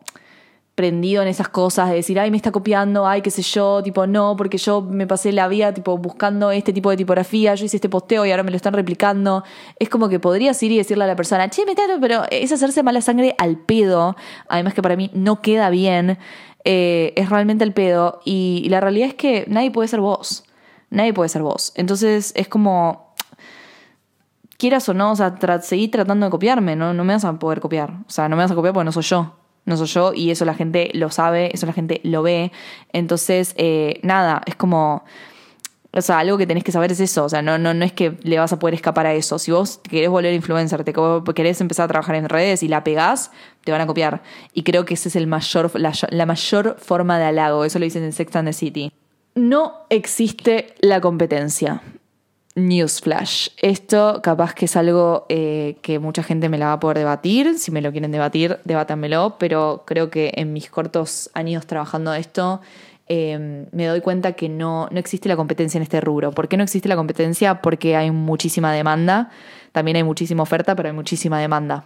prendido 0.77 1.23
en 1.23 1.29
esas 1.29 1.49
cosas 1.49 1.89
de 1.89 1.97
decir, 1.97 2.21
ay, 2.21 2.31
me 2.31 2.37
está 2.37 2.53
copiando, 2.53 3.07
ay, 3.07 3.23
qué 3.23 3.31
sé 3.31 3.41
yo, 3.41 3.83
tipo, 3.83 4.07
no, 4.07 4.37
porque 4.37 4.59
yo 4.59 4.83
me 4.83 5.07
pasé 5.07 5.33
la 5.33 5.49
vida, 5.49 5.73
tipo, 5.73 5.97
buscando 5.97 6.51
este 6.51 6.71
tipo 6.75 6.91
de 6.91 6.99
tipografía, 6.99 7.55
yo 7.55 7.65
hice 7.65 7.79
este 7.79 7.89
posteo 7.89 8.27
y 8.27 8.31
ahora 8.31 8.43
me 8.43 8.51
lo 8.51 8.57
están 8.57 8.75
replicando. 8.75 9.43
Es 9.79 9.89
como 9.89 10.11
que 10.11 10.21
podrías 10.21 10.63
ir 10.63 10.73
y 10.73 10.77
decirle 10.77 11.05
a 11.05 11.07
la 11.07 11.17
persona, 11.17 11.49
che, 11.49 11.65
me 11.65 11.75
pero 11.99 12.25
es 12.31 12.53
hacerse 12.53 12.83
mala 12.83 13.01
sangre 13.01 13.35
al 13.39 13.57
pedo, 13.57 14.17
además 14.49 14.75
que 14.75 14.83
para 14.83 14.97
mí 14.97 15.11
no 15.15 15.41
queda 15.41 15.71
bien, 15.71 16.19
eh, 16.65 17.15
es 17.17 17.31
realmente 17.31 17.65
al 17.65 17.73
pedo, 17.73 18.21
y, 18.27 18.67
la 18.69 18.81
realidad 18.81 19.09
es 19.09 19.15
que 19.15 19.47
nadie 19.49 19.71
puede 19.71 19.89
ser 19.89 20.01
vos, 20.01 20.45
nadie 20.91 21.15
puede 21.15 21.31
ser 21.31 21.41
vos. 21.41 21.73
Entonces 21.77 22.35
es 22.37 22.49
como, 22.49 23.15
quieras 24.59 24.87
o 24.91 24.95
no, 24.95 25.13
o 25.13 25.17
sea, 25.17 25.39
seguir 25.63 25.91
tratando 25.91 26.27
de 26.27 26.31
copiarme, 26.31 26.77
¿no? 26.77 26.93
no 26.93 27.03
me 27.03 27.15
vas 27.15 27.25
a 27.25 27.33
poder 27.39 27.61
copiar, 27.61 27.93
o 28.07 28.11
sea, 28.11 28.29
no 28.29 28.37
me 28.37 28.43
vas 28.43 28.51
a 28.51 28.55
copiar 28.55 28.75
porque 28.75 28.85
no 28.85 28.93
soy 28.93 29.05
yo 29.05 29.46
no 29.67 29.77
soy 29.77 29.89
yo 29.89 30.15
y 30.15 30.31
eso 30.31 30.45
la 30.45 30.55
gente 30.55 30.91
lo 30.95 31.11
sabe, 31.11 31.51
eso 31.53 31.67
la 31.67 31.73
gente 31.73 32.01
lo 32.05 32.23
ve. 32.23 32.53
Entonces, 32.93 33.55
eh, 33.59 34.01
nada, 34.03 34.41
es 34.47 34.55
como... 34.55 35.05
O 35.93 36.03
sea, 36.03 36.19
algo 36.19 36.37
que 36.37 36.47
tenés 36.47 36.63
que 36.63 36.73
saber 36.73 36.93
es 36.93 37.01
eso. 37.01 37.25
O 37.25 37.29
sea, 37.29 37.41
no, 37.41 37.57
no, 37.57 37.73
no 37.73 37.83
es 37.83 37.93
que 37.93 38.19
le 38.23 38.39
vas 38.39 38.53
a 38.53 38.59
poder 38.59 38.75
escapar 38.75 39.07
a 39.07 39.15
eso. 39.15 39.39
Si 39.39 39.51
vos 39.51 39.81
querés 39.89 40.11
volver 40.11 40.35
influencer, 40.35 40.85
te 40.85 40.93
querés 41.35 41.61
empezar 41.63 41.87
a 41.87 41.89
trabajar 41.89 42.17
en 42.17 42.29
redes 42.29 42.63
y 42.63 42.69
la 42.69 42.85
pegás, 42.85 43.31
te 43.65 43.73
van 43.73 43.81
a 43.81 43.87
copiar. 43.87 44.23
Y 44.53 44.63
creo 44.63 44.85
que 44.85 44.93
ese 44.93 45.09
es 45.09 45.17
el 45.17 45.27
mayor, 45.27 45.71
la, 45.81 45.95
la 46.11 46.27
mayor 46.27 46.77
forma 46.79 47.19
de 47.19 47.25
halago. 47.25 47.65
Eso 47.65 47.79
lo 47.79 47.87
dicen 47.87 48.05
en 48.05 48.13
Sex 48.13 48.37
and 48.37 48.49
the 48.49 48.53
City. 48.53 48.93
No 49.35 49.87
existe 49.89 50.75
la 50.81 51.01
competencia. 51.01 51.81
Newsflash. 52.57 53.51
Esto 53.59 54.21
capaz 54.23 54.55
que 54.55 54.65
es 54.65 54.77
algo 54.77 55.27
eh, 55.29 55.77
que 55.83 55.99
mucha 55.99 56.23
gente 56.23 56.49
me 56.49 56.59
la 56.59 56.67
va 56.67 56.73
a 56.73 56.81
poder 56.81 56.99
debatir. 56.99 57.59
Si 57.59 57.71
me 57.71 57.83
lo 57.83 57.93
quieren 57.93 58.11
debatir, 58.11 58.59
debátanmelo. 58.65 59.37
Pero 59.39 59.85
creo 59.87 60.11
que 60.11 60.33
en 60.35 60.53
mis 60.53 60.71
cortos 60.71 61.31
años 61.35 61.67
trabajando 61.67 62.15
esto, 62.15 62.63
em, 63.09 63.67
me 63.73 63.87
doy 63.87 64.01
cuenta 64.01 64.33
que 64.33 64.49
no, 64.49 64.89
no 64.91 64.99
existe 64.99 65.29
la 65.29 65.37
competencia 65.37 65.79
en 65.79 65.83
este 65.83 66.01
rubro. 66.01 66.33
¿Por 66.33 66.49
qué 66.49 66.57
no 66.57 66.65
existe 66.65 66.89
la 66.89 66.97
competencia? 66.97 67.61
Porque 67.61 67.95
hay 67.95 68.11
muchísima 68.11 68.73
demanda. 68.73 69.31
También 69.73 69.99
hay 69.99 70.05
muchísima 70.05 70.43
oferta, 70.43 70.75
pero 70.75 70.89
hay 70.89 70.95
muchísima 70.95 71.39
demanda. 71.39 71.85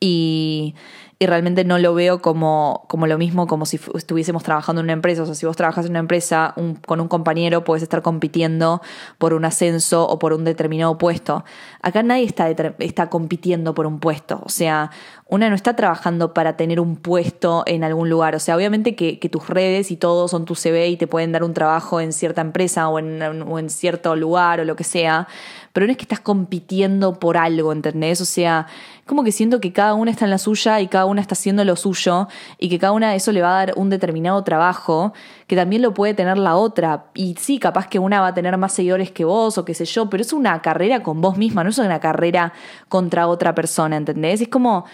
Y 0.00 0.74
y 1.18 1.26
realmente 1.26 1.64
no 1.64 1.78
lo 1.78 1.94
veo 1.94 2.20
como, 2.20 2.84
como 2.88 3.06
lo 3.06 3.16
mismo 3.16 3.46
como 3.46 3.64
si 3.64 3.80
estuviésemos 3.94 4.42
trabajando 4.42 4.80
en 4.80 4.86
una 4.86 4.92
empresa. 4.92 5.22
O 5.22 5.26
sea, 5.26 5.34
si 5.34 5.46
vos 5.46 5.56
trabajas 5.56 5.86
en 5.86 5.92
una 5.92 6.00
empresa 6.00 6.54
con 6.86 7.00
un 7.00 7.08
compañero, 7.08 7.64
puedes 7.64 7.82
estar 7.82 8.02
compitiendo 8.02 8.82
por 9.16 9.32
un 9.32 9.46
ascenso 9.46 10.06
o 10.06 10.18
por 10.18 10.34
un 10.34 10.44
determinado 10.44 10.98
puesto. 10.98 11.44
Acá 11.80 12.02
nadie 12.02 12.24
está, 12.24 12.50
está 12.50 13.08
compitiendo 13.08 13.74
por 13.74 13.86
un 13.86 13.98
puesto. 13.98 14.42
O 14.44 14.50
sea, 14.50 14.90
una 15.28 15.48
no 15.48 15.56
está 15.56 15.74
trabajando 15.74 16.32
para 16.32 16.56
tener 16.56 16.78
un 16.78 16.94
puesto 16.94 17.64
en 17.66 17.82
algún 17.82 18.08
lugar. 18.08 18.36
O 18.36 18.38
sea, 18.38 18.54
obviamente 18.54 18.94
que, 18.94 19.18
tus 19.28 19.48
redes 19.48 19.90
y 19.90 19.96
todo 19.96 20.28
son 20.28 20.44
tu 20.44 20.54
CV 20.54 20.88
y 20.88 20.96
te 20.96 21.08
pueden 21.08 21.32
dar 21.32 21.42
un 21.42 21.52
trabajo 21.52 22.00
en 22.00 22.12
cierta 22.12 22.40
empresa 22.40 22.88
o 22.88 23.00
en, 23.00 23.20
o 23.42 23.58
en 23.58 23.68
cierto 23.68 24.14
lugar 24.14 24.60
o 24.60 24.64
lo 24.64 24.76
que 24.76 24.84
sea, 24.84 25.26
pero 25.72 25.84
no 25.86 25.90
es 25.90 25.98
que 25.98 26.04
estás 26.04 26.20
compitiendo 26.20 27.18
por 27.18 27.36
algo, 27.36 27.72
¿entendés? 27.72 28.20
O 28.20 28.24
sea, 28.24 28.68
como 29.04 29.24
que 29.24 29.32
siento 29.32 29.60
que 29.60 29.72
cada 29.72 29.94
una 29.94 30.12
está 30.12 30.26
en 30.26 30.30
la 30.30 30.38
suya 30.38 30.80
y 30.80 30.86
cada 30.86 31.06
una 31.06 31.20
está 31.20 31.34
haciendo 31.34 31.64
lo 31.64 31.74
suyo 31.74 32.28
y 32.58 32.68
que 32.68 32.78
cada 32.78 32.92
una 32.92 33.14
eso 33.16 33.32
le 33.32 33.42
va 33.42 33.50
a 33.50 33.66
dar 33.66 33.74
un 33.76 33.90
determinado 33.90 34.42
trabajo 34.44 35.12
que 35.48 35.56
también 35.56 35.82
lo 35.82 35.92
puede 35.92 36.14
tener 36.14 36.38
la 36.38 36.54
otra. 36.54 37.06
Y 37.14 37.34
sí, 37.38 37.58
capaz 37.58 37.88
que 37.88 37.98
una 37.98 38.20
va 38.20 38.28
a 38.28 38.34
tener 38.34 38.56
más 38.58 38.72
seguidores 38.72 39.10
que 39.10 39.24
vos 39.24 39.58
o 39.58 39.64
qué 39.64 39.74
sé 39.74 39.86
yo, 39.86 40.08
pero 40.08 40.22
es 40.22 40.32
una 40.32 40.62
carrera 40.62 41.02
con 41.02 41.20
vos 41.20 41.36
misma, 41.36 41.64
no 41.64 41.70
es 41.70 41.78
una 41.78 41.98
carrera 41.98 42.52
contra 42.88 43.26
otra 43.26 43.56
persona, 43.56 43.96
¿entendés? 43.96 44.40
Es 44.40 44.48
como 44.48 44.84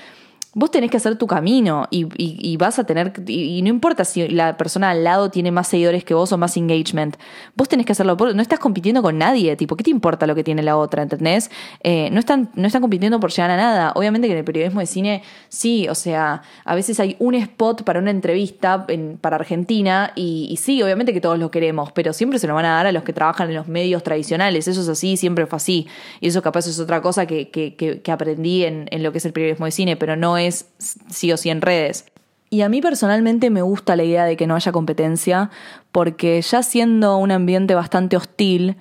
vos 0.55 0.71
tenés 0.71 0.91
que 0.91 0.99
hacer 0.99 1.17
tu 1.17 1.27
camino 1.27 1.87
y, 1.91 2.57
vas 2.57 2.79
a 2.79 2.85
tener, 2.85 3.13
y, 3.27 3.63
no 3.63 3.69
importa 3.69 4.05
si 4.05 4.29
la 4.29 4.57
persona 4.57 4.91
al 4.91 5.03
lado 5.03 5.31
tiene 5.31 5.51
más 5.51 5.69
seguidores 5.69 6.05
que 6.05 6.15
vos 6.15 6.31
o 6.33 6.39
más 6.39 6.57
engagement, 6.57 7.17
vos 7.57 7.69
tenés 7.69 7.87
que 7.87 7.93
hacerlo, 7.93 8.17
no 8.17 8.43
estás 8.43 8.59
compitiendo 8.59 9.03
con 9.03 9.17
nadie, 9.17 9.57
tipo, 9.57 9.77
¿qué 9.77 9.85
te 9.85 9.91
importa 9.91 10.27
lo 10.27 10.35
que 10.35 10.45
tiene 10.45 10.63
la 10.63 10.77
otra, 10.77 11.03
¿entendés? 11.03 11.51
Eh, 11.83 12.11
no, 12.13 12.21
están, 12.21 12.51
no 12.55 12.67
están 12.67 12.83
compitiendo 12.83 13.19
por 13.19 13.31
llegar 13.31 13.51
a 13.51 13.57
nada, 13.57 13.93
obviamente 13.95 14.29
que 14.29 14.33
en 14.33 14.39
el 14.39 14.45
periodismo 14.45 14.81
de 14.81 14.87
cine 14.87 15.23
sí, 15.49 15.89
o 15.89 15.95
sea, 15.95 16.43
a 16.65 16.75
veces 16.75 17.01
hay 17.01 17.17
un 17.19 17.35
spot 17.35 17.83
para 17.85 17.99
una 17.99 18.11
entrevista 18.11 18.87
para 19.21 19.37
Argentina 19.37 20.13
y, 20.15 20.59
sí, 20.61 20.83
obviamente 20.83 21.15
que 21.15 21.21
todos 21.21 21.39
lo 21.39 21.51
queremos, 21.51 21.93
pero 21.93 22.13
siempre 22.13 22.39
se 22.39 22.47
lo 22.47 22.55
van 22.55 22.67
a 22.67 22.75
dar 22.75 22.87
a 22.87 22.93
los 22.93 23.05
que 23.05 23.15
trabajan 23.15 23.49
en 23.49 23.57
los 23.57 23.69
medios 23.69 24.03
tradicionales, 24.03 24.69
eso 24.69 24.83
es 24.83 24.89
así, 24.89 25.17
siempre 25.17 25.47
fue 25.47 25.57
así, 25.57 25.87
y 26.21 26.29
eso 26.29 26.43
capaz 26.43 26.67
es 26.67 26.79
otra 26.79 27.01
cosa 27.01 27.27
que, 27.27 27.49
que, 27.51 28.13
aprendí 28.13 28.65
en, 28.65 28.89
en 28.91 29.03
lo 29.03 29.11
que 29.11 29.19
es 29.19 29.25
el 29.25 29.33
periodismo 29.33 29.65
de 29.65 29.73
cine, 29.73 29.97
pero 29.97 30.17
no 30.17 30.37
es 30.37 30.42
sí 30.51 31.33
o 31.33 31.37
sí 31.37 31.51
en 31.51 31.61
redes. 31.61 32.07
Y 32.51 32.61
a 32.61 32.69
mí 32.69 32.83
personalmente 32.83 33.49
me 33.49 33.63
gusta 33.63 33.97
la 33.97 34.05
idea 34.05 34.25
de 34.25 34.37
que 34.37 34.47
no 34.47 34.55
haya 34.55 34.73
competencia, 34.73 35.51
porque 35.91 36.41
ya 36.43 36.63
siendo 36.63 37.17
un 37.17 37.31
ambiente 37.31 37.75
bastante 37.75 38.17
hostil, 38.17 38.77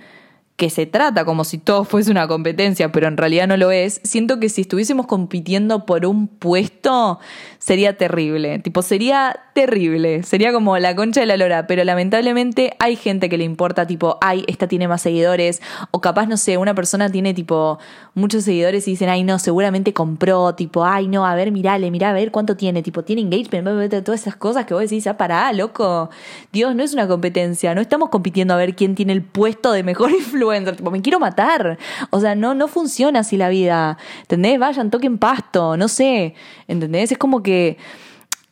que 0.61 0.69
se 0.69 0.85
trata 0.85 1.25
como 1.25 1.43
si 1.43 1.57
todo 1.57 1.85
fuese 1.85 2.11
una 2.11 2.27
competencia, 2.27 2.91
pero 2.91 3.07
en 3.07 3.17
realidad 3.17 3.47
no 3.47 3.57
lo 3.57 3.71
es, 3.71 3.99
siento 4.03 4.39
que 4.39 4.47
si 4.47 4.61
estuviésemos 4.61 5.07
compitiendo 5.07 5.87
por 5.87 6.05
un 6.05 6.27
puesto, 6.27 7.17
sería 7.57 7.97
terrible. 7.97 8.59
Tipo, 8.59 8.83
sería 8.83 9.35
terrible. 9.55 10.21
Sería 10.21 10.53
como 10.53 10.77
la 10.77 10.95
concha 10.95 11.21
de 11.21 11.25
la 11.25 11.35
lora. 11.35 11.65
Pero 11.65 11.83
lamentablemente 11.83 12.75
hay 12.77 12.95
gente 12.95 13.27
que 13.27 13.39
le 13.39 13.43
importa, 13.43 13.87
tipo, 13.87 14.19
ay, 14.21 14.43
esta 14.45 14.67
tiene 14.67 14.87
más 14.87 15.01
seguidores. 15.01 15.63
O 15.89 15.99
capaz, 15.99 16.27
no 16.27 16.37
sé, 16.37 16.59
una 16.59 16.75
persona 16.75 17.09
tiene, 17.09 17.33
tipo, 17.33 17.79
muchos 18.13 18.43
seguidores 18.43 18.87
y 18.87 18.91
dicen, 18.91 19.09
ay, 19.09 19.23
no, 19.23 19.39
seguramente 19.39 19.93
compró. 19.93 20.53
Tipo, 20.53 20.85
ay, 20.85 21.07
no, 21.07 21.25
a 21.25 21.33
ver, 21.33 21.51
mirale, 21.51 21.89
mira, 21.89 22.11
a 22.11 22.13
ver 22.13 22.29
cuánto 22.29 22.55
tiene. 22.55 22.83
Tipo, 22.83 23.01
tiene 23.01 23.23
engagement, 23.23 23.67
todas 24.03 24.21
esas 24.21 24.35
cosas 24.35 24.65
que 24.65 24.75
vos 24.75 24.83
decís, 24.83 25.07
ah, 25.07 25.17
pará, 25.17 25.51
loco. 25.53 26.11
Dios, 26.53 26.75
no 26.75 26.83
es 26.83 26.93
una 26.93 27.07
competencia. 27.07 27.73
No 27.73 27.81
estamos 27.81 28.09
compitiendo 28.09 28.53
a 28.53 28.57
ver 28.57 28.75
quién 28.75 28.93
tiene 28.93 29.13
el 29.13 29.23
puesto 29.23 29.71
de 29.71 29.81
mejor 29.81 30.11
influencer 30.11 30.50
tipo, 30.75 30.91
me 30.91 31.01
quiero 31.01 31.19
matar. 31.19 31.77
O 32.09 32.19
sea, 32.19 32.35
no, 32.35 32.53
no 32.53 32.67
funciona 32.67 33.19
así 33.19 33.37
la 33.37 33.49
vida. 33.49 33.97
¿Entendés? 34.21 34.59
Vayan, 34.59 34.89
toquen 34.89 35.17
pasto, 35.17 35.77
no 35.77 35.87
sé. 35.87 36.35
¿Entendés? 36.67 37.11
Es 37.11 37.17
como 37.17 37.41
que 37.43 37.77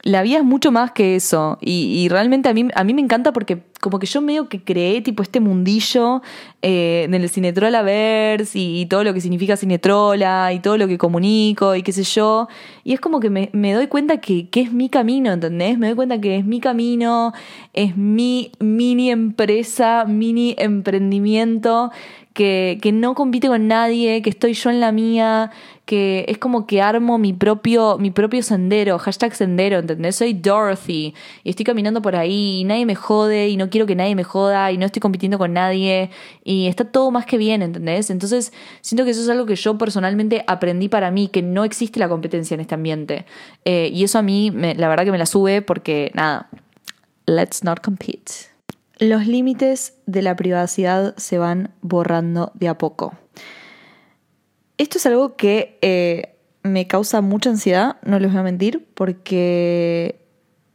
la 0.01 0.21
vida 0.21 0.37
es 0.37 0.43
mucho 0.43 0.71
más 0.71 0.91
que 0.91 1.15
eso. 1.15 1.57
Y, 1.61 2.07
realmente 2.09 2.49
a 2.49 2.53
mí, 2.53 2.67
a 2.73 2.83
mí 2.83 2.93
me 2.93 3.01
encanta 3.01 3.33
porque 3.33 3.63
como 3.79 3.99
que 3.99 4.07
yo 4.07 4.21
medio 4.21 4.49
que 4.49 4.63
creé 4.63 5.01
tipo 5.01 5.23
este 5.23 5.39
mundillo 5.39 6.21
eh, 6.61 7.07
del 7.09 7.29
Cinetrola 7.29 7.81
Verse 7.81 8.57
y, 8.59 8.85
todo 8.87 9.03
lo 9.03 9.13
que 9.13 9.21
significa 9.21 9.55
Cinetrola 9.55 10.51
y 10.53 10.59
todo 10.59 10.77
lo 10.77 10.87
que 10.87 10.97
comunico 10.97 11.75
y 11.75 11.83
qué 11.83 11.91
sé 11.91 12.03
yo. 12.03 12.47
Y 12.83 12.93
es 12.93 12.99
como 12.99 13.19
que 13.19 13.29
me, 13.29 13.73
doy 13.73 13.87
cuenta 13.87 14.17
que, 14.17 14.49
que, 14.49 14.61
es 14.61 14.73
mi 14.73 14.89
camino, 14.89 15.31
¿entendés? 15.31 15.77
Me 15.77 15.87
doy 15.87 15.95
cuenta 15.95 16.19
que 16.19 16.37
es 16.37 16.45
mi 16.45 16.59
camino, 16.59 17.33
es 17.73 17.95
mi 17.95 18.51
mini 18.59 19.11
empresa, 19.11 20.05
mini 20.05 20.55
emprendimiento 20.57 21.91
que, 22.33 22.79
que 22.81 22.91
no 22.91 23.15
compite 23.15 23.47
con 23.47 23.67
nadie, 23.67 24.21
que 24.21 24.29
estoy 24.29 24.53
yo 24.53 24.69
en 24.69 24.79
la 24.79 24.91
mía, 24.91 25.51
que 25.89 26.25
es 26.27 26.37
como 26.37 26.67
que 26.67 26.83
armo 26.83 27.17
mi 27.17 27.33
propio, 27.33 27.97
mi 27.97 28.11
propio 28.11 28.43
sendero, 28.43 28.99
hashtag 28.99 29.33
sendero, 29.33 29.79
¿entendés? 29.79 30.17
Soy 30.17 30.33
Dorothy 30.33 31.15
y 31.43 31.49
estoy 31.49 31.65
caminando 31.65 31.99
por 32.01 32.15
ahí 32.15 32.59
y 32.59 32.63
nadie 32.63 32.85
me 32.85 32.93
jode 32.93 33.49
y 33.49 33.57
no 33.57 33.68
quiero 33.69 33.85
que 33.85 33.95
nadie 33.95 34.15
me 34.15 34.23
joda 34.23 34.71
y 34.71 34.77
no 34.77 34.85
estoy 34.85 34.99
compitiendo 34.99 35.37
con 35.37 35.53
nadie 35.53 36.09
y 36.43 36.67
está 36.67 36.85
todo 36.85 37.11
más 37.11 37.25
que 37.25 37.37
bien, 37.37 37.61
¿entendés? 37.61 38.09
Entonces 38.09 38.53
siento 38.81 39.05
que 39.05 39.11
eso 39.11 39.21
es 39.21 39.29
algo 39.29 39.45
que 39.45 39.55
yo 39.55 39.77
personalmente 39.77 40.43
aprendí 40.47 40.89
para 40.89 41.11
mí, 41.11 41.27
que 41.27 41.41
no 41.41 41.63
existe 41.63 41.99
la 41.99 42.09
competencia 42.09 42.55
en 42.55 42.61
este 42.61 42.75
ambiente. 42.75 43.25
Eh, 43.65 43.89
y 43.93 44.03
eso 44.03 44.19
a 44.19 44.21
mí, 44.21 44.51
la 44.51 44.87
verdad 44.87 45.05
que 45.05 45.11
me 45.11 45.17
la 45.17 45.25
sube 45.25 45.61
porque, 45.61 46.11
nada, 46.13 46.49
let's 47.25 47.63
not 47.63 47.81
compete 47.81 48.49
los 48.99 49.25
límites 49.25 49.93
de 50.05 50.21
la 50.21 50.35
privacidad 50.35 51.15
se 51.15 51.37
van 51.37 51.71
borrando 51.81 52.51
de 52.53 52.67
a 52.67 52.77
poco. 52.77 53.13
Esto 54.77 54.97
es 54.97 55.05
algo 55.05 55.35
que 55.35 55.77
eh, 55.81 56.35
me 56.63 56.87
causa 56.87 57.21
mucha 57.21 57.49
ansiedad, 57.49 57.97
no 58.03 58.19
les 58.19 58.31
voy 58.31 58.41
a 58.41 58.43
mentir, 58.43 58.87
porque 58.93 60.18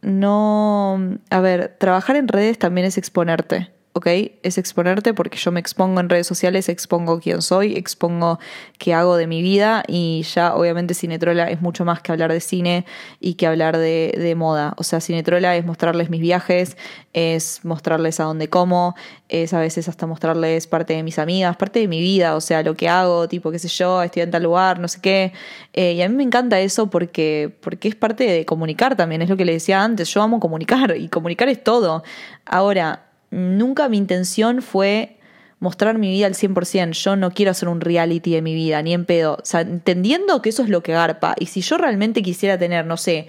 no... 0.04 1.18
A 1.30 1.40
ver, 1.40 1.76
trabajar 1.78 2.16
en 2.16 2.28
redes 2.28 2.58
también 2.58 2.86
es 2.86 2.98
exponerte. 2.98 3.72
¿Ok? 3.94 4.08
Es 4.42 4.58
exponerte 4.58 5.14
porque 5.14 5.38
yo 5.38 5.52
me 5.52 5.60
expongo 5.60 6.00
en 6.00 6.08
redes 6.08 6.26
sociales, 6.26 6.68
expongo 6.68 7.20
quién 7.20 7.40
soy, 7.42 7.76
expongo 7.76 8.40
qué 8.76 8.92
hago 8.92 9.16
de 9.16 9.28
mi 9.28 9.40
vida 9.40 9.84
y 9.86 10.22
ya 10.34 10.56
obviamente 10.56 10.94
Cinetrola 10.94 11.48
es 11.48 11.62
mucho 11.62 11.84
más 11.84 12.02
que 12.02 12.10
hablar 12.10 12.32
de 12.32 12.40
cine 12.40 12.86
y 13.20 13.34
que 13.34 13.46
hablar 13.46 13.78
de, 13.78 14.34
moda. 14.36 14.74
O 14.78 14.82
sea, 14.82 15.00
Cinetrola 15.00 15.56
es 15.56 15.64
mostrarles 15.64 16.10
mis 16.10 16.20
viajes, 16.20 16.76
es 17.12 17.60
mostrarles 17.64 18.18
a 18.18 18.24
dónde 18.24 18.50
como, 18.50 18.96
es 19.28 19.54
a 19.54 19.60
veces 19.60 19.88
hasta 19.88 20.08
mostrarles 20.08 20.66
parte 20.66 20.94
de 20.94 21.04
mis 21.04 21.20
amigas, 21.20 21.56
parte 21.56 21.78
de 21.78 21.86
mi 21.86 22.00
vida, 22.00 22.34
o 22.34 22.40
sea, 22.40 22.64
lo 22.64 22.74
que 22.74 22.88
hago, 22.88 23.28
tipo, 23.28 23.52
qué 23.52 23.60
sé 23.60 23.68
yo, 23.68 24.02
estoy 24.02 24.22
en 24.22 24.32
tal 24.32 24.42
lugar, 24.42 24.80
no 24.80 24.88
sé 24.88 25.00
qué. 25.00 25.32
Eh, 25.72 25.92
y 25.92 26.02
a 26.02 26.08
mí 26.08 26.16
me 26.16 26.24
encanta 26.24 26.58
eso 26.58 26.90
porque, 26.90 27.56
porque 27.60 27.86
es 27.86 27.94
parte 27.94 28.24
de 28.24 28.44
comunicar 28.44 28.96
también, 28.96 29.22
es 29.22 29.28
lo 29.28 29.36
que 29.36 29.44
le 29.44 29.52
decía 29.52 29.84
antes, 29.84 30.12
yo 30.12 30.20
amo 30.20 30.40
comunicar 30.40 30.96
y 30.96 31.08
comunicar 31.08 31.48
es 31.48 31.62
todo. 31.62 32.02
Ahora, 32.44 33.13
nunca 33.34 33.88
mi 33.88 33.98
intención 33.98 34.62
fue 34.62 35.18
mostrar 35.58 35.98
mi 35.98 36.10
vida 36.10 36.26
al 36.26 36.34
100%. 36.34 36.92
Yo 36.92 37.16
no 37.16 37.32
quiero 37.32 37.50
hacer 37.50 37.68
un 37.68 37.80
reality 37.80 38.32
de 38.32 38.42
mi 38.42 38.54
vida, 38.54 38.80
ni 38.82 38.92
en 38.92 39.04
pedo. 39.04 39.38
O 39.42 39.44
sea, 39.44 39.62
entendiendo 39.62 40.40
que 40.42 40.50
eso 40.50 40.62
es 40.62 40.68
lo 40.68 40.82
que 40.82 40.92
garpa. 40.92 41.34
Y 41.38 41.46
si 41.46 41.60
yo 41.60 41.78
realmente 41.78 42.22
quisiera 42.22 42.58
tener, 42.58 42.86
no 42.86 42.96
sé, 42.96 43.28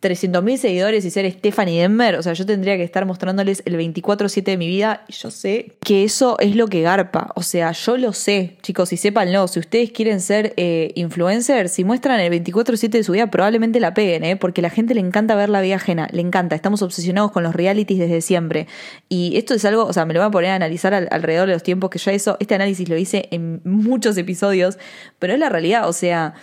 300.000 0.00 0.56
seguidores 0.56 1.04
y 1.04 1.10
ser 1.10 1.30
Stephanie 1.30 1.82
Denver, 1.82 2.16
o 2.16 2.22
sea, 2.22 2.32
yo 2.32 2.46
tendría 2.46 2.76
que 2.78 2.82
estar 2.82 3.04
mostrándoles 3.04 3.62
el 3.66 3.76
24/7 3.76 4.52
de 4.52 4.56
mi 4.56 4.66
vida 4.66 5.04
y 5.08 5.12
yo 5.12 5.30
sé 5.30 5.72
que 5.84 6.04
eso 6.04 6.38
es 6.38 6.56
lo 6.56 6.68
que 6.68 6.80
garpa, 6.80 7.32
o 7.34 7.42
sea, 7.42 7.72
yo 7.72 7.98
lo 7.98 8.14
sé, 8.14 8.56
chicos, 8.62 8.94
y 8.94 8.96
sépanlo, 8.96 9.46
si 9.46 9.58
ustedes 9.58 9.90
quieren 9.90 10.20
ser 10.20 10.54
eh, 10.56 10.92
influencers, 10.94 11.72
si 11.72 11.84
muestran 11.84 12.18
el 12.18 12.30
24/7 12.30 12.96
de 12.98 13.04
su 13.04 13.12
vida, 13.12 13.30
probablemente 13.30 13.78
la 13.78 13.92
peguen, 13.92 14.24
¿eh? 14.24 14.36
porque 14.36 14.62
a 14.62 14.62
la 14.62 14.70
gente 14.70 14.94
le 14.94 15.00
encanta 15.00 15.34
ver 15.34 15.50
la 15.50 15.60
vida 15.60 15.76
ajena, 15.76 16.08
le 16.12 16.22
encanta, 16.22 16.56
estamos 16.56 16.80
obsesionados 16.80 17.30
con 17.30 17.42
los 17.42 17.54
realities 17.54 17.98
desde 17.98 18.22
siempre. 18.22 18.66
Y 19.10 19.36
esto 19.36 19.52
es 19.52 19.64
algo, 19.66 19.84
o 19.84 19.92
sea, 19.92 20.06
me 20.06 20.14
lo 20.14 20.20
voy 20.20 20.28
a 20.28 20.30
poner 20.30 20.50
a 20.50 20.54
analizar 20.54 20.94
alrededor 20.94 21.46
de 21.46 21.52
los 21.52 21.62
tiempos 21.62 21.90
que 21.90 21.98
ya 21.98 22.12
eso, 22.12 22.38
este 22.40 22.54
análisis 22.54 22.88
lo 22.88 22.96
hice 22.96 23.28
en 23.32 23.60
muchos 23.64 24.16
episodios, 24.16 24.78
pero 25.18 25.34
es 25.34 25.38
la 25.38 25.50
realidad, 25.50 25.86
o 25.88 25.92
sea 25.92 26.34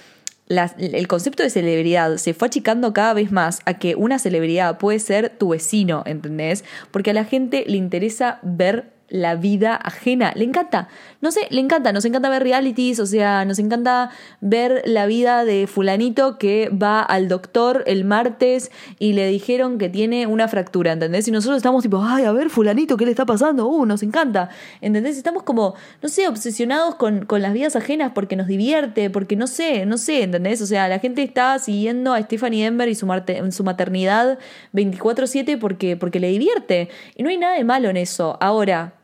el 0.49 1.07
concepto 1.07 1.43
de 1.43 1.49
celebridad 1.49 2.17
se 2.17 2.33
fue 2.33 2.47
achicando 2.47 2.93
cada 2.93 3.13
vez 3.13 3.31
más 3.31 3.59
a 3.65 3.75
que 3.75 3.95
una 3.95 4.17
celebridad 4.17 4.77
puede 4.77 4.99
ser 4.99 5.29
tu 5.29 5.49
vecino, 5.49 6.03
¿entendés? 6.05 6.63
Porque 6.91 7.11
a 7.11 7.13
la 7.13 7.25
gente 7.25 7.65
le 7.67 7.77
interesa 7.77 8.39
ver 8.43 8.96
la 9.09 9.35
vida 9.35 9.75
ajena. 9.75 10.33
Le 10.35 10.43
encanta. 10.43 10.87
No 11.21 11.31
sé, 11.31 11.41
le 11.49 11.61
encanta. 11.61 11.91
Nos 11.93 12.05
encanta 12.05 12.29
ver 12.29 12.43
realities, 12.43 12.99
o 12.99 13.05
sea, 13.05 13.45
nos 13.45 13.59
encanta 13.59 14.11
ver 14.41 14.81
la 14.85 15.05
vida 15.05 15.45
de 15.45 15.67
fulanito 15.67 16.37
que 16.37 16.69
va 16.69 17.01
al 17.01 17.27
doctor 17.27 17.83
el 17.87 18.05
martes 18.05 18.71
y 18.99 19.13
le 19.13 19.27
dijeron 19.27 19.77
que 19.77 19.89
tiene 19.89 20.27
una 20.27 20.47
fractura, 20.47 20.91
¿entendés? 20.91 21.27
Y 21.27 21.31
nosotros 21.31 21.57
estamos 21.57 21.83
tipo, 21.83 22.01
ay, 22.03 22.25
a 22.25 22.31
ver, 22.31 22.49
fulanito, 22.49 22.97
¿qué 22.97 23.05
le 23.05 23.11
está 23.11 23.25
pasando? 23.25 23.67
Uh, 23.67 23.85
nos 23.85 24.03
encanta. 24.03 24.49
¿Entendés? 24.81 25.17
Estamos 25.17 25.43
como, 25.43 25.75
no 26.01 26.09
sé, 26.09 26.27
obsesionados 26.27 26.95
con, 26.95 27.25
con 27.25 27.41
las 27.41 27.53
vidas 27.53 27.75
ajenas 27.75 28.11
porque 28.13 28.35
nos 28.35 28.47
divierte, 28.47 29.09
porque 29.09 29.35
no 29.35 29.47
sé, 29.47 29.85
no 29.85 29.97
sé, 29.97 30.23
¿entendés? 30.23 30.61
O 30.61 30.65
sea, 30.65 30.87
la 30.87 30.99
gente 30.99 31.23
está 31.23 31.57
siguiendo 31.59 32.13
a 32.13 32.21
Stephanie 32.21 32.63
Denver 32.63 32.89
y 32.89 32.95
su, 32.95 33.07
su 33.51 33.63
maternidad 33.63 34.37
24/7 34.73 35.57
porque, 35.59 35.97
porque 35.97 36.19
le 36.19 36.29
divierte. 36.29 36.89
Y 37.15 37.23
no 37.23 37.29
hay 37.29 37.37
nada 37.37 37.55
de 37.55 37.63
malo 37.63 37.89
en 37.89 37.97
eso. 37.97 38.37
Ahora, 38.41 38.96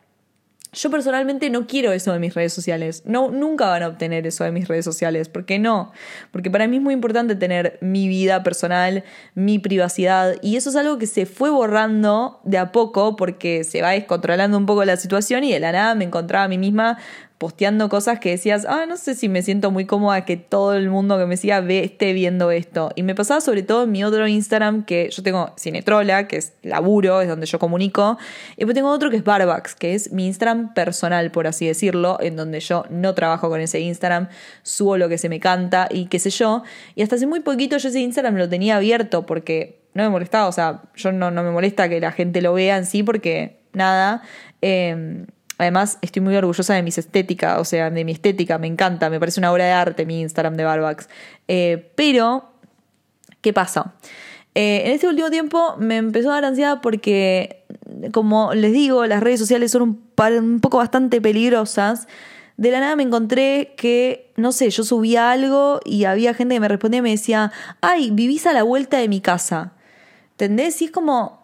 yo 0.73 0.89
personalmente 0.89 1.49
no 1.49 1.67
quiero 1.67 1.91
eso 1.91 2.12
de 2.12 2.19
mis 2.19 2.33
redes 2.33 2.53
sociales. 2.53 3.03
No, 3.05 3.29
nunca 3.31 3.67
van 3.67 3.83
a 3.83 3.88
obtener 3.88 4.25
eso 4.27 4.43
de 4.43 4.51
mis 4.51 4.67
redes 4.67 4.83
sociales. 4.83 5.29
¿Por 5.29 5.45
qué 5.45 5.59
no? 5.59 5.91
Porque 6.31 6.49
para 6.49 6.67
mí 6.67 6.77
es 6.77 6.81
muy 6.81 6.93
importante 6.93 7.36
tener 7.36 7.77
mi 7.81 8.07
vida 8.07 8.43
personal, 8.43 9.03
mi 9.36 9.59
privacidad. 9.59 10.36
Y 10.41 10.55
eso 10.57 10.69
es 10.69 10.75
algo 10.75 10.97
que 10.97 11.07
se 11.07 11.25
fue 11.25 11.49
borrando 11.49 12.39
de 12.43 12.57
a 12.57 12.71
poco 12.71 13.15
porque 13.15 13.63
se 13.63 13.81
va 13.81 13.91
descontrolando 13.91 14.57
un 14.57 14.65
poco 14.65 14.83
la 14.83 14.97
situación 14.97 15.43
y 15.43 15.53
de 15.53 15.59
la 15.59 15.71
nada 15.71 15.95
me 15.95 16.05
encontraba 16.05 16.45
a 16.45 16.47
mí 16.47 16.57
misma 16.57 16.97
posteando 17.43 17.89
cosas 17.89 18.21
que 18.21 18.29
decías, 18.29 18.65
ah, 18.69 18.86
no 18.88 18.95
sé 18.95 19.15
si 19.15 19.27
me 19.27 19.41
siento 19.41 19.69
muy 19.69 19.84
cómoda 19.84 20.23
que 20.23 20.38
todo 20.38 20.75
el 20.75 20.89
mundo 20.89 21.17
que 21.17 21.25
me 21.25 21.36
siga 21.36 21.60
ve, 21.60 21.84
esté 21.84 22.13
viendo 22.13 22.51
esto. 22.51 22.93
Y 22.95 23.03
me 23.03 23.15
pasaba 23.15 23.41
sobre 23.41 23.63
todo 23.63 23.84
en 23.84 23.91
mi 23.91 24.01
otro 24.06 24.25
Instagram, 24.25 24.86
que 24.86 25.10
yo 25.12 25.21
tengo 25.23 25.51
Cinetrola, 25.60 26.25
que 26.29 26.38
es 26.38 26.53
laburo, 26.62 27.19
es 27.19 27.27
donde 27.27 27.45
yo 27.45 27.60
comunico. 27.60 28.17
Y 28.56 28.60
después 28.60 28.75
tengo 28.75 28.89
otro 28.89 29.10
que 29.10 29.17
es 29.17 29.25
Barbax, 29.25 29.75
que 29.75 29.93
es 29.93 30.13
mi 30.13 30.25
Instagram 30.27 30.73
personal, 30.73 31.32
por 31.32 31.45
así 31.45 31.67
decirlo, 31.67 32.17
en 32.21 32.38
donde 32.38 32.62
yo 32.62 32.86
no 32.89 33.13
trabajo 33.13 33.49
con 33.49 33.60
ese 33.60 33.82
Instagram, 33.82 34.29
subo 34.62 34.95
lo 34.95 35.10
que 35.10 35.17
se 35.17 35.27
me 35.27 35.41
canta 35.41 35.89
y 35.91 36.06
qué 36.06 36.19
sé 36.19 36.29
yo. 36.29 36.63
Y 36.95 37.01
hasta 37.01 37.17
hace 37.17 37.27
muy 37.27 37.41
poquito 37.41 37.75
yo 37.75 37.89
ese 37.89 37.99
Instagram 37.99 38.38
lo 38.38 38.47
tenía 38.47 38.77
abierto 38.77 39.25
porque 39.25 39.82
no 39.93 40.03
me 40.03 40.10
molestaba, 40.10 40.47
o 40.47 40.53
sea, 40.53 40.84
yo 40.95 41.12
no, 41.12 41.29
no 41.29 41.43
me 41.43 41.51
molesta 41.51 41.89
que 41.89 41.99
la 41.99 42.13
gente 42.13 42.41
lo 42.41 42.53
vea 42.53 42.77
en 42.77 42.86
sí 42.86 43.03
porque 43.03 43.60
nada. 43.73 44.21
Eh, 44.62 45.25
Además, 45.63 45.97
estoy 46.02 46.21
muy 46.21 46.36
orgullosa 46.36 46.73
de 46.73 46.84
mis 46.84 46.97
estéticas, 46.97 47.60
o 47.60 47.65
sea, 47.65 47.89
de 47.89 48.04
mi 48.04 48.12
estética, 48.12 48.58
me 48.58 48.67
encanta, 48.67 49.10
me 49.10 49.19
parece 49.19 49.39
una 49.39 49.52
obra 49.52 49.65
de 49.65 49.71
arte 49.71 50.06
mi 50.06 50.19
Instagram 50.21 50.56
de 50.56 50.63
Barbax. 50.65 51.08
Eh, 51.47 51.91
pero, 51.95 52.52
¿qué 53.41 53.54
pasa? 53.54 53.93
Eh, 54.56 54.84
en 54.86 54.91
este 54.91 55.08
último 55.08 55.30
tiempo 55.30 55.76
me 55.80 55.97
empezó 55.97 56.32
a 56.32 56.36
dar 56.36 56.45
ansiedad 56.45 56.80
porque, 56.82 57.63
como 58.12 58.54
les 58.54 58.73
digo, 58.73 59.06
las 59.06 59.23
redes 59.23 59.39
sociales 59.39 59.71
son 59.71 59.82
un, 59.82 60.04
un 60.38 60.60
poco 60.60 60.78
bastante 60.78 61.21
peligrosas. 61.21 62.08
De 62.58 62.69
la 62.69 62.82
nada 62.82 62.95
me 62.95 63.04
encontré 63.04 63.73
que, 63.78 64.32
no 64.36 64.52
sé, 64.52 64.69
yo 64.69 64.84
subía 64.84 65.32
algo 65.32 65.80
y 65.86 66.04
había 66.04 66.34
gente 66.34 66.56
que 66.56 66.60
me 66.60 66.67
respondía 66.67 66.99
y 66.99 67.04
me 67.04 67.12
decía, 67.12 67.52
ay, 67.80 68.12
vivís 68.12 68.45
a 68.45 68.54
la 68.54 68.63
vuelta 68.63 68.97
de 68.97 69.08
mi 69.08 69.21
casa. 69.21 69.73
¿Entendés? 70.32 70.82
Y 70.82 70.86
es 70.86 70.91
como, 70.91 71.42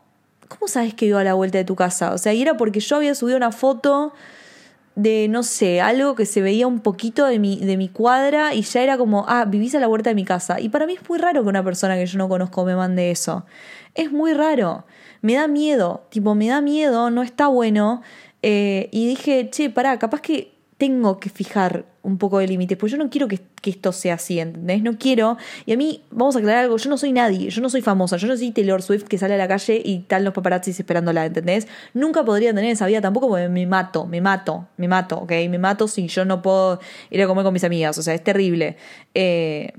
¿cómo 0.50 0.68
sabes 0.68 0.94
que 0.94 1.06
vivo 1.06 1.20
a 1.20 1.24
la 1.24 1.36
vuelta 1.36 1.58
de 1.58 1.64
tu 1.64 1.76
casa? 1.76 2.14
O 2.14 2.18
sea, 2.18 2.34
y 2.34 2.42
era 2.42 2.58
porque 2.58 2.82
yo 2.82 2.98
había 2.98 3.16
subido 3.16 3.38
una 3.38 3.54
foto 3.54 4.14
de, 4.96 5.28
no 5.30 5.44
sé, 5.44 5.80
algo 5.80 6.16
que 6.16 6.26
se 6.26 6.42
veía 6.42 6.68
un 6.68 6.82
poquito 6.82 7.26
de 7.26 7.40
mi, 7.40 7.58
de 7.58 7.78
mi 7.78 7.88
cuadra 7.88 8.54
y 8.54 8.64
ya 8.64 8.82
era 8.82 8.98
como, 8.98 9.24
ah, 9.30 9.46
vivís 9.46 9.74
a 9.76 9.80
la 9.80 9.88
vuelta 9.88 10.10
de 10.10 10.16
mi 10.16 10.26
casa. 10.26 10.60
Y 10.60 10.68
para 10.68 10.86
mí 10.86 10.94
es 10.94 11.08
muy 11.08 11.18
raro 11.20 11.42
que 11.44 11.48
una 11.48 11.64
persona 11.64 11.96
que 11.96 12.06
yo 12.06 12.18
no 12.18 12.28
conozco 12.28 12.66
me 12.66 12.76
mande 12.76 13.12
eso. 13.12 13.46
Es 13.96 14.12
muy 14.12 14.34
raro. 14.34 14.86
Me 15.22 15.36
da 15.36 15.48
miedo, 15.48 16.06
tipo, 16.10 16.36
me 16.36 16.48
da 16.48 16.60
miedo, 16.60 17.12
no 17.12 17.24
está 17.24 17.48
bueno. 17.48 18.02
Eh, 18.42 18.90
y 18.92 19.08
dije, 19.08 19.50
che, 19.50 19.70
pará, 19.70 20.00
capaz 20.00 20.22
que 20.22 20.59
tengo 20.80 21.20
que 21.20 21.30
fijar 21.30 21.84
un 22.04 22.18
poco 22.18 22.39
de 22.39 22.48
límites, 22.48 22.78
porque 22.78 22.94
yo 22.94 22.98
no 22.98 23.10
quiero 23.10 23.28
que, 23.28 23.42
esto 23.63 23.92
sea 23.92 24.13
así, 24.13 24.39
¿entendés? 24.39 24.82
No 24.82 24.98
quiero. 24.98 25.38
Y 25.65 25.74
a 25.74 25.78
mí, 25.78 26.04
vamos 26.10 26.38
a 26.38 26.39
aclarar 26.39 26.63
algo, 26.63 26.78
yo 26.78 26.89
no 26.89 26.98
soy 26.98 27.12
nadie, 27.12 27.50
yo 27.50 27.62
no 27.62 27.70
soy 27.70 27.82
famosa, 27.82 28.15
yo 28.15 28.28
no 28.30 28.38
soy 28.38 28.52
Taylor 28.52 28.82
Swift 28.82 29.04
que 29.04 29.18
sale 29.18 29.34
a 29.34 29.38
la 29.38 29.50
calle 29.50 29.82
y 29.84 29.98
están 29.98 30.24
los 30.24 30.34
paparazzis 30.34 30.80
esperándola, 30.80 31.26
¿entendés? 31.26 31.68
Nunca 31.94 32.24
podría 32.24 32.54
tener 32.54 32.72
esa 32.72 32.88
vida 32.88 33.02
tampoco 33.02 33.28
porque 33.28 33.50
me 33.50 33.68
mato, 33.68 34.06
me 34.06 34.22
mato, 34.22 34.70
me 34.78 34.88
mato, 34.88 35.18
¿ok? 35.18 35.32
Me 35.50 35.58
mato 35.58 35.89
si 35.89 36.08
yo 36.08 36.24
no 36.24 36.42
puedo 36.42 36.80
ir 37.10 37.22
a 37.22 37.28
comer 37.28 37.44
con 37.44 37.54
mis 37.54 37.65
amigas, 37.65 37.98
o 37.98 38.02
sea, 38.02 38.13
es 38.13 38.24
terrible. 38.24 38.78
Eh, 39.13 39.74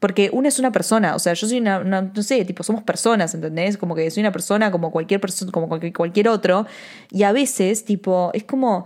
porque 0.00 0.28
una 0.34 0.48
es 0.48 0.58
una 0.58 0.70
persona, 0.70 1.14
o 1.14 1.18
sea, 1.18 1.32
yo 1.32 1.46
soy 1.46 1.60
una, 1.60 1.82
no 1.82 2.22
sé, 2.22 2.44
tipo, 2.44 2.62
somos 2.62 2.82
personas, 2.82 3.32
¿entendés? 3.32 3.78
Como 3.78 3.94
que 3.94 4.10
soy 4.10 4.20
una 4.20 4.32
persona 4.32 4.70
como 4.70 4.90
cualquier 4.90 5.20
persona, 5.20 5.50
como 5.50 5.68
cualquier 5.68 6.28
otro. 6.28 6.66
Y 7.10 7.22
a 7.22 7.32
veces, 7.32 7.86
tipo, 7.86 8.30
es 8.34 8.44
como 8.44 8.84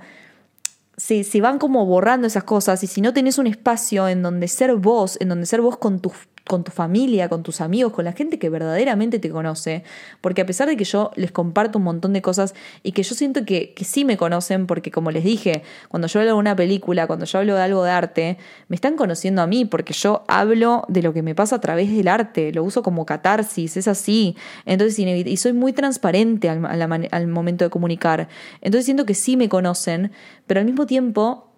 se, 0.97 1.25
se 1.25 1.41
van 1.41 1.59
como 1.59 1.85
borrando 1.87 2.27
esas 2.27 2.45
cosas 2.45 2.83
y 2.83 2.87
si 2.87 3.01
no 3.01 3.13
tenés 3.13 3.39
un 3.39 3.47
espacio 3.47 4.09
en 4.09 4.23
donde 4.23 4.49
ser 4.49 4.75
vos, 4.77 5.19
en 5.21 5.29
donde 5.29 5.47
ser 5.47 5.61
vos 5.61 5.77
con 5.77 6.01
tu 6.01 6.13
con 6.47 6.65
tu 6.65 6.71
familia, 6.71 7.29
con 7.29 7.43
tus 7.43 7.61
amigos, 7.61 7.93
con 7.93 8.05
la 8.05 8.13
gente 8.13 8.39
que 8.39 8.49
verdaderamente 8.49 9.19
te 9.19 9.31
conoce, 9.31 9.83
porque 10.21 10.43
a 10.43 10.47
pesar 10.47 10.69
de 10.69 10.77
que 10.77 10.85
yo 10.85 11.11
les 11.17 11.33
comparto 11.33 11.79
un 11.79 11.85
montón 11.85 12.13
de 12.13 12.23
cosas 12.23 12.55
y 12.83 12.93
que 12.93 13.03
yo 13.03 13.15
siento 13.15 13.45
que, 13.45 13.75
que 13.75 13.85
sí 13.85 14.05
me 14.05 14.17
conocen, 14.17 14.67
porque 14.67 14.91
como 14.91 15.11
les 15.11 15.25
dije, 15.25 15.63
cuando 15.89 16.07
yo 16.09 16.21
hablo 16.21 16.33
de 16.33 16.39
una 16.39 16.55
película, 16.55 17.07
cuando 17.07 17.25
yo 17.25 17.39
hablo 17.39 17.57
de 17.57 17.63
algo 17.63 17.83
de 17.83 17.91
arte, 17.91 18.39
me 18.69 18.77
están 18.77 18.97
conociendo 18.97 19.43
a 19.43 19.47
mí, 19.47 19.65
porque 19.65 19.93
yo 19.93 20.25
hablo 20.29 20.85
de 20.89 21.03
lo 21.03 21.13
que 21.13 21.23
me 21.23 21.35
pasa 21.35 21.57
a 21.57 21.61
través 21.61 21.95
del 21.95 22.09
arte, 22.09 22.53
lo 22.53 22.63
uso 22.63 22.83
como 22.83 23.05
catarsis, 23.05 23.77
es 23.77 23.89
así, 23.89 24.37
entonces 24.65 24.99
y 24.99 25.37
soy 25.37 25.53
muy 25.53 25.73
transparente 25.73 26.49
al, 26.49 26.65
al 27.11 27.27
momento 27.27 27.65
de 27.65 27.71
comunicar, 27.71 28.29
entonces 28.61 28.85
siento 28.85 29.05
que 29.05 29.15
sí 29.15 29.37
me 29.37 29.49
conocen, 29.49 30.13
pero 30.47 30.61
al 30.61 30.67
mismo 30.67 30.87
tiempo 30.87 31.56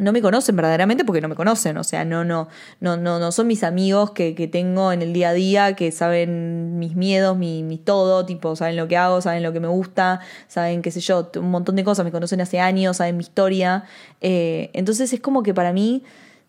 no 0.00 0.12
me 0.12 0.22
conocen 0.22 0.56
verdaderamente 0.56 1.04
porque 1.04 1.20
no 1.20 1.28
me 1.28 1.34
conocen, 1.34 1.76
o 1.76 1.84
sea, 1.84 2.04
no, 2.04 2.24
no, 2.24 2.48
no, 2.80 2.96
no, 2.96 3.18
no 3.18 3.32
son 3.32 3.46
mis 3.46 3.62
amigos 3.62 4.10
que, 4.10 4.34
que 4.34 4.48
tengo 4.48 4.92
en 4.92 5.02
el 5.02 5.12
día 5.12 5.30
a 5.30 5.32
día, 5.32 5.76
que 5.76 5.92
saben 5.92 6.78
mis 6.78 6.96
miedos, 6.96 7.36
mi, 7.36 7.62
mi, 7.62 7.78
todo, 7.78 8.26
tipo, 8.26 8.56
saben 8.56 8.76
lo 8.76 8.88
que 8.88 8.96
hago, 8.96 9.20
saben 9.20 9.42
lo 9.42 9.52
que 9.52 9.60
me 9.60 9.68
gusta, 9.68 10.20
saben, 10.48 10.82
qué 10.82 10.90
sé 10.90 11.00
yo, 11.00 11.30
un 11.36 11.50
montón 11.50 11.76
de 11.76 11.84
cosas, 11.84 12.04
me 12.04 12.12
conocen 12.12 12.40
hace 12.40 12.60
años, 12.60 12.96
saben 12.98 13.16
mi 13.16 13.22
historia. 13.22 13.84
Eh, 14.20 14.70
entonces 14.72 15.12
es 15.12 15.20
como 15.20 15.42
que 15.42 15.54
para 15.54 15.72
mí 15.72 16.02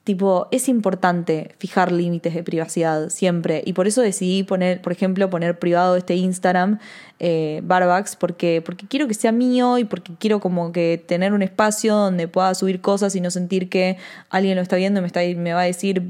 Tipo, 0.03 0.47
es 0.49 0.67
importante 0.67 1.53
fijar 1.59 1.91
límites 1.91 2.33
de 2.33 2.41
privacidad 2.41 3.09
siempre. 3.09 3.61
Y 3.63 3.73
por 3.73 3.85
eso 3.85 4.01
decidí 4.01 4.41
poner, 4.41 4.81
por 4.81 4.91
ejemplo, 4.91 5.29
poner 5.29 5.59
privado 5.59 5.95
este 5.95 6.15
Instagram, 6.15 6.79
eh, 7.19 7.61
Barbax, 7.63 8.15
porque, 8.15 8.63
porque 8.65 8.87
quiero 8.87 9.07
que 9.07 9.13
sea 9.13 9.31
mío 9.31 9.77
y 9.77 9.83
porque 9.83 10.13
quiero 10.17 10.39
como 10.39 10.71
que 10.71 11.03
tener 11.05 11.33
un 11.33 11.43
espacio 11.43 11.93
donde 11.95 12.27
pueda 12.27 12.55
subir 12.55 12.81
cosas 12.81 13.15
y 13.15 13.21
no 13.21 13.29
sentir 13.29 13.69
que 13.69 13.97
alguien 14.31 14.55
lo 14.55 14.63
está 14.63 14.75
viendo 14.75 14.99
y 14.99 15.01
me, 15.01 15.07
está, 15.07 15.19
me 15.37 15.53
va 15.53 15.61
a 15.61 15.65
decir 15.65 16.01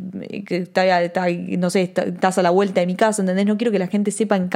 que 0.45 0.55
está, 0.55 0.85
no 1.57 1.69
sé, 1.69 1.81
estás 1.81 2.37
a 2.37 2.41
la 2.43 2.49
vuelta 2.49 2.79
de 2.79 2.87
mi 2.87 2.95
casa, 2.95 3.21
¿entendés? 3.21 3.45
No 3.45 3.57
quiero 3.57 3.73
que 3.73 3.79
la 3.79 3.87
gente 3.87 4.11
sepa 4.11 4.37
en, 4.37 4.49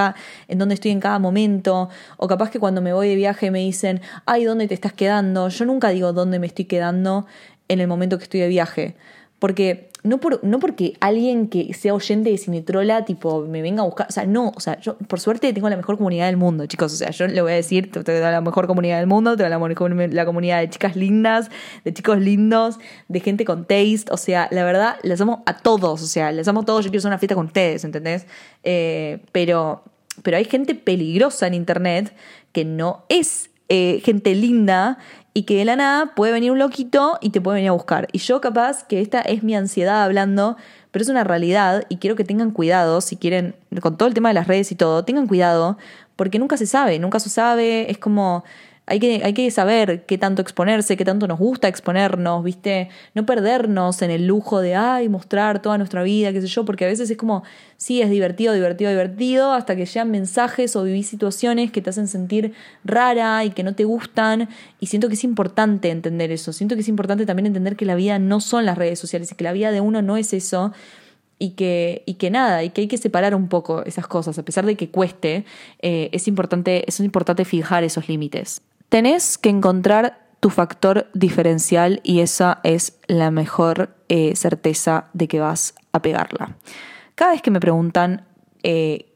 en 0.47 0.57
dónde 0.57 0.75
estoy 0.75 0.91
en 0.91 1.01
cada 1.01 1.19
momento. 1.19 1.89
O 2.15 2.29
capaz 2.29 2.51
que 2.51 2.59
cuando 2.59 2.81
me 2.81 2.93
voy 2.93 3.09
de 3.09 3.15
viaje 3.15 3.51
me 3.51 3.59
dicen, 3.59 3.99
ay, 4.25 4.45
¿dónde 4.45 4.69
te 4.69 4.75
estás 4.75 4.93
quedando? 4.93 5.49
Yo 5.49 5.65
nunca 5.65 5.89
digo 5.89 6.13
dónde 6.13 6.39
me 6.39 6.47
estoy 6.47 6.63
quedando 6.63 7.25
en 7.67 7.81
el 7.81 7.87
momento 7.89 8.17
que 8.17 8.23
estoy 8.23 8.39
de 8.39 8.47
viaje. 8.47 8.95
Porque 9.39 9.89
no, 10.05 10.19
por, 10.19 10.43
no 10.43 10.59
porque 10.59 10.93
alguien 10.99 11.47
que 11.47 11.73
sea 11.73 11.95
oyente 11.95 12.29
de 12.29 12.37
Cinetrola, 12.37 13.05
tipo, 13.05 13.41
me 13.41 13.63
venga 13.63 13.81
a 13.81 13.85
buscar. 13.85 14.07
O 14.07 14.11
sea, 14.11 14.25
no, 14.25 14.53
o 14.55 14.59
sea, 14.59 14.79
yo 14.79 14.97
por 14.97 15.19
suerte 15.19 15.51
tengo 15.51 15.67
la 15.67 15.75
mejor 15.75 15.97
comunidad 15.97 16.27
del 16.27 16.37
mundo, 16.37 16.67
chicos. 16.67 16.93
O 16.93 16.95
sea, 16.95 17.09
yo 17.09 17.27
le 17.27 17.41
voy 17.41 17.53
a 17.53 17.55
decir, 17.55 17.91
tengo 17.91 18.19
la 18.19 18.39
mejor 18.41 18.67
comunidad 18.67 18.99
del 18.99 19.07
mundo, 19.07 19.35
tengo 19.35 19.49
la, 19.49 20.07
la 20.07 20.25
comunidad 20.25 20.59
de 20.59 20.69
chicas 20.69 20.95
lindas, 20.95 21.49
de 21.83 21.91
chicos 21.91 22.19
lindos, 22.19 22.77
de 23.07 23.19
gente 23.19 23.45
con 23.45 23.65
taste. 23.65 24.05
O 24.11 24.17
sea, 24.17 24.47
la 24.51 24.63
verdad, 24.63 24.97
les 25.01 25.19
amo 25.21 25.41
a 25.47 25.57
todos. 25.57 26.03
O 26.03 26.07
sea, 26.07 26.31
les 26.31 26.47
amo 26.47 26.61
a 26.61 26.65
todos. 26.65 26.85
Yo 26.85 26.91
quiero 26.91 26.99
hacer 26.99 27.09
una 27.09 27.17
fiesta 27.17 27.33
con 27.33 27.47
ustedes, 27.47 27.83
¿entendés? 27.83 28.27
Eh, 28.63 29.19
pero, 29.31 29.83
pero 30.21 30.37
hay 30.37 30.45
gente 30.45 30.75
peligrosa 30.75 31.47
en 31.47 31.55
internet 31.55 32.15
que 32.51 32.63
no 32.63 33.05
es 33.09 33.49
eh, 33.69 34.01
gente 34.05 34.35
linda 34.35 34.99
y 35.37 35.43
que 35.43 35.57
de 35.57 35.65
la 35.65 35.75
nada 35.75 36.15
puede 36.15 36.31
venir 36.31 36.49
un 36.49 36.59
loquito 36.59 37.19
y 37.19 37.29
te 37.31 37.41
puede 37.41 37.55
venir 37.55 37.69
a 37.69 37.73
buscar. 37.73 38.07
Y 38.13 38.19
yo 38.19 38.39
capaz 38.39 38.87
que 38.87 39.01
esta 39.01 39.19
es 39.19 39.43
mi 39.43 39.53
ansiedad 39.53 40.01
hablando, 40.01 40.55
pero 40.91 41.03
es 41.03 41.09
una 41.09 41.25
realidad 41.25 41.83
y 41.89 41.97
quiero 41.97 42.15
que 42.15 42.23
tengan 42.23 42.51
cuidado, 42.51 43.01
si 43.01 43.17
quieren, 43.17 43.53
con 43.81 43.97
todo 43.97 44.07
el 44.07 44.13
tema 44.13 44.29
de 44.29 44.35
las 44.35 44.47
redes 44.47 44.71
y 44.71 44.75
todo, 44.75 45.03
tengan 45.03 45.27
cuidado, 45.27 45.77
porque 46.15 46.39
nunca 46.39 46.55
se 46.55 46.65
sabe, 46.65 46.99
nunca 46.99 47.19
se 47.19 47.29
sabe, 47.29 47.91
es 47.91 47.97
como 47.97 48.45
hay 48.87 48.99
que, 48.99 49.21
hay 49.23 49.33
que 49.33 49.49
saber 49.49 50.05
qué 50.05 50.17
tanto 50.17 50.41
exponerse, 50.41 50.95
qué 50.95 51.05
tanto 51.05 51.27
nos 51.27 51.39
gusta 51.39 51.67
exponernos, 51.67 52.43
¿viste? 52.43 52.89
No 53.15 53.25
perdernos 53.25 54.01
en 54.03 54.11
el 54.11 54.27
lujo 54.27 54.61
de, 54.61 54.75
ay, 54.75 55.09
mostrar 55.09 55.61
toda 55.61 55.77
nuestra 55.79 56.03
vida, 56.03 56.31
qué 56.31 56.41
sé 56.41 56.47
yo, 56.47 56.65
porque 56.65 56.85
a 56.85 56.87
veces 56.87 57.09
es 57.09 57.17
como, 57.17 57.43
sí, 57.77 58.01
es 58.01 58.11
divertido, 58.11 58.53
divertido, 58.53 58.91
divertido, 58.91 59.53
hasta 59.53 59.75
que 59.75 59.85
llegan 59.85 60.11
mensajes 60.11 60.75
o 60.75 60.83
vivís 60.83 61.07
situaciones 61.07 61.71
que 61.71 61.81
te 61.81 61.89
hacen 61.89 62.07
sentir 62.07 62.53
rara 62.83 63.43
y 63.43 63.49
que 63.49 63.63
no 63.63 63.73
te 63.73 63.85
gustan. 63.85 64.49
Y 64.79 64.87
siento 64.87 65.07
que 65.07 65.15
es 65.15 65.23
importante 65.23 65.89
entender 65.89 66.31
eso. 66.31 66.53
Siento 66.53 66.75
que 66.75 66.81
es 66.81 66.87
importante 66.87 67.25
también 67.25 67.47
entender 67.47 67.75
que 67.75 67.85
la 67.85 67.95
vida 67.95 68.19
no 68.19 68.39
son 68.39 68.65
las 68.65 68.77
redes 68.77 68.99
sociales 68.99 69.31
y 69.31 69.35
que 69.35 69.43
la 69.43 69.53
vida 69.53 69.71
de 69.71 69.81
uno 69.81 70.03
no 70.03 70.15
es 70.15 70.31
eso 70.31 70.73
y 71.39 71.51
que, 71.51 72.03
y 72.05 72.15
que 72.15 72.29
nada, 72.29 72.63
y 72.63 72.69
que 72.69 72.81
hay 72.81 72.87
que 72.87 72.97
separar 72.97 73.35
un 73.35 73.49
poco 73.49 73.83
esas 73.83 74.07
cosas, 74.07 74.37
a 74.39 74.43
pesar 74.43 74.65
de 74.65 74.75
que 74.75 74.89
cueste, 74.89 75.45
eh, 75.81 76.09
es, 76.11 76.27
importante, 76.27 76.85
es 76.87 76.99
importante 76.99 77.45
fijar 77.45 77.83
esos 77.83 78.07
límites. 78.07 78.61
Tenés 78.89 79.37
que 79.37 79.49
encontrar 79.49 80.25
tu 80.39 80.49
factor 80.49 81.07
diferencial 81.13 82.01
y 82.03 82.19
esa 82.19 82.59
es 82.63 82.99
la 83.07 83.31
mejor 83.31 83.95
eh, 84.09 84.35
certeza 84.35 85.09
de 85.13 85.27
que 85.27 85.39
vas 85.39 85.73
a 85.91 86.01
pegarla. 86.01 86.55
Cada 87.15 87.31
vez 87.31 87.41
que 87.41 87.49
me 87.49 87.59
preguntan 87.59 88.27
eh, 88.61 89.15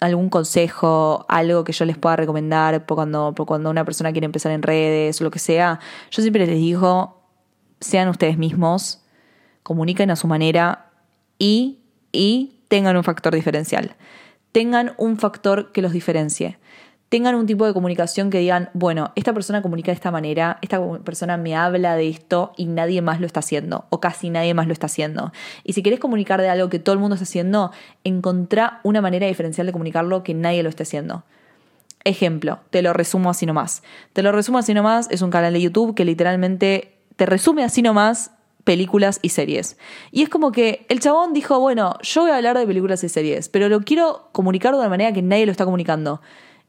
algún 0.00 0.30
consejo, 0.30 1.26
algo 1.28 1.62
que 1.64 1.72
yo 1.72 1.84
les 1.84 1.96
pueda 1.96 2.16
recomendar 2.16 2.86
por 2.86 2.96
cuando, 2.96 3.70
una 3.70 3.84
persona 3.84 4.12
quiere 4.12 4.24
empezar 4.24 4.52
en 4.52 4.62
redes 4.62 5.20
o 5.20 5.24
lo 5.24 5.30
que 5.30 5.38
sea, 5.38 5.78
yo 6.10 6.22
siempre 6.22 6.46
les 6.46 6.58
digo, 6.58 7.22
sean 7.80 8.08
ustedes 8.08 8.36
mismos, 8.36 9.04
comuniquen 9.62 10.10
a 10.10 10.16
su 10.16 10.26
manera 10.26 10.90
y, 11.38 11.84
y 12.12 12.62
tengan 12.68 12.96
un 12.96 13.04
factor 13.04 13.34
diferencial. 13.34 13.96
Tengan 14.52 14.94
un 14.98 15.18
factor 15.18 15.72
que 15.72 15.82
los 15.82 15.92
diferencie 15.92 16.58
tengan 17.14 17.36
un 17.36 17.46
tipo 17.46 17.64
de 17.64 17.72
comunicación 17.72 18.28
que 18.28 18.40
digan, 18.40 18.70
bueno, 18.74 19.12
esta 19.14 19.32
persona 19.32 19.62
comunica 19.62 19.92
de 19.92 19.94
esta 19.94 20.10
manera, 20.10 20.58
esta 20.62 20.84
persona 21.04 21.36
me 21.36 21.54
habla 21.54 21.94
de 21.94 22.08
esto 22.08 22.52
y 22.56 22.66
nadie 22.66 23.02
más 23.02 23.20
lo 23.20 23.26
está 23.26 23.38
haciendo, 23.38 23.84
o 23.90 24.00
casi 24.00 24.30
nadie 24.30 24.52
más 24.52 24.66
lo 24.66 24.72
está 24.72 24.86
haciendo. 24.86 25.30
Y 25.62 25.74
si 25.74 25.84
querés 25.84 26.00
comunicar 26.00 26.40
de 26.40 26.48
algo 26.48 26.68
que 26.70 26.80
todo 26.80 26.92
el 26.92 26.98
mundo 26.98 27.14
está 27.14 27.22
haciendo, 27.22 27.70
encontrá 28.02 28.80
una 28.82 29.00
manera 29.00 29.28
diferencial 29.28 29.64
de 29.64 29.72
comunicarlo 29.72 30.24
que 30.24 30.34
nadie 30.34 30.64
lo 30.64 30.68
esté 30.68 30.82
haciendo. 30.82 31.22
Ejemplo, 32.02 32.58
te 32.70 32.82
lo 32.82 32.92
resumo 32.92 33.30
así 33.30 33.46
nomás. 33.46 33.84
Te 34.12 34.24
lo 34.24 34.32
resumo 34.32 34.58
así 34.58 34.74
nomás, 34.74 35.06
es 35.12 35.22
un 35.22 35.30
canal 35.30 35.52
de 35.52 35.60
YouTube 35.60 35.94
que 35.94 36.04
literalmente 36.04 36.96
te 37.14 37.26
resume 37.26 37.62
así 37.62 37.80
nomás 37.80 38.32
películas 38.64 39.20
y 39.22 39.28
series. 39.28 39.78
Y 40.10 40.24
es 40.24 40.28
como 40.28 40.50
que 40.50 40.84
el 40.88 40.98
chabón 40.98 41.32
dijo, 41.32 41.60
bueno, 41.60 41.96
yo 42.02 42.22
voy 42.22 42.32
a 42.32 42.36
hablar 42.38 42.58
de 42.58 42.66
películas 42.66 43.04
y 43.04 43.08
series, 43.08 43.48
pero 43.48 43.68
lo 43.68 43.82
quiero 43.82 44.30
comunicar 44.32 44.72
de 44.72 44.80
una 44.80 44.88
manera 44.88 45.12
que 45.12 45.22
nadie 45.22 45.46
lo 45.46 45.52
está 45.52 45.64
comunicando 45.64 46.20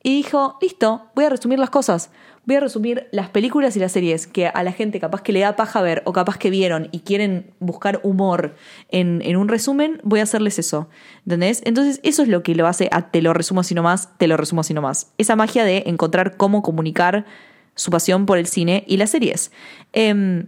y 0.06 0.14
dijo, 0.14 0.60
listo, 0.62 1.08
voy 1.16 1.26
a 1.26 1.30
resumir 1.30 1.58
las 1.58 1.72
cosas. 1.72 2.12
Voy 2.46 2.58
a 2.58 2.60
resumir 2.60 3.08
las 3.12 3.30
películas 3.30 3.76
y 3.76 3.80
las 3.80 3.92
series 3.92 4.28
que 4.28 4.46
a 4.46 4.62
la 4.62 4.72
gente 4.72 5.00
capaz 5.00 5.24
que 5.24 5.34
le 5.34 5.40
da 5.40 5.56
paja 5.56 5.82
ver 5.82 6.04
o 6.06 6.14
capaz 6.14 6.38
que 6.38 6.52
vieron 6.52 6.90
y 6.92 7.00
quieren 7.00 7.56
buscar 7.60 8.02
humor 8.04 8.56
en, 8.90 9.36
un 9.36 9.48
resumen, 9.48 10.00
voy 10.04 10.20
a 10.20 10.24
hacerles 10.24 10.60
eso. 10.60 10.90
¿Entendés? 11.26 11.64
Entonces 11.66 12.02
eso 12.04 12.22
es 12.22 12.28
lo 12.28 12.44
que 12.44 12.54
lo 12.54 12.68
hace 12.68 12.88
a 12.92 13.10
te 13.10 13.24
lo 13.24 13.34
resumo 13.34 13.62
así 13.62 13.74
nomás, 13.74 14.16
te 14.20 14.28
lo 14.28 14.38
resumo 14.38 14.62
así 14.62 14.76
nomás. 14.76 15.12
Esa 15.18 15.36
magia 15.36 15.64
de 15.64 15.86
encontrar 15.88 16.38
cómo 16.38 16.62
comunicar 16.62 17.26
su 17.74 17.90
pasión 17.90 18.28
por 18.28 18.38
el 18.38 18.46
cine 18.46 18.84
y 18.86 18.98
las 18.98 19.10
series. 19.10 19.52
Em, 19.92 20.46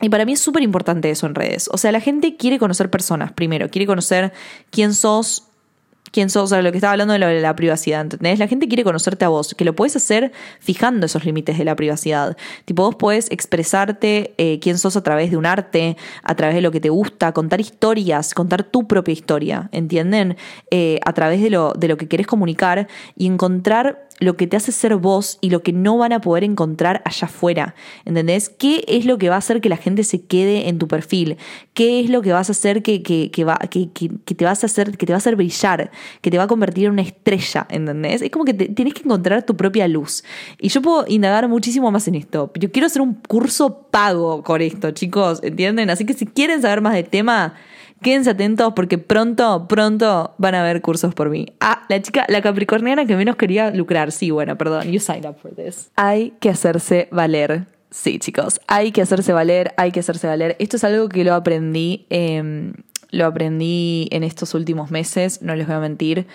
y 0.00 0.08
para 0.08 0.24
mí 0.24 0.32
es 0.32 0.40
súper 0.40 0.62
importante 0.62 1.10
eso 1.10 1.26
en 1.26 1.34
redes. 1.34 1.68
O 1.74 1.76
sea, 1.76 1.92
la 1.92 2.00
gente 2.00 2.38
quiere 2.38 2.58
conocer 2.58 2.88
personas, 2.88 3.32
primero, 3.32 3.68
quiere 3.68 3.84
conocer 3.84 4.32
quién 4.70 4.94
sos, 4.94 5.47
quién 6.12 6.30
sos, 6.30 6.44
o 6.44 6.46
sea, 6.48 6.62
lo 6.62 6.70
que 6.70 6.78
estaba 6.78 6.92
hablando 6.92 7.14
de, 7.14 7.18
de 7.18 7.40
la 7.40 7.54
privacidad, 7.56 8.00
¿entendés? 8.00 8.38
La 8.38 8.48
gente 8.48 8.68
quiere 8.68 8.84
conocerte 8.84 9.24
a 9.24 9.28
vos, 9.28 9.54
que 9.54 9.64
lo 9.64 9.74
puedes 9.74 9.96
hacer 9.96 10.32
fijando 10.60 11.06
esos 11.06 11.24
límites 11.24 11.58
de 11.58 11.64
la 11.64 11.76
privacidad. 11.76 12.36
Tipo, 12.64 12.84
vos 12.84 12.96
podés 12.96 13.30
expresarte 13.30 14.34
eh, 14.38 14.58
quién 14.60 14.78
sos 14.78 14.96
a 14.96 15.02
través 15.02 15.30
de 15.30 15.36
un 15.36 15.46
arte, 15.46 15.96
a 16.22 16.34
través 16.34 16.54
de 16.56 16.62
lo 16.62 16.70
que 16.70 16.80
te 16.80 16.90
gusta, 16.90 17.32
contar 17.32 17.60
historias, 17.60 18.34
contar 18.34 18.62
tu 18.62 18.86
propia 18.86 19.12
historia, 19.12 19.68
¿entienden? 19.72 20.36
Eh, 20.70 21.00
a 21.04 21.12
través 21.12 21.42
de 21.42 21.50
lo, 21.50 21.72
de 21.72 21.88
lo 21.88 21.96
que 21.96 22.08
querés 22.08 22.26
comunicar 22.26 22.88
y 23.16 23.26
encontrar 23.26 24.07
lo 24.20 24.36
que 24.36 24.46
te 24.46 24.56
hace 24.56 24.72
ser 24.72 24.96
vos 24.96 25.38
y 25.40 25.50
lo 25.50 25.62
que 25.62 25.72
no 25.72 25.98
van 25.98 26.12
a 26.12 26.20
poder 26.20 26.44
encontrar 26.44 27.02
allá 27.04 27.26
afuera. 27.26 27.74
¿Entendés? 28.04 28.48
¿Qué 28.48 28.84
es 28.88 29.04
lo 29.04 29.18
que 29.18 29.28
va 29.28 29.36
a 29.36 29.38
hacer 29.38 29.60
que 29.60 29.68
la 29.68 29.76
gente 29.76 30.04
se 30.04 30.22
quede 30.22 30.68
en 30.68 30.78
tu 30.78 30.88
perfil? 30.88 31.36
¿Qué 31.74 32.00
es 32.00 32.10
lo 32.10 32.22
que 32.22 32.32
vas 32.32 32.48
a 32.48 32.52
hacer 32.52 32.82
que, 32.82 33.02
que, 33.02 33.44
va, 33.44 33.58
que, 33.70 33.90
que, 33.92 34.34
te 34.34 34.44
vas 34.44 34.62
a 34.62 34.66
hacer, 34.66 34.96
que 34.96 35.06
te 35.06 35.12
va 35.12 35.16
a 35.16 35.18
hacer 35.18 35.36
brillar? 35.36 35.90
Que 36.20 36.30
te 36.30 36.38
va 36.38 36.44
a 36.44 36.48
convertir 36.48 36.86
en 36.86 36.92
una 36.92 37.02
estrella, 37.02 37.66
¿entendés? 37.70 38.22
Es 38.22 38.30
como 38.30 38.44
que 38.44 38.54
tienes 38.54 38.94
que 38.94 39.02
encontrar 39.02 39.44
tu 39.44 39.56
propia 39.56 39.86
luz. 39.88 40.24
Y 40.58 40.68
yo 40.68 40.82
puedo 40.82 41.04
indagar 41.08 41.48
muchísimo 41.48 41.90
más 41.90 42.08
en 42.08 42.16
esto. 42.16 42.50
Yo 42.58 42.70
quiero 42.72 42.86
hacer 42.86 43.02
un 43.02 43.14
curso 43.14 43.86
pago 43.90 44.42
con 44.42 44.60
esto, 44.60 44.90
chicos, 44.90 45.40
¿entienden? 45.42 45.90
Así 45.90 46.04
que 46.04 46.14
si 46.14 46.26
quieren 46.26 46.62
saber 46.62 46.80
más 46.80 46.94
del 46.94 47.08
tema, 47.08 47.54
Quédense 48.02 48.30
atentos 48.30 48.72
porque 48.76 48.98
pronto, 48.98 49.66
pronto 49.68 50.34
van 50.38 50.54
a 50.54 50.60
haber 50.60 50.82
cursos 50.82 51.14
por 51.14 51.30
mí. 51.30 51.46
Ah, 51.60 51.84
la 51.88 52.00
chica, 52.00 52.24
la 52.28 52.40
capricorniana 52.42 53.06
que 53.06 53.16
menos 53.16 53.36
quería 53.36 53.70
lucrar. 53.70 54.12
Sí, 54.12 54.30
bueno, 54.30 54.56
perdón. 54.56 54.90
You 54.92 55.00
signed 55.00 55.26
up 55.26 55.36
for 55.40 55.54
this. 55.54 55.90
Hay 55.96 56.32
que 56.40 56.50
hacerse 56.50 57.08
valer. 57.10 57.66
Sí, 57.90 58.18
chicos, 58.18 58.60
hay 58.66 58.92
que 58.92 59.00
hacerse 59.00 59.32
valer, 59.32 59.72
hay 59.76 59.92
que 59.92 60.00
hacerse 60.00 60.26
valer. 60.26 60.56
Esto 60.58 60.76
es 60.76 60.84
algo 60.84 61.08
que 61.08 61.24
lo 61.24 61.34
aprendí, 61.34 62.06
em, 62.10 62.74
lo 63.10 63.24
aprendí 63.24 64.08
en 64.10 64.24
estos 64.24 64.54
últimos 64.54 64.90
meses, 64.90 65.40
no 65.40 65.56
les 65.56 65.66
voy 65.66 65.76
a 65.76 65.80
mentir. 65.80 66.26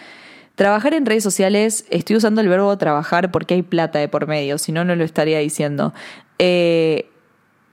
Trabajar 0.55 0.93
en 0.93 1.05
redes 1.05 1.23
sociales, 1.23 1.85
estoy 1.89 2.15
usando 2.15 2.41
el 2.41 2.47
verbo 2.47 2.75
trabajar 2.77 3.31
porque 3.31 3.53
hay 3.53 3.61
plata 3.61 3.99
de 3.99 4.07
por 4.07 4.27
medio, 4.27 4.57
si 4.57 4.71
no, 4.71 4.83
no 4.83 4.95
lo 4.95 5.03
estaría 5.03 5.39
diciendo. 5.39 5.93
Eh, 6.39 7.07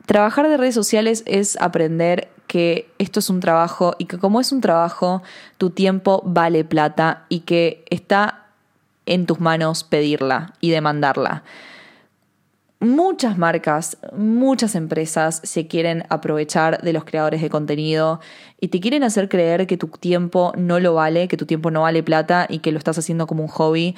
trabajar 0.05 0.49
de 0.49 0.59
redes 0.59 0.74
sociales 0.74 1.22
es 1.26 1.57
aprender 1.61 2.28
que 2.51 2.90
esto 2.98 3.20
es 3.20 3.30
un 3.30 3.38
trabajo 3.38 3.94
y 3.96 4.07
que 4.07 4.18
como 4.18 4.40
es 4.40 4.51
un 4.51 4.61
trabajo, 4.61 5.22
tu 5.57 5.70
tiempo 5.70 6.20
vale 6.26 6.64
plata 6.64 7.24
y 7.28 7.40
que 7.40 7.84
está 7.90 8.46
en 9.07 9.24
tus 9.26 9.38
manos 9.38 9.84
pedirla 9.84 10.55
y 10.61 10.70
demandarla. 10.70 11.44
Muchas 12.80 13.38
marcas, 13.38 13.98
muchas 14.16 14.74
empresas 14.74 15.40
se 15.44 15.68
quieren 15.68 16.03
aprovechar 16.09 16.82
de 16.82 16.92
los 16.92 17.05
creadores 17.05 17.40
de 17.40 17.51
contenido 17.51 18.18
y 18.61 18.66
te 18.66 18.80
quieren 18.80 19.05
hacer 19.05 19.28
creer 19.28 19.68
que 19.68 19.76
tu 19.76 19.86
tiempo 19.86 20.53
no 20.57 20.80
lo 20.80 20.94
vale, 20.94 21.28
que 21.28 21.36
tu 21.36 21.46
tiempo 21.46 21.70
no 21.70 21.82
vale 21.82 22.03
plata 22.03 22.48
y 22.48 22.59
que 22.59 22.72
lo 22.72 22.78
estás 22.78 22.98
haciendo 22.98 23.28
como 23.28 23.44
un 23.44 23.48
hobby 23.48 23.94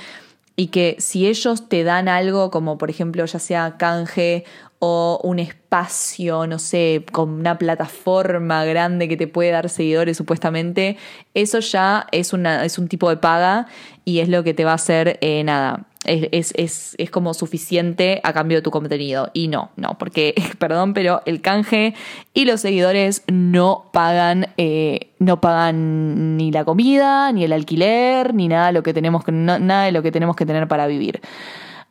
y 0.57 0.67
que 0.67 0.97
si 0.99 1.27
ellos 1.27 1.71
te 1.71 1.85
dan 1.85 2.07
algo 2.07 2.51
como 2.51 2.77
por 2.77 2.91
ejemplo 2.91 3.25
ya 3.25 3.39
sea 3.39 3.79
canje 3.79 4.45
o 4.85 5.21
un 5.23 5.39
espacio, 5.39 6.45
no 6.49 6.59
sé, 6.59 7.05
con 7.13 7.29
una 7.31 7.57
plataforma 7.57 8.65
grande 8.65 9.07
que 9.07 9.17
te 9.17 9.29
puede 9.29 9.53
dar 9.53 9.69
seguidores 9.69 10.17
supuestamente, 10.17 10.97
eso 11.35 11.61
ya 11.61 12.09
es, 12.11 12.33
una, 12.33 12.65
es 12.65 12.79
un 12.79 12.89
tipo 12.89 13.09
de 13.09 13.17
paga 13.17 13.69
y 14.05 14.19
es 14.19 14.29
lo 14.29 14.43
que 14.43 14.55
te 14.55 14.65
va 14.65 14.73
a 14.73 14.75
hacer 14.75 15.19
eh, 15.21 15.45
nada, 15.45 15.87
es, 16.05 16.53
es, 16.57 16.97
es, 16.99 17.11
como 17.13 17.33
suficiente 17.33 18.21
a 18.25 18.33
cambio 18.33 18.59
de 18.59 18.63
tu 18.63 18.73
contenido. 18.73 19.31
Y 19.33 19.47
no, 19.47 19.71
no, 19.77 19.97
porque, 19.99 20.35
perdón, 20.59 20.95
pero 20.95 21.23
el 21.27 21.41
canje 21.43 21.95
y 22.35 22.45
los 22.45 22.61
seguidores 22.61 23.23
no 23.29 23.85
pagan, 23.93 24.49
eh, 24.57 25.13
no 25.21 25.41
pagan 25.41 26.37
ni 26.37 26.51
la 26.51 26.65
comida, 26.65 27.31
ni 27.31 27.45
el 27.45 27.53
alquiler, 27.53 28.35
ni 28.35 28.49
nada, 28.49 28.73
lo 28.73 28.83
que 28.83 28.93
tenemos 28.93 29.23
que, 29.23 29.31
nada 29.31 29.85
de 29.85 29.93
lo 29.93 30.03
que 30.03 30.11
tenemos 30.11 30.35
que 30.35 30.45
tener 30.45 30.67
para 30.67 30.89
vivir. 30.89 31.21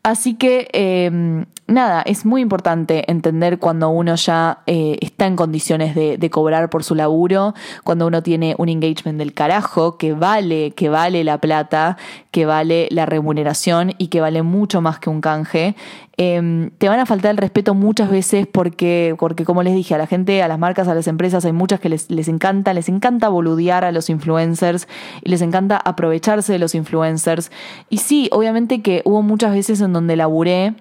Así 0.04 0.34
que 0.34 0.68
em, 0.74 1.46
nada, 1.68 2.02
es 2.02 2.26
muy 2.26 2.42
importante 2.42 3.10
entender 3.12 3.60
cuando 3.60 3.90
uno 3.90 4.16
ya 4.16 4.60
eh, 4.66 4.98
está 5.00 5.28
en 5.28 5.36
condiciones 5.36 5.94
de, 5.94 6.18
de, 6.18 6.30
cobrar 6.32 6.72
por 6.72 6.84
su 6.84 6.96
laburo, 6.96 7.54
cuando 7.84 8.08
uno 8.08 8.24
tiene 8.24 8.56
un 8.58 8.70
engagement 8.70 9.20
del 9.20 9.34
carajo 9.34 9.98
que 10.00 10.14
vale, 10.14 10.72
que 10.72 10.90
vale 10.90 11.24
la 11.24 11.38
plata, 11.38 11.98
que 12.32 12.48
vale 12.48 12.88
la 12.90 13.06
remuneración 13.06 13.94
y 14.00 14.08
que 14.08 14.22
vale 14.22 14.42
mucho 14.42 14.82
más 14.82 14.98
que 14.98 15.12
un 15.12 15.22
canje 15.22 15.76
Em, 16.24 16.70
te 16.78 16.88
van 16.88 17.00
a 17.00 17.08
faltar 17.08 17.32
el 17.32 17.38
respeto 17.38 17.74
muchas 17.74 18.12
veces 18.12 18.46
porque, 18.46 19.16
porque, 19.18 19.44
como 19.44 19.64
les 19.64 19.74
dije, 19.74 19.96
a 19.96 19.98
la 19.98 20.06
gente, 20.06 20.44
a 20.44 20.48
las 20.48 20.60
marcas, 20.60 20.88
a 20.88 20.94
las 20.94 21.08
empresas, 21.08 21.46
hay 21.46 21.52
muchas 21.52 21.80
que 21.80 21.90
les, 21.90 22.12
les 22.12 22.28
encanta, 22.28 22.76
les 22.76 22.90
encanta 22.90 23.28
boludear 23.28 23.84
a 23.84 23.92
los 23.92 24.08
influencers 24.08 24.88
y 25.24 25.32
les 25.32 25.42
encanta 25.42 25.78
aprovecharse 25.78 26.54
de 26.54 26.60
los 26.60 26.76
influencers. 26.76 27.52
Y 27.90 27.98
sí, 27.98 28.30
obviamente 28.32 28.84
que 28.84 29.02
hubo 29.04 29.24
muchas 29.24 29.52
veces 29.52 29.82
en 29.82 29.94
donde 29.94 30.16
laburé 30.16 30.76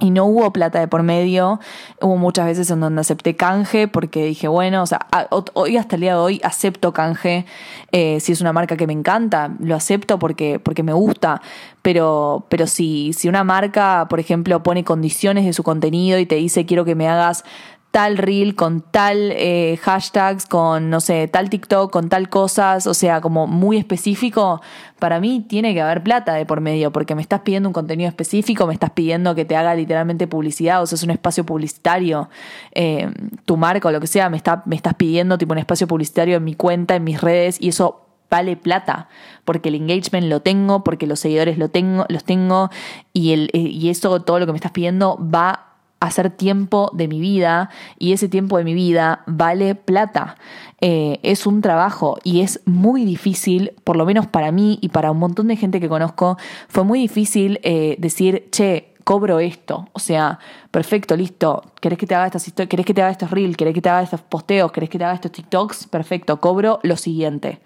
y 0.00 0.10
no 0.10 0.24
hubo 0.24 0.52
plata 0.52 0.80
de 0.80 0.88
por 0.88 1.02
medio, 1.02 1.60
hubo 2.00 2.16
muchas 2.16 2.46
veces 2.46 2.70
en 2.70 2.80
donde 2.80 3.02
acepté 3.02 3.36
canje 3.36 3.88
porque 3.88 4.24
dije, 4.24 4.48
bueno, 4.48 4.82
o 4.82 4.86
sea, 4.86 5.06
hoy 5.52 5.76
hasta 5.76 5.96
el 5.96 6.00
día 6.02 6.12
de 6.12 6.18
hoy 6.18 6.40
acepto 6.42 6.92
canje, 6.92 7.44
eh, 7.92 8.18
si 8.20 8.32
es 8.32 8.40
una 8.40 8.52
marca 8.52 8.76
que 8.76 8.86
me 8.86 8.94
encanta, 8.94 9.54
lo 9.60 9.74
acepto 9.76 10.18
porque, 10.18 10.58
porque 10.58 10.82
me 10.82 10.92
gusta, 10.92 11.42
pero, 11.82 12.46
pero 12.48 12.66
si, 12.66 13.12
si 13.12 13.28
una 13.28 13.44
marca, 13.44 14.06
por 14.08 14.18
ejemplo, 14.18 14.62
pone 14.62 14.82
condiciones 14.82 15.44
de 15.44 15.52
su 15.52 15.62
contenido 15.62 16.18
y 16.18 16.26
te 16.26 16.36
dice 16.36 16.64
quiero 16.64 16.84
que 16.84 16.94
me 16.94 17.08
hagas 17.08 17.44
tal 17.92 18.16
reel, 18.16 18.54
con 18.54 18.80
tal 18.80 19.32
eh, 19.32 19.78
hashtags, 19.82 20.46
con, 20.46 20.88
no 20.88 21.00
sé, 21.00 21.28
tal 21.28 21.50
TikTok, 21.50 21.92
con 21.92 22.08
tal 22.08 22.30
cosas, 22.30 22.86
o 22.86 22.94
sea, 22.94 23.20
como 23.20 23.46
muy 23.46 23.76
específico, 23.76 24.62
para 24.98 25.20
mí 25.20 25.44
tiene 25.46 25.74
que 25.74 25.82
haber 25.82 26.02
plata 26.02 26.32
de 26.32 26.46
por 26.46 26.62
medio, 26.62 26.90
porque 26.90 27.14
me 27.14 27.20
estás 27.20 27.40
pidiendo 27.40 27.68
un 27.68 27.74
contenido 27.74 28.08
específico, 28.08 28.66
me 28.66 28.72
estás 28.72 28.90
pidiendo 28.92 29.34
que 29.34 29.44
te 29.44 29.56
haga 29.56 29.74
literalmente 29.74 30.26
publicidad, 30.26 30.82
o 30.82 30.86
sea, 30.86 30.96
es 30.96 31.02
un 31.02 31.10
espacio 31.10 31.44
publicitario, 31.44 32.30
eh, 32.74 33.10
tu 33.44 33.58
marca 33.58 33.88
o 33.88 33.92
lo 33.92 34.00
que 34.00 34.06
sea, 34.06 34.30
me, 34.30 34.38
está, 34.38 34.62
me 34.64 34.74
estás 34.74 34.94
pidiendo 34.94 35.36
tipo 35.36 35.52
un 35.52 35.58
espacio 35.58 35.86
publicitario 35.86 36.38
en 36.38 36.44
mi 36.44 36.54
cuenta, 36.54 36.96
en 36.96 37.04
mis 37.04 37.20
redes, 37.20 37.58
y 37.60 37.68
eso 37.68 38.06
vale 38.30 38.56
plata, 38.56 39.08
porque 39.44 39.68
el 39.68 39.74
engagement 39.74 40.28
lo 40.28 40.40
tengo, 40.40 40.82
porque 40.82 41.06
los 41.06 41.20
seguidores 41.20 41.58
lo 41.58 41.68
tengo, 41.68 42.06
los 42.08 42.24
tengo, 42.24 42.70
y, 43.12 43.34
el, 43.34 43.50
y 43.52 43.90
eso, 43.90 44.22
todo 44.22 44.38
lo 44.38 44.46
que 44.46 44.52
me 44.52 44.56
estás 44.56 44.72
pidiendo 44.72 45.18
va 45.22 45.71
hacer 46.02 46.30
tiempo 46.30 46.90
de 46.92 47.06
mi 47.06 47.20
vida 47.20 47.70
y 47.98 48.12
ese 48.12 48.28
tiempo 48.28 48.58
de 48.58 48.64
mi 48.64 48.74
vida 48.74 49.22
vale 49.26 49.76
plata. 49.76 50.36
Eh, 50.80 51.20
es 51.22 51.46
un 51.46 51.62
trabajo 51.62 52.18
y 52.24 52.40
es 52.40 52.60
muy 52.64 53.04
difícil, 53.04 53.72
por 53.84 53.96
lo 53.96 54.04
menos 54.04 54.26
para 54.26 54.50
mí 54.50 54.78
y 54.82 54.88
para 54.88 55.12
un 55.12 55.18
montón 55.18 55.46
de 55.46 55.56
gente 55.56 55.78
que 55.78 55.88
conozco, 55.88 56.38
fue 56.68 56.82
muy 56.82 56.98
difícil 56.98 57.60
eh, 57.62 57.94
decir, 57.98 58.48
che, 58.50 58.94
cobro 59.04 59.38
esto. 59.38 59.88
O 59.92 60.00
sea, 60.00 60.40
perfecto, 60.72 61.16
listo. 61.16 61.62
¿Querés 61.80 61.98
que 61.98 62.06
te 62.06 62.16
haga 62.16 62.26
estas 62.26 62.52
¿Querés 62.52 62.84
que 62.84 62.94
te 62.94 63.02
haga 63.02 63.12
estos 63.12 63.30
reels? 63.30 63.56
¿Querés 63.56 63.74
que 63.74 63.80
te 63.80 63.88
haga 63.88 64.02
estos 64.02 64.22
posteos? 64.22 64.72
¿Querés 64.72 64.90
que 64.90 64.98
te 64.98 65.04
haga 65.04 65.14
estos 65.14 65.30
TikToks? 65.30 65.86
Perfecto, 65.86 66.40
cobro 66.40 66.80
lo 66.82 66.96
siguiente. 66.96 67.60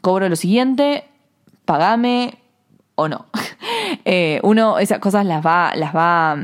Cobro 0.00 0.30
lo 0.30 0.36
siguiente, 0.36 1.04
pagame 1.66 2.38
o 2.94 3.06
no. 3.08 3.26
Eh, 4.06 4.40
uno 4.42 4.78
esas 4.78 4.98
cosas 4.98 5.24
las 5.24 5.44
va, 5.44 5.72
las 5.76 5.94
va 5.94 6.36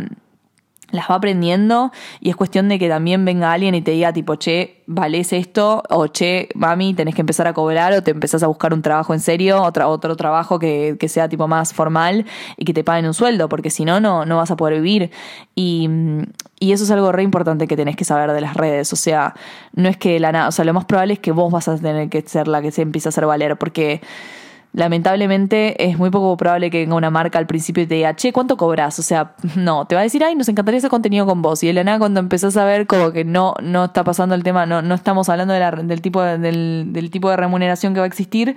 las 0.90 1.10
va 1.10 1.16
aprendiendo 1.16 1.92
y 2.20 2.30
es 2.30 2.36
cuestión 2.36 2.68
de 2.68 2.78
que 2.78 2.88
también 2.88 3.24
venga 3.24 3.52
alguien 3.52 3.74
y 3.74 3.82
te 3.82 3.92
diga 3.92 4.12
tipo, 4.12 4.36
che, 4.36 4.82
vales 4.86 5.32
esto 5.32 5.82
o 5.88 6.08
che, 6.08 6.48
mami, 6.54 6.94
tenés 6.94 7.14
que 7.14 7.20
empezar 7.20 7.46
a 7.46 7.52
cobrar 7.52 7.92
o 7.92 8.02
te 8.02 8.10
empezás 8.10 8.42
a 8.42 8.46
buscar 8.46 8.74
un 8.74 8.82
trabajo 8.82 9.14
en 9.14 9.20
serio, 9.20 9.62
otro, 9.62 9.88
otro 9.88 10.16
trabajo 10.16 10.58
que, 10.58 10.96
que 10.98 11.08
sea 11.08 11.28
tipo 11.28 11.46
más 11.48 11.72
formal 11.72 12.26
y 12.56 12.64
que 12.64 12.74
te 12.74 12.84
paguen 12.84 13.06
un 13.06 13.14
sueldo, 13.14 13.48
porque 13.48 13.70
si 13.70 13.84
no, 13.84 14.00
no, 14.00 14.24
no 14.24 14.36
vas 14.36 14.50
a 14.50 14.56
poder 14.56 14.80
vivir. 14.80 15.10
Y, 15.54 15.88
y 16.58 16.72
eso 16.72 16.84
es 16.84 16.90
algo 16.90 17.12
re 17.12 17.22
importante 17.22 17.66
que 17.66 17.76
tenés 17.76 17.96
que 17.96 18.04
saber 18.04 18.32
de 18.32 18.40
las 18.40 18.54
redes, 18.54 18.92
o 18.92 18.96
sea, 18.96 19.34
no 19.74 19.88
es 19.88 19.96
que 19.96 20.20
la 20.20 20.32
nada, 20.32 20.48
o 20.48 20.52
sea, 20.52 20.64
lo 20.64 20.74
más 20.74 20.84
probable 20.84 21.14
es 21.14 21.20
que 21.20 21.32
vos 21.32 21.52
vas 21.52 21.68
a 21.68 21.76
tener 21.76 22.08
que 22.08 22.22
ser 22.22 22.48
la 22.48 22.60
que 22.62 22.70
se 22.70 22.82
empiece 22.82 23.08
a 23.08 23.10
hacer 23.10 23.26
valer, 23.26 23.56
porque 23.56 24.00
lamentablemente 24.72 25.88
es 25.88 25.98
muy 25.98 26.10
poco 26.10 26.36
probable 26.36 26.70
que 26.70 26.78
venga 26.78 26.94
una 26.94 27.10
marca 27.10 27.38
al 27.38 27.46
principio 27.46 27.82
y 27.82 27.86
te 27.86 27.96
diga, 27.96 28.14
che, 28.14 28.32
¿cuánto 28.32 28.56
cobras? 28.56 28.98
O 28.98 29.02
sea, 29.02 29.32
no, 29.56 29.86
te 29.86 29.94
va 29.94 30.02
a 30.02 30.04
decir, 30.04 30.22
ay, 30.22 30.34
nos 30.34 30.48
encantaría 30.48 30.78
ese 30.78 30.88
contenido 30.88 31.26
con 31.26 31.42
vos. 31.42 31.62
Y 31.62 31.68
Elena, 31.68 31.98
cuando 31.98 32.20
empezás 32.20 32.56
a 32.56 32.64
ver 32.64 32.86
como 32.86 33.12
que 33.12 33.24
no, 33.24 33.54
no 33.62 33.86
está 33.86 34.04
pasando 34.04 34.34
el 34.34 34.42
tema, 34.42 34.66
no, 34.66 34.82
no 34.82 34.94
estamos 34.94 35.28
hablando 35.28 35.54
de 35.54 35.60
la, 35.60 35.70
del, 35.72 36.00
tipo 36.00 36.22
del, 36.22 36.92
del 36.92 37.10
tipo 37.10 37.30
de 37.30 37.36
remuneración 37.36 37.94
que 37.94 38.00
va 38.00 38.04
a 38.04 38.08
existir, 38.08 38.56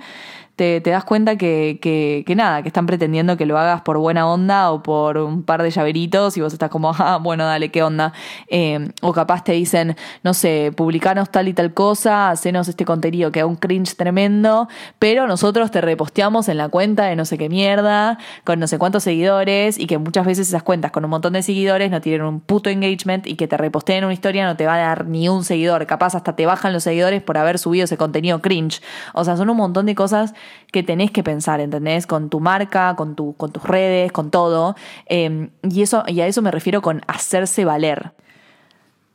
te, 0.56 0.80
te 0.80 0.90
das 0.90 1.04
cuenta 1.04 1.36
que, 1.36 1.78
que, 1.80 2.34
nada, 2.36 2.62
que 2.62 2.68
están 2.68 2.86
pretendiendo 2.86 3.36
que 3.36 3.46
lo 3.46 3.58
hagas 3.58 3.82
por 3.82 3.98
buena 3.98 4.28
onda 4.28 4.70
o 4.70 4.82
por 4.82 5.18
un 5.18 5.42
par 5.42 5.62
de 5.62 5.70
llaveritos 5.70 6.36
y 6.36 6.40
vos 6.40 6.52
estás 6.52 6.70
como, 6.70 6.92
ah, 6.98 7.18
bueno, 7.20 7.44
dale, 7.44 7.70
¿qué 7.70 7.82
onda? 7.82 8.12
Eh, 8.48 8.88
o 9.02 9.12
capaz 9.12 9.44
te 9.44 9.52
dicen, 9.52 9.96
no 10.22 10.34
sé, 10.34 10.72
publicanos 10.76 11.30
tal 11.30 11.48
y 11.48 11.54
tal 11.54 11.74
cosa, 11.74 12.30
hacenos 12.30 12.68
este 12.68 12.84
contenido 12.84 13.32
que 13.32 13.40
es 13.40 13.44
un 13.44 13.56
cringe 13.56 13.96
tremendo, 13.96 14.68
pero 14.98 15.26
nosotros 15.26 15.70
te 15.70 15.80
reposteamos 15.80 16.48
en 16.48 16.58
la 16.58 16.68
cuenta 16.68 17.06
de 17.06 17.16
no 17.16 17.24
sé 17.24 17.36
qué 17.36 17.48
mierda, 17.48 18.18
con 18.44 18.60
no 18.60 18.66
sé 18.68 18.78
cuántos 18.78 19.02
seguidores 19.02 19.78
y 19.78 19.86
que 19.86 19.98
muchas 19.98 20.24
veces 20.24 20.48
esas 20.48 20.62
cuentas 20.62 20.92
con 20.92 21.04
un 21.04 21.10
montón 21.10 21.32
de 21.32 21.42
seguidores 21.42 21.90
no 21.90 22.00
tienen 22.00 22.22
un 22.22 22.40
puto 22.40 22.70
engagement 22.70 23.26
y 23.26 23.34
que 23.34 23.48
te 23.48 23.56
reposteen 23.56 24.04
una 24.04 24.12
historia 24.12 24.46
no 24.46 24.56
te 24.56 24.66
va 24.66 24.74
a 24.74 24.78
dar 24.78 25.06
ni 25.06 25.28
un 25.28 25.44
seguidor, 25.44 25.86
capaz 25.86 26.14
hasta 26.14 26.36
te 26.36 26.46
bajan 26.46 26.72
los 26.72 26.84
seguidores 26.84 27.22
por 27.22 27.38
haber 27.38 27.58
subido 27.58 27.84
ese 27.84 27.96
contenido 27.96 28.40
cringe. 28.40 28.80
O 29.14 29.24
sea, 29.24 29.36
son 29.36 29.50
un 29.50 29.56
montón 29.56 29.86
de 29.86 29.94
cosas 29.94 30.34
que 30.72 30.82
tenés 30.82 31.10
que 31.10 31.22
pensar, 31.22 31.60
¿entendés? 31.60 32.06
Con 32.06 32.30
tu 32.30 32.40
marca, 32.40 32.96
con, 32.96 33.14
tu, 33.14 33.34
con 33.36 33.52
tus 33.52 33.62
redes, 33.62 34.12
con 34.12 34.30
todo. 34.30 34.74
Em, 35.06 35.50
y, 35.62 35.82
eso, 35.82 36.02
y 36.06 36.20
a 36.20 36.26
eso 36.26 36.42
me 36.42 36.50
refiero 36.50 36.82
con 36.82 37.02
hacerse 37.06 37.64
valer. 37.64 38.12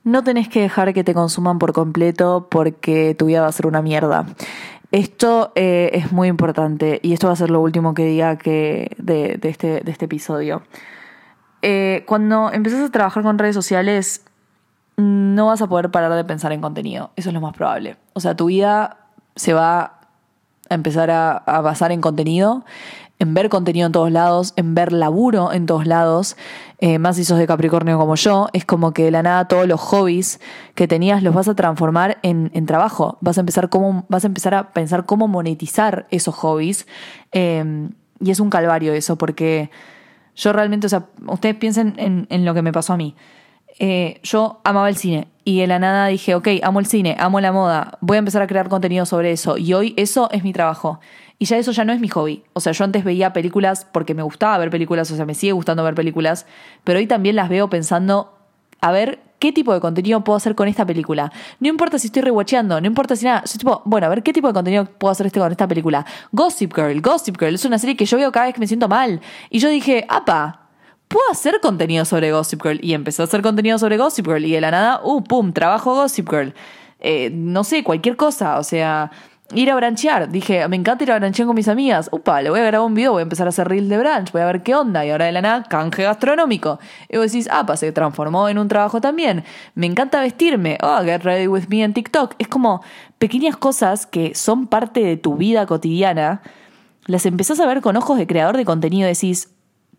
No 0.03 0.23
tenés 0.23 0.47
que 0.47 0.61
dejar 0.61 0.93
que 0.93 1.03
te 1.03 1.13
consuman 1.13 1.59
por 1.59 1.73
completo 1.73 2.47
porque 2.49 3.15
tu 3.15 3.25
vida 3.25 3.41
va 3.41 3.47
a 3.47 3.51
ser 3.51 3.67
una 3.67 3.81
mierda. 3.81 4.25
Esto 4.91 5.51
eh, 5.55 5.91
es 5.93 6.11
muy 6.11 6.29
importante 6.29 6.99
y 7.03 7.13
esto 7.13 7.27
va 7.27 7.33
a 7.33 7.35
ser 7.35 7.51
lo 7.51 7.61
último 7.61 7.93
que 7.93 8.05
diga 8.05 8.37
que 8.37 8.95
de, 8.97 9.39
este, 9.43 9.81
de 9.81 9.91
este 9.91 10.05
episodio. 10.05 10.63
Eh, 11.61 12.03
cuando 12.07 12.51
empezás 12.51 12.87
a 12.87 12.91
trabajar 12.91 13.21
con 13.21 13.37
redes 13.37 13.53
sociales, 13.53 14.25
no 14.97 15.47
vas 15.47 15.61
a 15.61 15.67
poder 15.67 15.91
parar 15.91 16.13
de 16.13 16.23
pensar 16.23 16.51
en 16.53 16.61
contenido. 16.61 17.11
Eso 17.15 17.29
es 17.29 17.33
lo 17.33 17.41
más 17.41 17.53
probable. 17.53 17.97
O 18.13 18.19
sea, 18.19 18.35
tu 18.35 18.45
vida 18.45 18.97
se 19.35 19.53
va 19.53 19.98
a 20.69 20.75
empezar 20.75 21.11
a, 21.11 21.43
basar 21.61 21.91
en 21.91 22.01
contenido, 22.01 22.65
en 23.19 23.33
ver 23.33 23.49
contenido 23.49 23.87
en 23.87 23.91
todos 23.91 24.11
lados, 24.11 24.53
en 24.55 24.75
ver 24.75 24.93
laburo 24.93 25.51
en 25.51 25.65
todos 25.65 25.85
lados, 25.85 26.37
eh, 26.79 26.99
más 26.99 27.17
si 27.17 27.25
sos 27.25 27.37
de 27.37 27.47
Capricornio 27.47 27.97
como 27.97 28.15
yo, 28.15 28.47
es 28.53 28.65
como 28.65 28.93
que 28.93 29.03
de 29.03 29.11
la 29.11 29.23
nada 29.23 29.47
todos 29.47 29.67
los 29.67 29.79
hobbies 29.81 30.39
que 30.75 30.87
tenías 30.87 31.21
los 31.21 31.33
vas 31.33 31.47
a 31.47 31.55
transformar 31.55 32.19
en, 32.23 32.65
trabajo, 32.65 33.17
vas 33.21 33.37
a, 33.37 33.41
empezar 33.41 33.69
cómo, 33.69 34.05
vas 34.07 34.23
a 34.23 34.27
empezar 34.27 34.55
a 34.55 34.71
pensar 34.71 35.05
cómo 35.05 35.27
monetizar 35.27 36.07
esos 36.11 36.35
hobbies. 36.35 36.87
Eh, 37.31 37.89
y 38.21 38.31
es 38.31 38.39
un 38.39 38.49
calvario 38.49 38.93
eso 38.93 39.17
porque 39.17 39.69
yo 40.35 40.53
realmente, 40.53 40.87
o 40.87 40.89
sea, 40.89 41.07
ustedes 41.27 41.55
piensen 41.55 41.95
en, 41.97 42.27
en 42.29 42.45
lo 42.45 42.53
que 42.53 42.61
me 42.61 42.71
pasó 42.71 42.93
a 42.93 42.97
mí. 42.97 43.15
Eh, 43.79 44.19
yo 44.23 44.59
amaba 44.65 44.89
el 44.89 44.97
cine 44.97 45.29
y 45.45 45.61
de 45.61 45.67
la 45.67 45.79
nada 45.79 46.07
dije, 46.07 46.35
ok, 46.35 46.47
amo 46.61 46.79
el 46.79 46.85
cine, 46.85 47.15
amo 47.17 47.39
la 47.39 47.53
moda, 47.53 47.97
voy 48.01 48.17
a 48.17 48.19
empezar 48.19 48.41
a 48.41 48.47
crear 48.47 48.67
contenido 48.67 49.05
sobre 49.05 49.31
eso 49.31 49.57
y 49.57 49.73
hoy 49.73 49.93
eso 49.97 50.29
es 50.31 50.43
mi 50.43 50.51
trabajo. 50.53 50.99
Y 51.41 51.45
ya 51.45 51.57
eso 51.57 51.71
ya 51.71 51.85
no 51.85 51.93
es 51.93 52.01
mi 52.01 52.09
hobby. 52.09 52.43
O 52.51 52.59
sea, 52.59 52.73
yo 52.73 52.83
antes 52.83 53.05
veía 53.05 53.31
películas 53.31 53.87
porque 53.89 54.13
me 54.13 54.21
gustaba 54.21 54.57
ver 54.57 54.69
películas, 54.69 55.09
o 55.09 55.15
sea, 55.15 55.25
me 55.25 55.33
sigue 55.33 55.53
gustando 55.53 55.83
ver 55.85 55.95
películas, 55.95 56.45
pero 56.83 56.99
hoy 56.99 57.07
también 57.07 57.37
las 57.37 57.47
veo 57.47 57.69
pensando, 57.69 58.37
a 58.81 58.91
ver 58.91 59.19
qué 59.39 59.53
tipo 59.53 59.73
de 59.73 59.79
contenido 59.79 60.21
puedo 60.23 60.35
hacer 60.35 60.53
con 60.53 60.67
esta 60.67 60.85
película. 60.85 61.31
No 61.61 61.69
importa 61.69 61.97
si 61.97 62.07
estoy 62.07 62.23
rewatcheando, 62.23 62.79
no 62.81 62.87
importa 62.87 63.15
si 63.15 63.23
nada. 63.25 63.43
Soy 63.45 63.57
tipo, 63.57 63.81
bueno, 63.85 64.07
a 64.07 64.09
ver 64.09 64.21
qué 64.21 64.33
tipo 64.33 64.47
de 64.47 64.53
contenido 64.53 64.85
puedo 64.85 65.11
hacer 65.11 65.25
este 65.25 65.39
con 65.39 65.49
esta 65.49 65.67
película. 65.67 66.05
Gossip 66.33 66.75
Girl, 66.75 67.01
Gossip 67.01 67.37
Girl, 67.39 67.55
es 67.55 67.63
una 67.63 67.79
serie 67.79 67.95
que 67.95 68.05
yo 68.05 68.17
veo 68.17 68.31
cada 68.31 68.47
vez 68.47 68.53
que 68.53 68.59
me 68.59 68.67
siento 68.67 68.89
mal. 68.89 69.21
Y 69.49 69.59
yo 69.59 69.69
dije, 69.69 70.05
apa, 70.09 70.68
puedo 71.09 71.29
hacer 71.31 71.59
contenido 71.61 72.05
sobre 72.05 72.31
Gossip 72.31 72.61
Girl. 72.63 72.79
Y 72.81 72.93
empecé 72.93 73.21
a 73.21 73.25
hacer 73.25 73.41
contenido 73.41 73.77
sobre 73.77 73.97
Gossip 73.97 74.25
Girl. 74.25 74.45
Y 74.45 74.53
de 74.53 74.61
la 74.61 74.71
nada, 74.71 75.01
uh, 75.03 75.21
pum, 75.21 75.51
trabajo 75.51 75.93
Gossip 75.95 76.29
Girl. 76.29 76.53
Eh, 77.01 77.29
no 77.33 77.65
sé, 77.65 77.83
cualquier 77.83 78.15
cosa. 78.15 78.59
O 78.59 78.63
sea, 78.63 79.11
ir 79.53 79.71
a 79.71 79.75
branchear. 79.75 80.29
Dije, 80.29 80.67
me 80.67 80.75
encanta 80.75 81.03
ir 81.03 81.11
a 81.11 81.19
branchear 81.19 81.47
con 81.47 81.55
mis 81.55 81.67
amigas. 81.67 82.09
Upa, 82.11 82.41
le 82.41 82.49
voy 82.49 82.59
a 82.59 82.63
grabar 82.63 82.85
un 82.85 82.93
video, 82.93 83.13
voy 83.13 83.21
a 83.21 83.23
empezar 83.23 83.47
a 83.47 83.49
hacer 83.49 83.67
reels 83.67 83.89
de 83.89 83.97
branch, 83.97 84.31
voy 84.31 84.41
a 84.41 84.45
ver 84.45 84.61
qué 84.61 84.75
onda. 84.75 85.05
Y 85.05 85.09
ahora 85.09 85.25
de 85.25 85.31
la 85.31 85.41
nada, 85.41 85.63
canje 85.63 86.03
gastronómico. 86.03 86.79
Y 87.09 87.17
vos 87.17 87.31
decís, 87.31 87.49
ah, 87.51 87.65
se 87.75 87.91
transformó 87.91 88.47
en 88.47 88.59
un 88.59 88.67
trabajo 88.67 89.01
también. 89.01 89.43
Me 89.75 89.87
encanta 89.87 90.21
vestirme. 90.21 90.77
Oh, 90.81 91.01
get 91.03 91.23
ready 91.23 91.47
with 91.47 91.67
me 91.69 91.83
en 91.83 91.93
TikTok. 91.93 92.35
Es 92.37 92.47
como 92.47 92.83
pequeñas 93.17 93.57
cosas 93.57 94.05
que 94.05 94.35
son 94.35 94.67
parte 94.67 95.01
de 95.01 95.17
tu 95.17 95.37
vida 95.37 95.65
cotidiana. 95.65 96.41
Las 97.05 97.25
empezás 97.25 97.59
a 97.59 97.65
ver 97.65 97.81
con 97.81 97.97
ojos 97.97 98.17
de 98.19 98.27
creador 98.27 98.55
de 98.57 98.65
contenido. 98.65 99.07
Decís, 99.07 99.49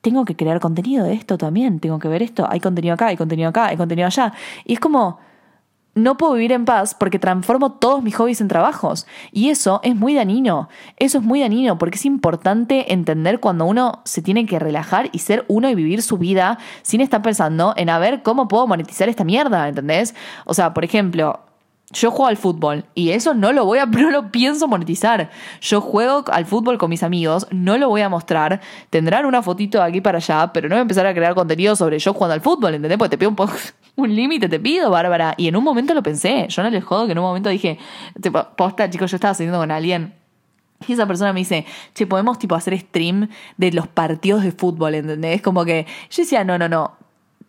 tengo 0.01 0.25
que 0.25 0.37
crear 0.37 0.61
contenido 0.61 1.05
de 1.05 1.15
esto 1.15 1.39
también. 1.39 1.81
Tengo 1.81 1.99
que 1.99 2.09
ver 2.09 2.23
esto. 2.23 2.47
Hay 2.49 2.61
contenido 2.61 2.95
acá, 2.95 3.09
hay 3.09 3.17
contenido 3.17 3.49
acá, 3.49 3.67
hay 3.67 3.77
contenido 3.77 4.07
allá. 4.07 4.33
Y 4.65 4.75
es 4.75 4.81
como 4.81 5.19
no 5.95 6.17
puedo 6.17 6.35
vivir 6.35 6.53
en 6.53 6.65
paz 6.65 6.95
porque 6.95 7.19
transformo 7.19 7.73
todos 7.73 8.03
mis 8.03 8.15
hobbies 8.17 8.41
en 8.41 8.49
trabajos. 8.49 9.07
Y 9.33 9.51
eso 9.51 9.81
es 9.83 9.97
muy 9.97 10.15
dañino. 10.15 10.69
Eso 10.97 11.19
es 11.19 11.25
muy 11.25 11.41
dañino 11.41 11.79
porque 11.79 11.97
es 11.97 12.05
importante 12.05 12.93
entender 12.93 13.41
cuando 13.41 13.65
uno 13.67 14.01
se 14.05 14.23
tiene 14.23 14.47
que 14.47 14.59
relajar 14.59 15.11
y 15.13 15.19
ser 15.19 15.45
uno 15.49 15.69
y 15.69 15.75
vivir 15.75 16.03
su 16.03 16.17
vida 16.17 16.59
sin 16.83 17.01
estar 17.01 17.23
pensando 17.23 17.75
en 17.77 17.91
a 17.91 17.99
ver 17.99 18.23
cómo 18.23 18.49
puedo 18.49 18.67
monetizar 18.67 19.09
esta 19.09 19.25
mierda, 19.25 19.69
¿entendés? 19.69 20.15
O 20.45 20.55
sea, 20.55 20.75
por 20.75 20.85
ejemplo, 20.85 21.41
yo 21.93 22.11
juego 22.11 22.27
al 22.29 22.37
fútbol 22.37 22.85
y 22.95 23.11
eso 23.11 23.35
no 23.35 23.53
lo 23.53 23.65
voy 23.65 23.79
a, 23.79 23.87
no 23.87 24.11
lo 24.11 24.31
pienso 24.31 24.69
monetizar. 24.69 25.31
Yo 25.61 25.81
juego 25.81 26.25
al 26.31 26.47
fútbol 26.47 26.79
con 26.79 26.91
mis 26.91 27.03
amigos, 27.03 27.47
no 27.51 27.79
lo 27.79 27.89
voy 27.89 28.03
a 28.03 28.09
mostrar. 28.09 28.61
Tendrán 28.91 29.27
una 29.27 29.43
fotito 29.43 29.79
de 29.79 29.85
aquí 29.85 30.01
para 30.01 30.19
allá, 30.19 30.53
pero 30.53 30.69
no 30.69 30.75
voy 30.75 30.81
a 30.81 30.83
empezar 30.83 31.07
a 31.07 31.15
crear 31.15 31.35
contenido 31.35 31.75
sobre 31.77 31.99
yo 31.99 32.15
jugando 32.15 32.35
al 32.35 32.41
fútbol, 32.41 32.75
¿entendés? 32.75 32.99
Porque 32.99 33.11
te 33.11 33.19
pido 33.19 33.31
un 33.31 33.37
poco, 33.37 33.53
un 33.97 34.15
límite, 34.15 34.49
te 34.49 34.61
pido, 34.61 34.91
Bárbara. 34.91 35.35
Y 35.37 35.49
en 35.49 35.57
un 35.57 35.65
momento 35.65 35.95
lo 35.95 36.03
pensé. 36.03 36.47
Yo 36.49 36.63
no 36.63 36.71
les 36.71 36.85
jodo 36.85 37.07
que 37.07 37.13
en 37.13 37.19
un 37.19 37.25
momento 37.25 37.49
dije, 37.49 37.79
posta, 38.57 38.89
chicos, 38.89 39.11
yo 39.11 39.17
estaba 39.17 39.35
saliendo 39.35 39.59
con 39.59 39.71
alguien. 39.71 40.15
Y 40.87 40.95
esa 40.95 41.07
persona 41.07 41.33
me 41.33 41.41
dice, 41.41 41.67
che, 41.95 42.07
podemos 42.07 42.39
tipo 42.39 42.55
hacer 42.55 42.79
stream 42.79 43.29
de 43.59 43.73
los 43.73 43.87
partidos 43.87 44.43
de 44.43 44.53
fútbol, 44.53 44.95
¿entendés? 44.95 45.43
Como 45.43 45.65
que 45.65 45.87
yo 46.11 46.23
decía, 46.23 46.43
no, 46.43 46.57
no, 46.57 46.69
no, 46.69 46.93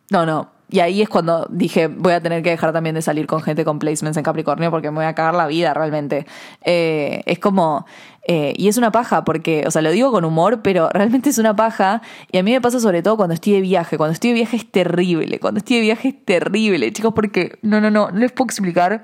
no, 0.09 0.25
no, 0.25 0.49
y 0.71 0.79
ahí 0.79 1.01
es 1.01 1.09
cuando 1.09 1.45
dije, 1.49 1.87
voy 1.87 2.13
a 2.13 2.21
tener 2.21 2.41
que 2.41 2.49
dejar 2.49 2.71
también 2.71 2.95
de 2.95 3.01
salir 3.01 3.27
con 3.27 3.41
gente 3.41 3.65
con 3.65 3.77
placements 3.77 4.17
en 4.17 4.23
Capricornio 4.23 4.71
porque 4.71 4.89
me 4.89 4.95
voy 4.95 5.05
a 5.05 5.13
cagar 5.13 5.35
la 5.35 5.45
vida 5.45 5.73
realmente. 5.73 6.25
Eh, 6.61 7.23
es 7.25 7.39
como, 7.39 7.85
eh, 8.25 8.53
y 8.55 8.69
es 8.69 8.77
una 8.77 8.89
paja 8.89 9.25
porque, 9.25 9.65
o 9.67 9.71
sea, 9.71 9.81
lo 9.81 9.91
digo 9.91 10.11
con 10.11 10.23
humor, 10.23 10.61
pero 10.61 10.89
realmente 10.89 11.29
es 11.29 11.37
una 11.37 11.57
paja. 11.57 12.01
Y 12.31 12.37
a 12.37 12.43
mí 12.43 12.53
me 12.53 12.61
pasa 12.61 12.79
sobre 12.79 13.03
todo 13.03 13.17
cuando 13.17 13.33
estoy 13.33 13.51
de 13.51 13.61
viaje. 13.61 13.97
Cuando 13.97 14.13
estoy 14.13 14.29
de 14.29 14.35
viaje 14.35 14.55
es 14.55 14.71
terrible. 14.71 15.39
Cuando 15.39 15.57
estoy 15.57 15.75
de 15.75 15.81
viaje 15.81 16.07
es 16.07 16.25
terrible, 16.25 16.93
chicos, 16.93 17.13
porque 17.13 17.59
no, 17.61 17.81
no, 17.81 17.91
no, 17.91 18.09
no 18.09 18.19
les 18.19 18.31
puedo 18.31 18.45
explicar. 18.45 19.03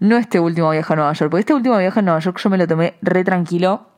No 0.00 0.18
este 0.18 0.38
último 0.38 0.68
viaje 0.68 0.92
a 0.92 0.96
Nueva 0.96 1.14
York, 1.14 1.30
porque 1.30 1.40
este 1.40 1.54
último 1.54 1.78
viaje 1.78 1.98
a 1.98 2.02
Nueva 2.02 2.20
York 2.20 2.38
yo 2.38 2.50
me 2.50 2.58
lo 2.58 2.66
tomé 2.66 2.94
re 3.00 3.24
tranquilo 3.24 3.95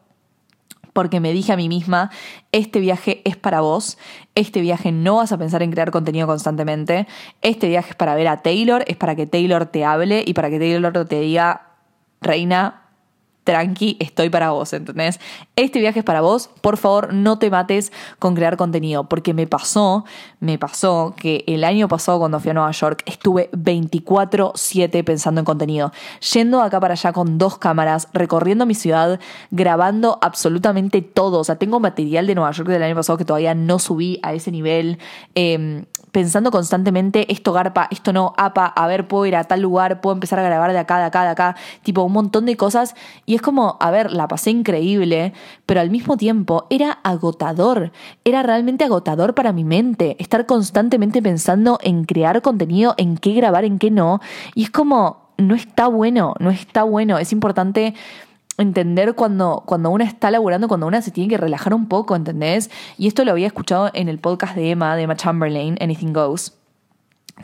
porque 0.92 1.20
me 1.20 1.32
dije 1.32 1.52
a 1.52 1.56
mí 1.56 1.68
misma, 1.68 2.10
este 2.52 2.80
viaje 2.80 3.22
es 3.24 3.36
para 3.36 3.60
vos, 3.60 3.98
este 4.34 4.60
viaje 4.60 4.92
no 4.92 5.16
vas 5.16 5.32
a 5.32 5.38
pensar 5.38 5.62
en 5.62 5.70
crear 5.70 5.90
contenido 5.90 6.26
constantemente, 6.26 7.06
este 7.42 7.68
viaje 7.68 7.90
es 7.90 7.96
para 7.96 8.14
ver 8.14 8.28
a 8.28 8.42
Taylor, 8.42 8.84
es 8.86 8.96
para 8.96 9.14
que 9.14 9.26
Taylor 9.26 9.66
te 9.66 9.84
hable 9.84 10.24
y 10.26 10.34
para 10.34 10.50
que 10.50 10.58
Taylor 10.58 11.06
te 11.06 11.20
diga, 11.20 11.74
reina, 12.20 12.87
tranqui, 13.48 13.96
estoy 13.98 14.28
para 14.28 14.50
vos, 14.50 14.74
¿entendés? 14.74 15.18
Este 15.56 15.80
viaje 15.80 16.00
es 16.00 16.04
para 16.04 16.20
vos, 16.20 16.50
por 16.60 16.76
favor 16.76 17.14
no 17.14 17.38
te 17.38 17.48
mates 17.48 17.92
con 18.18 18.34
crear 18.34 18.58
contenido, 18.58 19.04
porque 19.04 19.32
me 19.32 19.46
pasó, 19.46 20.04
me 20.38 20.58
pasó 20.58 21.14
que 21.16 21.44
el 21.46 21.64
año 21.64 21.88
pasado 21.88 22.18
cuando 22.18 22.40
fui 22.40 22.50
a 22.50 22.54
Nueva 22.54 22.72
York 22.72 23.02
estuve 23.06 23.48
24/7 23.52 25.02
pensando 25.02 25.40
en 25.40 25.46
contenido, 25.46 25.92
yendo 26.34 26.60
acá 26.60 26.78
para 26.78 26.92
allá 26.92 27.14
con 27.14 27.38
dos 27.38 27.56
cámaras, 27.56 28.08
recorriendo 28.12 28.66
mi 28.66 28.74
ciudad, 28.74 29.18
grabando 29.50 30.18
absolutamente 30.20 31.00
todo, 31.00 31.38
o 31.38 31.44
sea, 31.44 31.56
tengo 31.56 31.80
material 31.80 32.26
de 32.26 32.34
Nueva 32.34 32.50
York 32.50 32.68
del 32.68 32.82
año 32.82 32.96
pasado 32.96 33.16
que 33.16 33.24
todavía 33.24 33.54
no 33.54 33.78
subí 33.78 34.20
a 34.22 34.34
ese 34.34 34.52
nivel. 34.52 34.98
Eh, 35.34 35.86
pensando 36.12 36.50
constantemente, 36.50 37.30
esto 37.32 37.52
garpa, 37.52 37.88
esto 37.90 38.12
no, 38.12 38.34
apa, 38.36 38.66
a 38.66 38.86
ver, 38.86 39.08
puedo 39.08 39.26
ir 39.26 39.36
a 39.36 39.44
tal 39.44 39.60
lugar, 39.60 40.00
puedo 40.00 40.14
empezar 40.14 40.38
a 40.38 40.42
grabar 40.42 40.72
de 40.72 40.78
acá, 40.78 40.98
de 40.98 41.04
acá, 41.04 41.24
de 41.24 41.30
acá, 41.30 41.56
tipo 41.82 42.02
un 42.02 42.12
montón 42.12 42.46
de 42.46 42.56
cosas. 42.56 42.94
Y 43.26 43.34
es 43.34 43.42
como, 43.42 43.76
a 43.80 43.90
ver, 43.90 44.12
la 44.12 44.28
pasé 44.28 44.50
increíble, 44.50 45.32
pero 45.66 45.80
al 45.80 45.90
mismo 45.90 46.16
tiempo 46.16 46.66
era 46.70 46.92
agotador, 47.02 47.92
era 48.24 48.42
realmente 48.42 48.84
agotador 48.84 49.34
para 49.34 49.52
mi 49.52 49.64
mente, 49.64 50.16
estar 50.18 50.46
constantemente 50.46 51.22
pensando 51.22 51.78
en 51.82 52.04
crear 52.04 52.42
contenido, 52.42 52.94
en 52.96 53.16
qué 53.16 53.32
grabar, 53.32 53.64
en 53.64 53.78
qué 53.78 53.90
no. 53.90 54.20
Y 54.54 54.64
es 54.64 54.70
como, 54.70 55.28
no 55.38 55.54
está 55.54 55.86
bueno, 55.86 56.34
no 56.40 56.50
está 56.50 56.82
bueno, 56.82 57.18
es 57.18 57.32
importante 57.32 57.94
entender 58.58 59.14
cuando, 59.14 59.62
cuando 59.66 59.90
una 59.90 60.04
está 60.04 60.30
laburando, 60.30 60.68
cuando 60.68 60.86
una 60.86 61.00
se 61.00 61.10
tiene 61.10 61.30
que 61.30 61.38
relajar 61.38 61.72
un 61.74 61.88
poco, 61.88 62.16
¿entendés? 62.16 62.70
Y 62.98 63.06
esto 63.06 63.24
lo 63.24 63.32
había 63.32 63.46
escuchado 63.46 63.90
en 63.94 64.08
el 64.08 64.18
podcast 64.18 64.54
de 64.56 64.70
Emma, 64.70 64.96
de 64.96 65.02
Emma 65.02 65.16
Chamberlain, 65.16 65.76
Anything 65.80 66.12
Goes. 66.12 66.54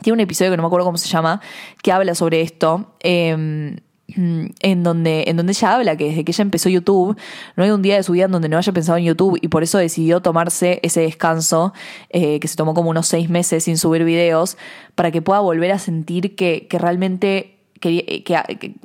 Tiene 0.01 0.15
un 0.15 0.19
episodio 0.19 0.51
que 0.51 0.57
no 0.57 0.63
me 0.63 0.67
acuerdo 0.67 0.85
cómo 0.85 0.97
se 0.97 1.07
llama, 1.07 1.41
que 1.81 1.91
habla 1.91 2.15
sobre 2.15 2.41
esto. 2.41 2.95
Em, 2.99 3.77
en 4.07 4.83
donde, 4.83 5.23
en 5.27 5.35
donde 5.35 5.51
ella 5.53 5.73
habla 5.73 5.97
que 5.97 6.05
desde 6.05 6.23
que 6.23 6.31
ella 6.31 6.43
empezó 6.43 6.69
YouTube, 6.69 7.17
no 7.55 7.63
hay 7.63 7.71
un 7.71 7.81
día 7.81 7.95
de 7.95 8.03
su 8.03 8.11
vida 8.11 8.25
en 8.25 8.31
donde 8.31 8.49
no 8.49 8.57
haya 8.57 8.71
pensado 8.71 8.99
en 8.99 9.05
YouTube 9.05 9.39
y 9.41 9.47
por 9.47 9.63
eso 9.63 9.79
decidió 9.79 10.21
tomarse 10.21 10.79
ese 10.83 11.01
descanso, 11.01 11.73
eh, 12.09 12.39
que 12.39 12.47
se 12.47 12.55
tomó 12.55 12.75
como 12.75 12.91
unos 12.91 13.07
seis 13.07 13.29
meses 13.29 13.63
sin 13.63 13.77
subir 13.77 14.03
videos, 14.03 14.57
para 14.93 15.09
que 15.09 15.23
pueda 15.23 15.39
volver 15.39 15.71
a 15.71 15.79
sentir 15.79 16.35
que, 16.35 16.67
que 16.69 16.77
realmente 16.77 17.54
que, 17.79 18.75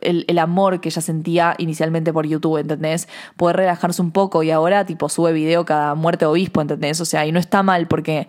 el, 0.00 0.38
amor 0.38 0.80
que 0.80 0.88
ella 0.88 1.02
sentía 1.02 1.54
inicialmente 1.58 2.12
por 2.12 2.26
YouTube, 2.26 2.58
¿entendés? 2.58 3.08
Poder 3.36 3.56
relajarse 3.56 4.02
un 4.02 4.10
poco 4.10 4.42
y 4.42 4.50
ahora 4.50 4.84
tipo 4.84 5.08
sube 5.08 5.32
video 5.32 5.64
cada 5.64 5.94
muerte 5.94 6.26
obispo, 6.26 6.60
¿entendés? 6.60 7.00
O 7.00 7.04
sea, 7.04 7.26
y 7.26 7.32
no 7.32 7.38
está 7.38 7.62
mal 7.62 7.86
porque 7.86 8.28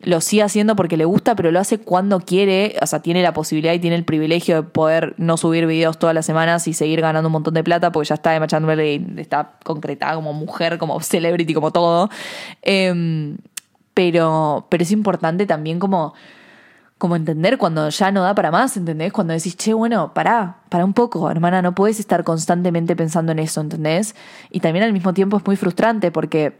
lo 0.00 0.20
sigue 0.20 0.42
haciendo 0.42 0.76
porque 0.76 0.96
le 0.96 1.06
gusta, 1.06 1.34
pero 1.34 1.50
lo 1.50 1.58
hace 1.58 1.78
cuando 1.78 2.20
quiere, 2.20 2.76
o 2.82 2.86
sea, 2.86 3.00
tiene 3.00 3.22
la 3.22 3.32
posibilidad 3.32 3.72
y 3.72 3.78
tiene 3.78 3.96
el 3.96 4.04
privilegio 4.04 4.56
de 4.56 4.62
poder 4.62 5.14
no 5.16 5.36
subir 5.36 5.66
videos 5.66 5.98
todas 5.98 6.14
las 6.14 6.26
semanas 6.26 6.68
y 6.68 6.74
seguir 6.74 7.00
ganando 7.00 7.28
un 7.28 7.32
montón 7.32 7.54
de 7.54 7.64
plata 7.64 7.92
porque 7.92 8.08
ya 8.08 8.16
está 8.16 8.36
Emma 8.36 8.46
Chamberlain, 8.46 9.18
está 9.18 9.54
concretada 9.64 10.14
como 10.14 10.32
mujer, 10.32 10.78
como 10.78 11.00
celebrity, 11.00 11.54
como 11.54 11.70
todo. 11.72 12.10
Em, 12.62 13.38
pero, 13.94 14.66
pero 14.68 14.82
es 14.82 14.90
importante 14.90 15.46
también 15.46 15.78
como 15.78 16.12
como 16.98 17.14
entender 17.14 17.58
cuando 17.58 17.88
ya 17.90 18.10
no 18.10 18.22
da 18.22 18.34
para 18.34 18.50
más, 18.50 18.76
¿entendés? 18.76 19.12
Cuando 19.12 19.34
decís, 19.34 19.56
che, 19.56 19.74
bueno, 19.74 20.14
pará, 20.14 20.56
pará 20.70 20.84
un 20.84 20.94
poco, 20.94 21.30
hermana, 21.30 21.60
no 21.60 21.74
puedes 21.74 22.00
estar 22.00 22.24
constantemente 22.24 22.96
pensando 22.96 23.32
en 23.32 23.38
eso, 23.38 23.60
¿entendés? 23.60 24.14
Y 24.50 24.60
también 24.60 24.84
al 24.84 24.92
mismo 24.92 25.12
tiempo 25.12 25.36
es 25.36 25.46
muy 25.46 25.56
frustrante 25.56 26.10
porque 26.10 26.58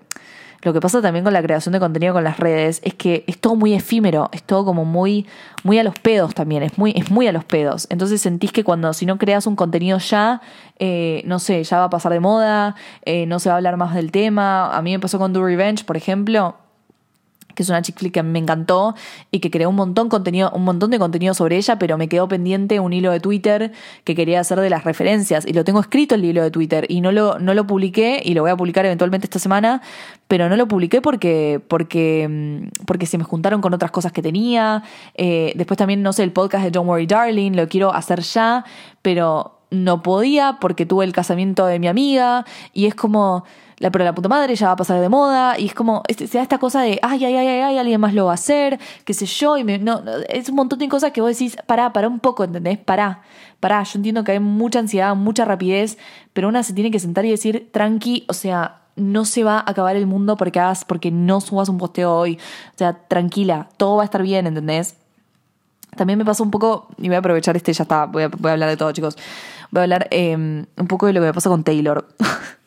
lo 0.62 0.72
que 0.72 0.80
pasa 0.80 1.01
también 1.01 1.24
con 1.24 1.32
la 1.32 1.43
creación 1.43 1.72
de 1.72 1.80
contenido 1.80 2.12
con 2.12 2.24
las 2.24 2.39
redes 2.39 2.80
es 2.84 2.93
que 2.95 3.24
es 3.26 3.39
todo 3.39 3.57
muy 3.57 3.72
efímero, 3.72 4.28
es 4.32 4.43
todo 4.43 4.64
como 4.64 4.84
muy, 4.84 5.26
muy 5.64 5.78
a 5.78 5.84
los 5.84 5.99
pedos 5.99 6.34
también, 6.34 6.62
es 6.62 6.76
muy, 6.76 6.93
es 6.97 7.11
muy 7.11 7.26
a 7.28 7.32
los 7.32 7.45
pedos. 7.45 7.87
Entonces 7.89 8.20
sentís 8.20 8.53
que 8.53 8.64
cuando 8.64 8.93
si 8.93 9.07
no 9.07 9.16
creas 9.16 9.47
un 9.47 9.57
contenido 9.57 9.99
ya, 9.99 10.43
eh, 10.78 11.22
no 11.24 11.39
sé, 11.39 11.62
ya 11.64 11.78
va 11.78 11.84
a 11.84 11.91
pasar 11.91 12.12
de 12.12 12.20
moda, 12.20 12.74
eh, 13.05 13.26
no 13.26 13.39
se 13.39 13.49
va 13.49 13.55
a 13.55 13.57
hablar 13.57 13.76
más 13.76 13.95
del 13.95 14.11
tema. 14.11 14.76
A 14.76 14.82
mí 14.82 14.93
me 14.93 15.01
pasó 15.01 15.18
con 15.18 15.32
Do 15.32 15.45
Revenge, 15.45 15.84
por 15.84 15.97
ejemplo 15.97 16.57
que 17.57 17.64
es 17.64 17.68
una 17.68 17.82
chick 17.82 17.98
flick 17.98 18.14
que 18.14 18.22
me 18.22 18.38
encantó 18.38 18.94
y 19.32 19.40
que 19.40 19.50
creó 19.50 19.70
un 19.70 19.76
montón, 19.76 20.09
contenido, 20.09 20.52
un 20.54 20.64
montón 20.64 20.90
de 20.90 20.98
contenido 20.98 21.34
sobre 21.34 21.57
ella, 21.57 21.78
pero 21.78 21.98
me 21.98 22.09
quedó 22.09 22.28
pendiente 22.28 22.78
un 22.78 22.92
hilo 22.92 23.11
de 23.11 23.18
Twitter 23.18 23.72
que 24.04 24.14
quería 24.14 24.38
hacer 24.40 24.61
de 24.61 24.70
las 24.70 24.84
referencias 24.84 25.46
y 25.46 25.52
lo 25.52 25.64
tengo 25.64 25.80
escrito 25.80 26.14
el 26.14 26.24
hilo 26.24 26.42
de 26.42 26.50
Twitter 26.50 26.86
y 26.88 27.00
no 27.00 27.11
lo, 27.11 27.38
no 27.40 27.54
lo 27.54 27.66
publiqué 27.66 28.22
y 28.24 28.34
lo 28.34 28.42
voy 28.42 28.52
a 28.52 28.57
publicar 28.57 28.84
eventualmente 28.86 29.26
esta 29.26 29.38
semana, 29.38 29.82
pero 30.28 30.48
no 30.48 30.57
lo 30.57 30.68
publiqué 30.68 31.00
porque, 31.00 31.61
porque, 31.66 32.28
mm, 32.28 32.84
porque 32.86 33.07
se 33.07 33.18
me 33.18 33.24
juntaron 33.24 33.61
con 33.61 33.74
otras 33.74 33.90
cosas 33.90 34.12
que 34.12 34.22
tenía. 34.22 34.82
Eh, 35.14 35.52
después 35.57 35.78
también, 35.78 36.02
no 36.02 36.12
sé, 36.12 36.22
el 36.22 36.32
podcast 36.32 36.64
de 36.64 36.70
Don't 36.70 36.88
Worry 36.88 37.07
Darling, 37.07 37.52
lo 37.52 37.68
quiero 37.68 37.92
hacer 37.92 38.20
ya, 38.20 38.64
pero 39.02 39.57
no 39.70 40.02
podía 40.02 40.59
porque 40.61 40.86
tuve 40.86 41.04
el 41.04 41.12
casamiento 41.12 41.66
de 41.66 41.78
mi 41.78 41.88
amiga 41.88 42.44
y 42.72 42.86
es 42.86 42.94
como 42.94 43.44
la, 43.79 43.91
pero 43.91 44.05
la 44.05 44.14
puta 44.14 44.29
madre 44.29 44.55
ya 44.55 44.68
va 44.68 44.72
a 44.72 44.77
pasar 44.77 45.01
de 45.01 45.09
moda 45.09 45.59
y 45.59 45.66
es 45.66 45.74
como, 45.74 46.03
se 46.09 46.27
da 46.27 46.43
esta 46.43 46.59
cosa 46.59 46.81
de, 46.81 46.99
ay, 47.03 47.24
ay, 47.24 47.37
ay, 47.37 47.47
ay, 47.47 47.79
alguien 47.79 48.01
más 48.01 48.14
lo 48.14 48.27
va 48.27 48.31
a 48.33 48.35
hacer, 48.35 48.79
qué 49.05 49.12
sé 49.12 49.27
yo, 49.27 49.59
y 49.59 49.64
no, 49.64 50.03
es 50.29 50.49
un 50.49 50.57
montón 50.57 50.79
de 50.79 50.89
cosas 50.89 51.12
que 51.12 51.20
vos 51.20 51.31
decís, 51.31 51.57
pará, 51.66 51.93
pará 51.93 52.09
un 52.09 52.20
poco, 52.20 52.45
¿entendés? 52.45 52.79
Pará, 52.79 53.22
pará, 53.61 53.83
yo 53.83 53.99
entiendo 53.99 54.24
que 54.24 54.33
hay 54.33 54.41
mucha 54.41 54.79
ansiedad, 54.79 55.14
mucha 55.14 55.45
rapidez, 55.45 55.99
pero 56.33 56.49
una 56.49 56.62
se 56.62 56.72
tiene 56.72 56.91
que 56.91 56.99
sentar 56.99 57.27
y 57.27 57.31
decir, 57.31 57.68
tranqui, 57.70 58.24
o 58.29 58.33
sea, 58.33 58.81
no 58.97 59.27
se 59.27 59.45
va 59.45 59.59
a 59.59 59.70
acabar 59.70 59.95
el 59.97 60.07
mundo 60.07 60.39
porque 60.39 60.59
hagas, 60.59 60.87
porque 60.87 61.11
no 61.11 61.43
subas 61.43 61.68
un 61.68 61.77
posteo 61.77 62.14
hoy, 62.14 62.39
o 62.74 62.79
sea, 62.79 62.95
tranquila, 62.95 63.68
todo 63.77 63.97
va 63.97 64.03
a 64.03 64.07
estar 64.07 64.22
bien, 64.22 64.47
¿entendés? 64.47 64.97
También 65.97 66.18
me 66.18 66.24
pasó 66.24 66.43
un 66.43 66.51
poco, 66.51 66.89
y 66.97 67.09
voy 67.09 67.16
a 67.16 67.18
aprovechar 67.18 67.57
este, 67.57 67.74
ya 67.74 67.83
está, 67.83 68.07
voy 68.07 68.22
a, 68.22 68.29
voy 68.29 68.51
a 68.51 68.53
hablar 68.53 68.70
de 68.70 68.77
todo, 68.79 68.93
chicos. 68.93 69.16
Voy 69.70 69.81
a 69.81 69.83
hablar 69.83 70.09
eh, 70.11 70.35
un 70.35 70.87
poco 70.89 71.07
de 71.07 71.12
lo 71.12 71.20
que 71.20 71.27
me 71.27 71.35
pasa 71.35 71.51
con 71.51 71.64
Taylor. 71.64 72.07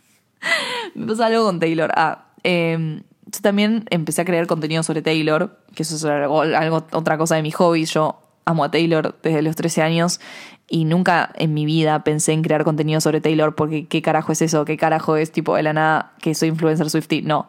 me 0.95 1.07
pasa 1.07 1.27
algo 1.27 1.45
con 1.45 1.59
Taylor. 1.59 1.91
Ah, 1.95 2.25
eh, 2.43 3.01
yo 3.31 3.41
también 3.41 3.85
empecé 3.89 4.21
a 4.21 4.25
crear 4.25 4.47
contenido 4.47 4.81
sobre 4.83 5.01
Taylor, 5.01 5.59
que 5.75 5.83
eso 5.83 5.95
es 5.95 6.05
algo, 6.05 6.85
otra 6.91 7.17
cosa 7.17 7.35
de 7.35 7.43
mi 7.43 7.51
hobby. 7.51 7.85
Yo 7.85 8.19
amo 8.45 8.63
a 8.63 8.71
Taylor 8.71 9.15
desde 9.21 9.41
los 9.41 9.55
13 9.55 9.83
años 9.83 10.19
y 10.67 10.85
nunca 10.85 11.31
en 11.35 11.53
mi 11.53 11.65
vida 11.65 12.03
pensé 12.03 12.33
en 12.33 12.41
crear 12.41 12.63
contenido 12.63 13.01
sobre 13.01 13.21
Taylor 13.21 13.55
porque 13.55 13.87
qué 13.87 14.01
carajo 14.01 14.31
es 14.31 14.41
eso, 14.41 14.65
qué 14.65 14.77
carajo 14.77 15.15
es 15.15 15.31
tipo 15.31 15.55
de 15.55 15.63
la 15.63 15.73
nada 15.73 16.13
que 16.19 16.33
soy 16.33 16.49
influencer 16.49 16.89
Swifty. 16.89 17.21
No, 17.21 17.47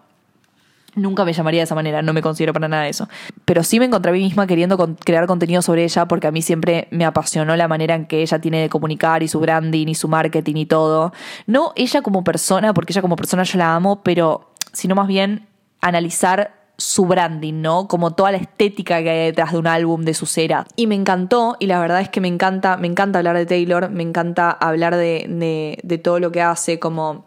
Nunca 0.95 1.25
me 1.25 1.33
llamaría 1.33 1.61
de 1.61 1.65
esa 1.65 1.75
manera, 1.75 2.03
no 2.03 2.13
me 2.13 2.23
considero 2.23 2.53
para 2.53 2.69
nada 2.69 2.89
eso. 2.89 3.09
Pero 3.45 3.63
sí 3.63 3.79
me 3.79 3.87
encontré 3.87 4.11
a 4.11 4.13
mí 4.13 4.21
misma 4.21 4.47
queriendo 4.47 4.77
crear 5.05 5.27
contenido 5.27 5.63
sobre 5.63 5.85
ella 5.85 6.07
porque 6.07 6.27
a 6.27 6.31
mí 6.33 6.43
siempre 6.43 6.89
me 6.91 7.05
apasionó 7.05 7.55
la 7.57 7.69
manera 7.69 7.95
en 7.95 8.07
que 8.07 8.23
ella 8.23 8.41
tiene 8.41 8.61
de 8.61 8.69
comunicar 8.69 9.23
y 9.23 9.29
su 9.29 9.39
branding 9.41 9.87
y 9.89 9.95
su 9.95 10.09
marketing 10.09 10.57
y 10.57 10.67
todo. 10.67 11.13
No 11.47 11.73
ella 11.77 12.03
como 12.03 12.25
persona, 12.25 12.75
porque 12.75 12.93
ella 12.93 13.03
como 13.03 13.17
persona 13.17 13.45
yo 13.45 13.59
la 13.59 13.75
amo, 13.75 14.03
pero 14.03 14.51
sino 14.73 14.95
más 14.95 15.07
bien 15.07 15.47
analizar 15.81 16.61
su 16.77 17.07
branding, 17.07 17.61
¿no? 17.61 17.87
Como 17.89 18.13
toda 18.13 18.33
la 18.33 18.39
estética 18.39 19.03
que 19.03 19.11
hay 19.11 19.27
detrás 19.27 19.53
de 19.53 19.59
un 19.59 19.67
álbum 19.67 20.03
de 20.03 20.15
su 20.15 20.27
cera. 20.27 20.67
Y 20.77 20.87
me 20.87 20.95
encantó, 20.95 21.57
y 21.61 21.67
la 21.67 21.79
verdad 21.79 22.01
es 22.01 22.09
que 22.09 22.21
me 22.21 22.29
encanta, 22.29 22.77
me 22.79 22.87
encanta 22.87 23.19
hablar 23.19 23.37
de 23.37 23.47
Taylor, 23.47 23.91
me 23.91 24.03
encanta 24.03 24.51
hablar 24.51 24.97
de, 24.97 25.79
de 25.83 25.99
todo 25.99 26.21
lo 26.21 26.33
que 26.33 26.41
hace, 26.41 26.79
como 26.79 27.25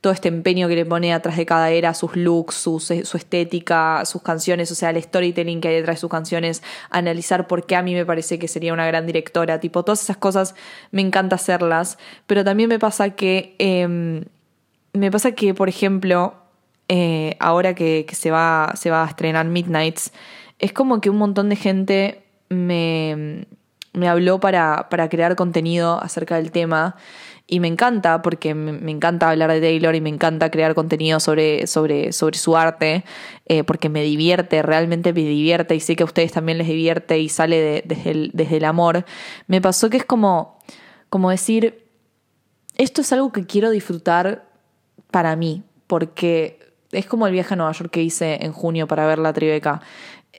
todo 0.00 0.12
este 0.12 0.28
empeño 0.28 0.68
que 0.68 0.76
le 0.76 0.86
pone 0.86 1.12
atrás 1.12 1.36
de 1.36 1.46
cada 1.46 1.70
era, 1.70 1.94
sus 1.94 2.16
looks, 2.16 2.54
su 2.54 3.16
estética, 3.16 4.04
sus 4.04 4.22
canciones, 4.22 4.70
o 4.70 4.74
sea, 4.74 4.90
el 4.90 5.02
storytelling 5.02 5.60
que 5.60 5.68
hay 5.68 5.74
detrás 5.76 5.96
de 5.96 6.00
sus 6.00 6.10
canciones, 6.10 6.62
analizar 6.90 7.46
por 7.46 7.66
qué 7.66 7.76
a 7.76 7.82
mí 7.82 7.94
me 7.94 8.06
parece 8.06 8.38
que 8.38 8.48
sería 8.48 8.72
una 8.72 8.86
gran 8.86 9.06
directora, 9.06 9.58
tipo, 9.58 9.82
todas 9.82 10.02
esas 10.02 10.16
cosas 10.16 10.54
me 10.90 11.02
encanta 11.02 11.36
hacerlas, 11.36 11.98
pero 12.26 12.44
también 12.44 12.68
me 12.68 12.78
pasa 12.78 13.10
que, 13.10 13.56
eh, 13.58 14.24
me 14.92 15.10
pasa 15.10 15.32
que, 15.32 15.54
por 15.54 15.68
ejemplo, 15.68 16.34
eh, 16.88 17.36
ahora 17.40 17.74
que, 17.74 18.04
que 18.06 18.14
se, 18.14 18.30
va, 18.30 18.72
se 18.76 18.90
va 18.90 19.04
a 19.04 19.08
estrenar 19.08 19.46
Midnights, 19.46 20.12
es 20.58 20.72
como 20.72 21.00
que 21.00 21.10
un 21.10 21.18
montón 21.18 21.48
de 21.48 21.56
gente 21.56 22.22
me, 22.48 23.46
me 23.96 24.08
habló 24.08 24.38
para, 24.38 24.88
para 24.90 25.08
crear 25.08 25.34
contenido 25.36 26.00
acerca 26.02 26.36
del 26.36 26.52
tema. 26.52 26.96
Y 27.48 27.60
me 27.60 27.68
encanta, 27.68 28.22
porque 28.22 28.54
me, 28.54 28.90
encanta 28.90 29.30
hablar 29.30 29.52
de 29.52 29.60
Taylor 29.60 29.94
y 29.94 30.00
me 30.00 30.08
encanta 30.08 30.50
crear 30.50 30.74
contenido 30.74 31.20
sobre, 31.20 31.68
sobre, 31.68 32.12
sobre 32.12 32.36
su 32.36 32.56
arte, 32.56 33.04
eh, 33.46 33.62
porque 33.62 33.88
me 33.88 34.02
divierte, 34.02 34.62
realmente 34.62 35.12
me 35.12 35.20
divierte 35.20 35.76
y 35.76 35.80
sé 35.80 35.94
que 35.94 36.02
a 36.02 36.06
ustedes 36.06 36.32
también 36.32 36.58
les 36.58 36.66
divierte 36.66 37.20
y 37.20 37.28
sale 37.28 37.60
de- 37.60 37.82
desde, 37.86 38.10
el, 38.10 38.30
desde 38.34 38.56
el 38.56 38.64
amor. 38.64 39.04
Me 39.46 39.60
pasó 39.60 39.88
que 39.90 39.96
es 39.96 40.04
como, 40.04 40.58
como 41.08 41.30
decir, 41.30 41.86
esto 42.76 43.00
es 43.00 43.12
algo 43.12 43.30
que 43.30 43.46
quiero 43.46 43.70
disfrutar 43.70 44.48
para 45.12 45.36
mí, 45.36 45.62
porque 45.86 46.58
es 46.90 47.06
como 47.06 47.26
el 47.28 47.32
viaje 47.32 47.54
a 47.54 47.56
Nueva 47.56 47.72
York 47.72 47.90
que 47.90 48.02
hice 48.02 48.44
en 48.44 48.52
junio 48.52 48.88
para 48.88 49.06
ver 49.06 49.18
la 49.18 49.32
Tribeca. 49.32 49.80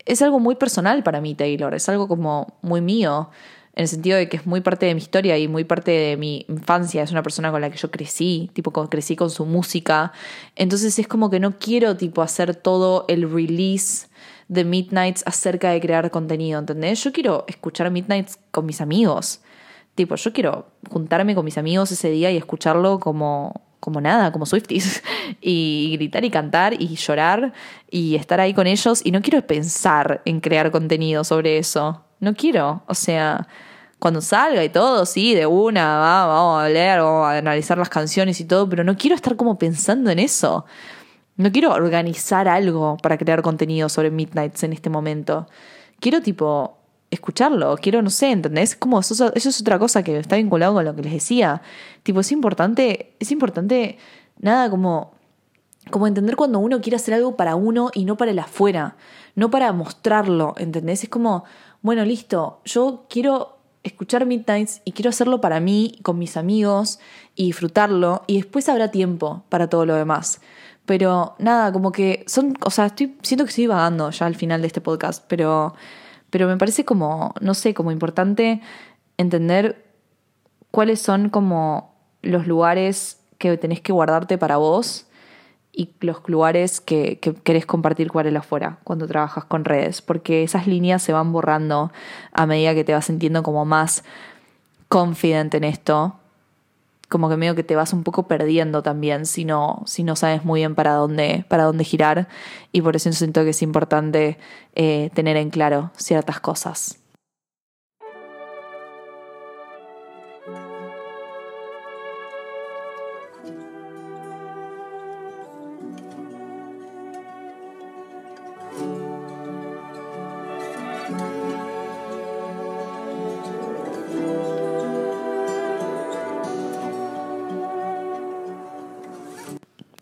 Es 0.08 0.22
algo 0.22 0.40
muy 0.40 0.56
personal 0.56 1.04
para 1.04 1.22
mí, 1.22 1.36
Taylor, 1.36 1.74
es 1.76 1.88
algo 1.90 2.08
como 2.08 2.58
muy 2.62 2.82
mío, 2.82 3.30
en 3.76 3.84
el 3.84 3.88
sentido 3.90 4.18
de 4.18 4.28
que 4.30 4.38
es 4.38 4.48
muy 4.48 4.62
parte 4.62 4.86
de 4.88 4.96
mi 4.96 5.02
historia 5.02 5.38
y 5.38 5.48
muy 5.48 5.64
parte 5.64 5.92
de 5.92 6.18
mi 6.18 6.46
infancia, 6.48 7.04
es 7.04 7.12
una 7.12 7.22
persona 7.22 7.52
con 7.52 7.62
la 7.62 7.70
que 7.70 7.78
yo 7.78 7.92
crecí, 7.92 8.50
tipo 8.54 8.72
crecí 8.90 9.16
con 9.16 9.30
su 9.30 9.46
música, 9.46 10.14
entonces 10.56 10.98
es 10.98 11.08
como 11.08 11.30
que 11.30 11.40
no 11.40 11.60
quiero 11.60 11.96
tipo 11.98 12.22
hacer 12.22 12.56
todo 12.56 13.06
el 13.08 13.30
release 13.30 14.08
de 14.48 14.64
Midnights 14.64 15.24
acerca 15.28 15.72
de 15.72 15.82
crear 15.82 16.10
contenido, 16.10 16.58
¿entendés? 16.58 17.04
Yo 17.04 17.12
quiero 17.12 17.44
escuchar 17.48 17.92
Midnights 17.92 18.40
con 18.50 18.66
mis 18.66 18.82
amigos. 18.82 19.42
Tipo, 19.94 20.16
yo 20.16 20.32
quiero 20.32 20.72
juntarme 20.90 21.36
con 21.36 21.44
mis 21.44 21.58
amigos 21.58 21.92
ese 21.92 22.10
día 22.10 22.32
y 22.32 22.38
escucharlo 22.38 23.00
como, 23.00 23.67
como 23.80 24.02
nada, 24.02 24.32
como 24.32 24.46
Swifties. 24.46 25.04
Y 25.42 25.92
gritar 25.98 26.24
y 26.24 26.30
cantar 26.30 26.82
y 26.82 26.96
llorar 26.96 27.52
y 27.92 28.16
estar 28.16 28.40
ahí 28.40 28.54
con 28.54 28.66
ellos. 28.66 29.02
Y 29.04 29.12
no 29.12 29.22
quiero 29.22 29.46
pensar 29.46 30.22
en 30.24 30.40
crear 30.40 30.72
contenido 30.72 31.24
sobre 31.24 31.58
eso. 31.58 32.04
No 32.20 32.34
quiero. 32.34 32.84
O 32.88 32.94
sea, 32.94 33.48
cuando 34.00 34.22
salga 34.22 34.64
y 34.64 34.70
todo, 34.70 35.06
sí, 35.06 35.36
de 35.36 35.46
una, 35.46 35.98
va, 35.98 36.26
vamos 36.28 36.64
a 36.64 36.70
leer, 36.70 37.02
vamos 37.02 37.28
a 37.28 37.38
analizar 37.38 37.78
las 37.78 37.90
canciones 37.90 38.40
y 38.40 38.46
todo, 38.46 38.70
pero 38.70 38.84
no 38.84 38.96
quiero 38.96 39.16
estar 39.16 39.36
como 39.36 39.58
pensando 39.58 40.10
en 40.12 40.20
eso. 40.20 40.66
No 41.36 41.52
quiero 41.52 41.72
organizar 41.74 42.48
algo 42.48 42.98
para 43.02 43.18
crear 43.18 43.42
contenido 43.42 43.90
sobre 43.90 44.12
Midnights 44.12 44.64
en 44.64 44.74
este 44.74 44.90
momento. 44.90 45.48
Quiero 46.00 46.22
tipo 46.22 46.78
escucharlo, 47.12 47.78
quiero, 47.78 48.02
no 48.02 48.10
sé, 48.10 48.32
¿entendés? 48.32 48.76
Como 48.76 49.00
eso, 49.00 49.14
eso 49.34 49.50
es 49.50 49.62
otra 49.62 49.80
cosa 49.80 50.04
que 50.04 50.18
está 50.18 50.36
vinculado 50.36 50.74
con 50.74 50.86
lo 50.86 50.96
que 50.96 51.04
les 51.04 51.14
decía. 51.14 51.62
Tipo, 52.04 52.20
es 52.20 52.32
importante, 52.32 53.16
es 53.20 53.32
importante, 53.32 53.98
nada 54.40 54.70
como 54.70 55.18
como 55.90 56.08
entender 56.08 56.36
cuando 56.36 56.60
uno 56.60 56.82
quiere 56.82 56.98
hacer 56.98 57.14
algo 57.14 57.36
para 57.36 57.56
uno 57.56 57.92
y 57.94 58.06
no 58.06 58.18
para 58.18 58.32
el 58.32 58.40
afuera, 58.40 58.98
no 59.36 59.50
para 59.50 59.72
mostrarlo, 59.72 60.54
¿entendés? 60.58 61.04
Es 61.04 61.10
como, 61.10 61.44
bueno, 61.82 62.04
listo, 62.06 62.62
yo 62.66 63.06
quiero 63.10 63.58
escuchar 63.84 64.26
Midnights 64.26 64.82
y 64.84 64.92
quiero 64.92 65.10
hacerlo 65.10 65.40
para 65.42 65.60
mí, 65.60 65.98
con 66.04 66.18
mis 66.18 66.38
amigos 66.38 67.00
y 67.36 67.46
disfrutarlo 67.46 68.24
y 68.28 68.38
después 68.38 68.68
habrá 68.70 68.92
tiempo 68.92 69.44
para 69.50 69.70
todo 69.70 69.86
lo 69.86 69.96
demás. 69.96 70.42
Pero 70.86 71.36
nada, 71.40 71.72
como 71.72 71.92
que 71.92 72.24
son, 72.28 72.54
o 72.64 72.70
sea, 72.70 72.88
estoy, 72.88 73.18
siento 73.22 73.44
que 73.44 73.50
estoy 73.50 73.68
vagando 73.68 74.10
ya 74.12 74.26
al 74.26 74.36
final 74.36 74.62
de 74.62 74.68
este 74.68 74.82
podcast, 74.82 75.24
pero, 75.28 75.76
pero 76.30 76.48
me 76.48 76.58
parece 76.58 76.86
como, 76.86 77.34
no 77.42 77.54
sé, 77.54 77.74
como 77.74 77.92
importante 77.92 78.62
entender 79.18 79.86
cuáles 80.72 81.02
son 81.02 81.30
como 81.30 81.94
los 82.22 82.48
lugares 82.48 83.20
que 83.38 83.58
tenés 83.58 83.82
que 83.82 83.94
guardarte 83.94 84.38
para 84.38 84.58
vos 84.58 85.08
y 85.72 85.92
los 86.02 86.28
lugares 86.28 86.82
que, 86.82 87.20
que 87.20 87.34
querés 87.36 87.66
compartir 87.66 88.12
con 88.12 88.26
el 88.26 88.36
afuera 88.36 88.80
cuando 88.84 89.08
trabajas 89.08 89.46
con 89.46 89.64
redes, 89.64 90.02
porque 90.02 90.44
esas 90.44 90.68
líneas 90.68 91.04
se 91.04 91.14
van 91.14 91.32
borrando 91.32 91.92
a 92.32 92.46
medida 92.46 92.74
que 92.74 92.84
te 92.84 92.94
vas 92.94 93.06
sintiendo 93.06 93.44
como 93.44 93.64
más 93.64 94.04
confident 94.90 95.54
en 95.54 95.64
esto, 95.64 96.16
como 97.10 97.30
que 97.30 97.38
medio 97.38 97.56
que 97.56 97.64
te 97.64 97.76
vas 97.76 97.94
un 97.94 98.04
poco 98.04 98.28
perdiendo 98.28 98.84
también 98.84 99.26
si 99.26 99.46
no, 99.46 99.84
si 99.86 100.04
no 100.04 100.16
sabes 100.16 100.44
muy 100.44 100.62
bien 100.62 100.76
para 100.76 100.94
dónde, 100.94 101.46
para 101.48 101.64
dónde 101.64 101.84
girar 101.84 102.28
y 102.72 102.82
por 102.82 102.96
eso 102.96 103.12
siento 103.14 103.44
que 103.44 103.52
es 103.52 103.62
importante 103.62 104.38
eh, 104.76 105.10
tener 105.14 105.38
en 105.38 105.50
claro 105.50 105.92
ciertas 105.96 106.40
cosas. 106.40 107.00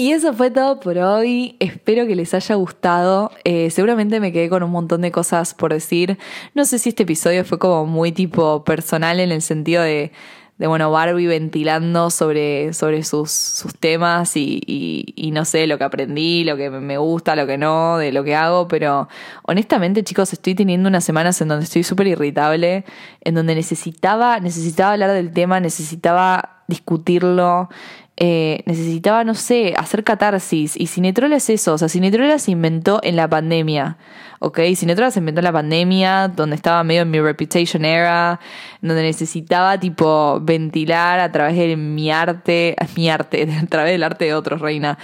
Y 0.06 0.12
eso 0.12 0.34
fue 0.34 0.52
todo 0.52 0.80
por 0.80 1.00
hoy. 1.00 1.56
Espero 1.60 2.06
que 2.06 2.16
les 2.16 2.36
haya 2.36 2.54
gustado. 2.54 3.32
Eh, 3.44 3.72
seguramente 3.72 4.20
me 4.20 4.32
quedé 4.32 4.50
con 4.50 4.62
un 4.62 4.70
montón 4.70 5.02
de 5.02 5.12
cosas 5.12 5.56
por 5.56 5.74
decir. 5.74 6.20
No 6.54 6.64
sé 6.66 6.78
si 6.78 6.90
este 6.90 7.02
episodio 7.02 7.44
fue 7.44 7.58
como 7.58 7.88
muy 7.88 8.12
tipo 8.12 8.64
personal 8.64 9.20
en 9.20 9.32
el 9.32 9.42
sentido 9.42 9.82
de, 9.82 10.12
de 10.60 10.68
bueno, 10.68 10.92
Barbie 10.92 11.26
ventilando 11.26 12.12
sobre, 12.12 12.72
sobre 12.74 13.04
sus, 13.04 13.32
sus 13.32 13.74
temas 13.74 14.38
y, 14.38 14.62
y, 14.68 15.32
no 15.32 15.44
sé, 15.44 15.66
lo 15.66 15.80
que 15.80 15.86
aprendí, 15.86 16.44
lo 16.44 16.56
que 16.56 16.70
me 16.70 17.00
gusta, 17.00 17.36
lo 17.36 17.48
que 17.48 17.58
no, 17.58 17.98
de 17.98 18.12
lo 18.12 18.24
que 18.24 18.36
hago. 18.36 18.68
Pero 18.68 19.10
honestamente, 19.42 20.04
chicos, 20.04 20.34
estoy 20.34 20.54
teniendo 20.54 20.88
unas 20.88 21.04
semanas 21.04 21.42
en 21.42 21.48
donde 21.48 21.64
estoy 21.64 21.82
súper 21.82 22.06
irritable, 22.06 22.86
en 23.22 23.34
donde 23.34 23.56
necesitaba, 23.56 24.40
necesitaba 24.40 24.94
hablar 24.94 25.14
del 25.14 25.32
tema, 25.32 25.60
necesitaba 25.60 26.62
discutirlo. 26.68 27.70
Eh, 28.18 28.64
necesitaba, 28.66 29.24
no 29.26 29.36
sé, 29.36 29.74
hacer 29.78 30.04
catarsis. 30.04 30.80
Y 30.80 30.88
Cinetrola 30.88 31.36
es 31.36 31.50
eso. 31.50 31.74
O 31.74 31.78
sea, 31.78 31.90
Cinetrola 31.90 32.40
se 32.40 32.52
inventó 32.52 33.00
en 33.04 33.16
la 33.16 33.30
pandemia. 33.30 33.98
¿Ok? 34.40 34.60
Cinetrola 34.76 35.12
se 35.12 35.20
inventó 35.20 35.40
en 35.40 35.46
la 35.46 35.52
pandemia, 35.52 36.28
donde 36.30 36.56
estaba 36.56 36.84
medio 36.84 37.02
en 37.02 37.12
mi 37.12 37.20
reputation 37.20 37.84
era, 37.84 38.40
donde 38.82 39.02
necesitaba, 39.04 39.80
tipo, 39.80 40.40
ventilar 40.42 41.20
a 41.20 41.32
través 41.32 41.58
de 41.58 41.76
mi 41.76 42.12
arte, 42.12 42.76
mi 42.96 43.10
arte, 43.10 43.48
a 43.64 43.66
través 43.66 43.92
del 43.92 44.04
arte 44.04 44.26
de 44.26 44.34
otros, 44.34 44.62
reina. 44.62 44.98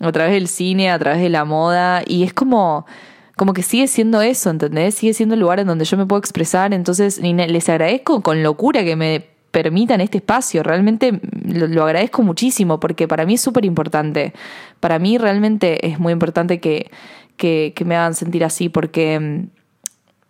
A 0.00 0.12
través 0.12 0.32
del 0.32 0.48
cine, 0.48 0.90
a 0.90 0.98
través 0.98 1.20
de 1.20 1.28
la 1.28 1.44
moda. 1.44 2.02
Y 2.06 2.24
es 2.24 2.34
como 2.34 2.86
como 3.36 3.54
que 3.54 3.62
sigue 3.62 3.88
siendo 3.88 4.20
eso, 4.20 4.50
¿entendés? 4.50 4.94
Sigue 4.94 5.14
siendo 5.14 5.34
el 5.34 5.40
lugar 5.40 5.58
en 5.58 5.66
donde 5.66 5.84
yo 5.84 5.96
me 5.96 6.06
puedo 6.06 6.20
expresar. 6.20 6.74
Entonces, 6.74 7.18
les 7.18 7.68
agradezco 7.68 8.22
con 8.22 8.42
locura 8.42 8.84
que 8.84 8.94
me 8.94 9.31
permitan 9.52 10.00
este 10.00 10.18
espacio. 10.18 10.64
Realmente 10.64 11.20
lo, 11.44 11.84
agradezco 11.84 12.22
muchísimo 12.22 12.80
porque 12.80 13.06
para 13.06 13.24
mí 13.24 13.34
es 13.34 13.40
súper 13.40 13.64
importante. 13.64 14.32
Para 14.80 14.98
mí 14.98 15.18
realmente 15.18 15.86
es 15.86 16.00
muy 16.00 16.12
importante 16.12 16.58
que, 16.58 16.90
que, 17.36 17.72
me 17.84 17.94
hagan 17.94 18.14
sentir 18.14 18.44
así 18.44 18.68
porque, 18.68 19.46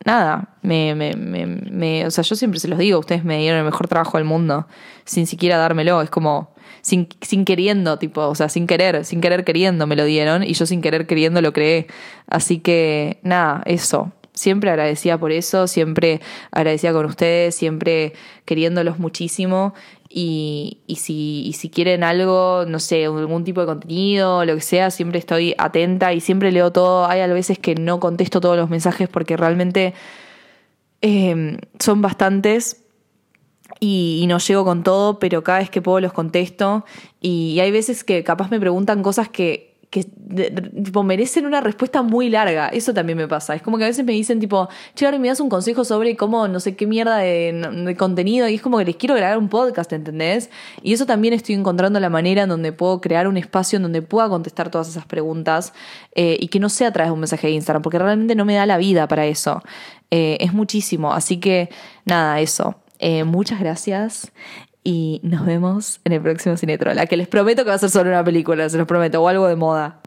nada, 0.04 0.56
me, 0.60 0.94
me, 0.94 1.14
me, 1.14 1.46
me, 1.46 2.06
o 2.06 2.10
sea, 2.10 2.24
yo 2.24 2.36
siempre 2.36 2.60
se 2.60 2.68
los 2.68 2.78
digo, 2.78 2.98
ustedes 2.98 3.24
me 3.24 3.38
dieron 3.38 3.60
el 3.60 3.64
mejor 3.64 3.88
trabajo 3.88 4.18
del 4.18 4.26
mundo, 4.26 4.66
sin 5.04 5.26
siquiera 5.26 5.56
dármelo, 5.56 6.02
es 6.02 6.10
como, 6.10 6.52
sin, 6.80 7.08
sin 7.20 7.44
queriendo, 7.44 7.98
tipo, 7.98 8.22
o 8.22 8.34
sea, 8.34 8.48
sin 8.48 8.66
querer, 8.66 9.04
sin 9.04 9.20
querer 9.20 9.44
queriendo 9.44 9.86
me 9.86 9.94
lo 9.94 10.04
dieron 10.04 10.42
y 10.42 10.54
yo 10.54 10.66
sin 10.66 10.82
querer 10.82 11.06
queriendo 11.06 11.40
lo 11.40 11.52
creé. 11.52 11.86
Así 12.26 12.58
que, 12.58 13.20
nada, 13.22 13.62
eso. 13.66 14.12
Siempre 14.42 14.70
agradecida 14.70 15.18
por 15.18 15.30
eso, 15.30 15.68
siempre 15.68 16.20
agradecida 16.50 16.92
con 16.92 17.06
ustedes, 17.06 17.54
siempre 17.54 18.12
queriéndolos 18.44 18.98
muchísimo. 18.98 19.72
Y, 20.08 20.78
y, 20.88 20.96
si, 20.96 21.44
y 21.46 21.52
si 21.52 21.70
quieren 21.70 22.02
algo, 22.02 22.64
no 22.66 22.80
sé, 22.80 23.04
algún 23.04 23.44
tipo 23.44 23.60
de 23.60 23.68
contenido, 23.68 24.44
lo 24.44 24.56
que 24.56 24.60
sea, 24.60 24.90
siempre 24.90 25.20
estoy 25.20 25.54
atenta 25.58 26.12
y 26.12 26.20
siempre 26.20 26.50
leo 26.50 26.72
todo. 26.72 27.06
Hay 27.06 27.20
a 27.20 27.28
veces 27.28 27.60
que 27.60 27.76
no 27.76 28.00
contesto 28.00 28.40
todos 28.40 28.56
los 28.56 28.68
mensajes 28.68 29.08
porque 29.08 29.36
realmente 29.36 29.94
eh, 31.02 31.56
son 31.78 32.02
bastantes 32.02 32.82
y, 33.78 34.24
no 34.28 34.38
llego 34.38 34.64
con 34.64 34.82
todo, 34.82 35.20
pero 35.20 35.44
cada 35.44 35.60
vez 35.60 35.70
que 35.70 35.80
puedo 35.80 36.00
los 36.00 36.12
contesto. 36.12 36.84
Y, 37.20 37.60
hay 37.60 37.70
veces 37.70 38.02
que 38.02 38.24
capaz 38.24 38.50
me 38.50 38.58
preguntan 38.58 39.04
cosas 39.04 39.28
que, 39.28 39.71
que 39.92 40.06
merecen 41.04 41.44
una 41.44 41.60
respuesta 41.60 42.00
muy 42.00 42.30
larga. 42.30 42.68
Eso 42.68 42.94
también 42.94 43.18
me 43.18 43.28
pasa. 43.28 43.54
Es 43.54 43.60
como 43.60 43.76
que 43.76 43.84
a 43.84 43.88
veces 43.88 44.06
me 44.06 44.12
dicen, 44.12 44.40
tipo, 44.40 44.70
che, 44.94 45.04
ahora 45.04 45.18
me 45.18 45.28
das 45.28 45.38
un 45.38 45.50
consejo 45.50 45.84
sobre 45.84 46.16
cómo, 46.16 46.48
no 46.48 46.60
sé 46.60 46.76
qué 46.76 46.86
mierda 46.86 47.18
de, 47.18 47.94
contenido. 47.98 48.48
Y 48.48 48.54
es 48.54 48.62
como 48.62 48.78
que 48.78 48.86
les 48.86 48.96
quiero 48.96 49.14
grabar 49.14 49.36
un 49.36 49.50
podcast, 49.50 49.92
¿entendés? 49.92 50.48
Y 50.82 50.94
eso 50.94 51.04
también 51.04 51.34
estoy 51.34 51.56
encontrando 51.56 52.00
la 52.00 52.08
manera 52.08 52.44
en 52.44 52.48
donde 52.48 52.72
puedo 52.72 53.02
crear 53.02 53.28
un 53.28 53.36
espacio 53.36 53.76
en 53.76 53.82
donde 53.82 54.00
pueda 54.00 54.30
contestar 54.30 54.70
todas 54.70 54.88
esas 54.88 55.04
preguntas 55.04 55.74
eh, 56.14 56.38
y 56.40 56.48
que 56.48 56.58
no 56.58 56.70
sea 56.70 56.88
a 56.88 56.92
través 56.92 57.10
de 57.10 57.12
un 57.12 57.20
mensaje 57.20 57.48
de 57.48 57.52
Instagram, 57.52 57.82
porque 57.82 57.98
realmente 57.98 58.34
no 58.34 58.46
me 58.46 58.54
da 58.54 58.64
la 58.64 58.78
vida 58.78 59.06
para 59.08 59.26
eso. 59.26 59.62
Eh, 60.10 60.38
es 60.40 60.54
muchísimo. 60.54 61.12
Así 61.12 61.36
que, 61.36 61.68
nada, 62.06 62.40
eso. 62.40 62.76
Eh, 62.98 63.24
muchas 63.24 63.60
gracias 63.60 64.32
y 64.84 65.20
nos 65.22 65.46
vemos 65.46 66.00
en 66.04 66.12
el 66.12 66.20
próximo 66.20 66.56
Cinetrola, 66.56 67.06
que 67.06 67.16
les 67.16 67.28
prometo 67.28 67.62
que 67.62 67.68
va 67.68 67.76
a 67.76 67.78
ser 67.78 67.90
sobre 67.90 68.10
una 68.10 68.24
película, 68.24 68.68
se 68.68 68.78
los 68.78 68.86
prometo, 68.86 69.22
o 69.22 69.28
algo 69.28 69.46
de 69.46 69.56
moda. 69.56 70.00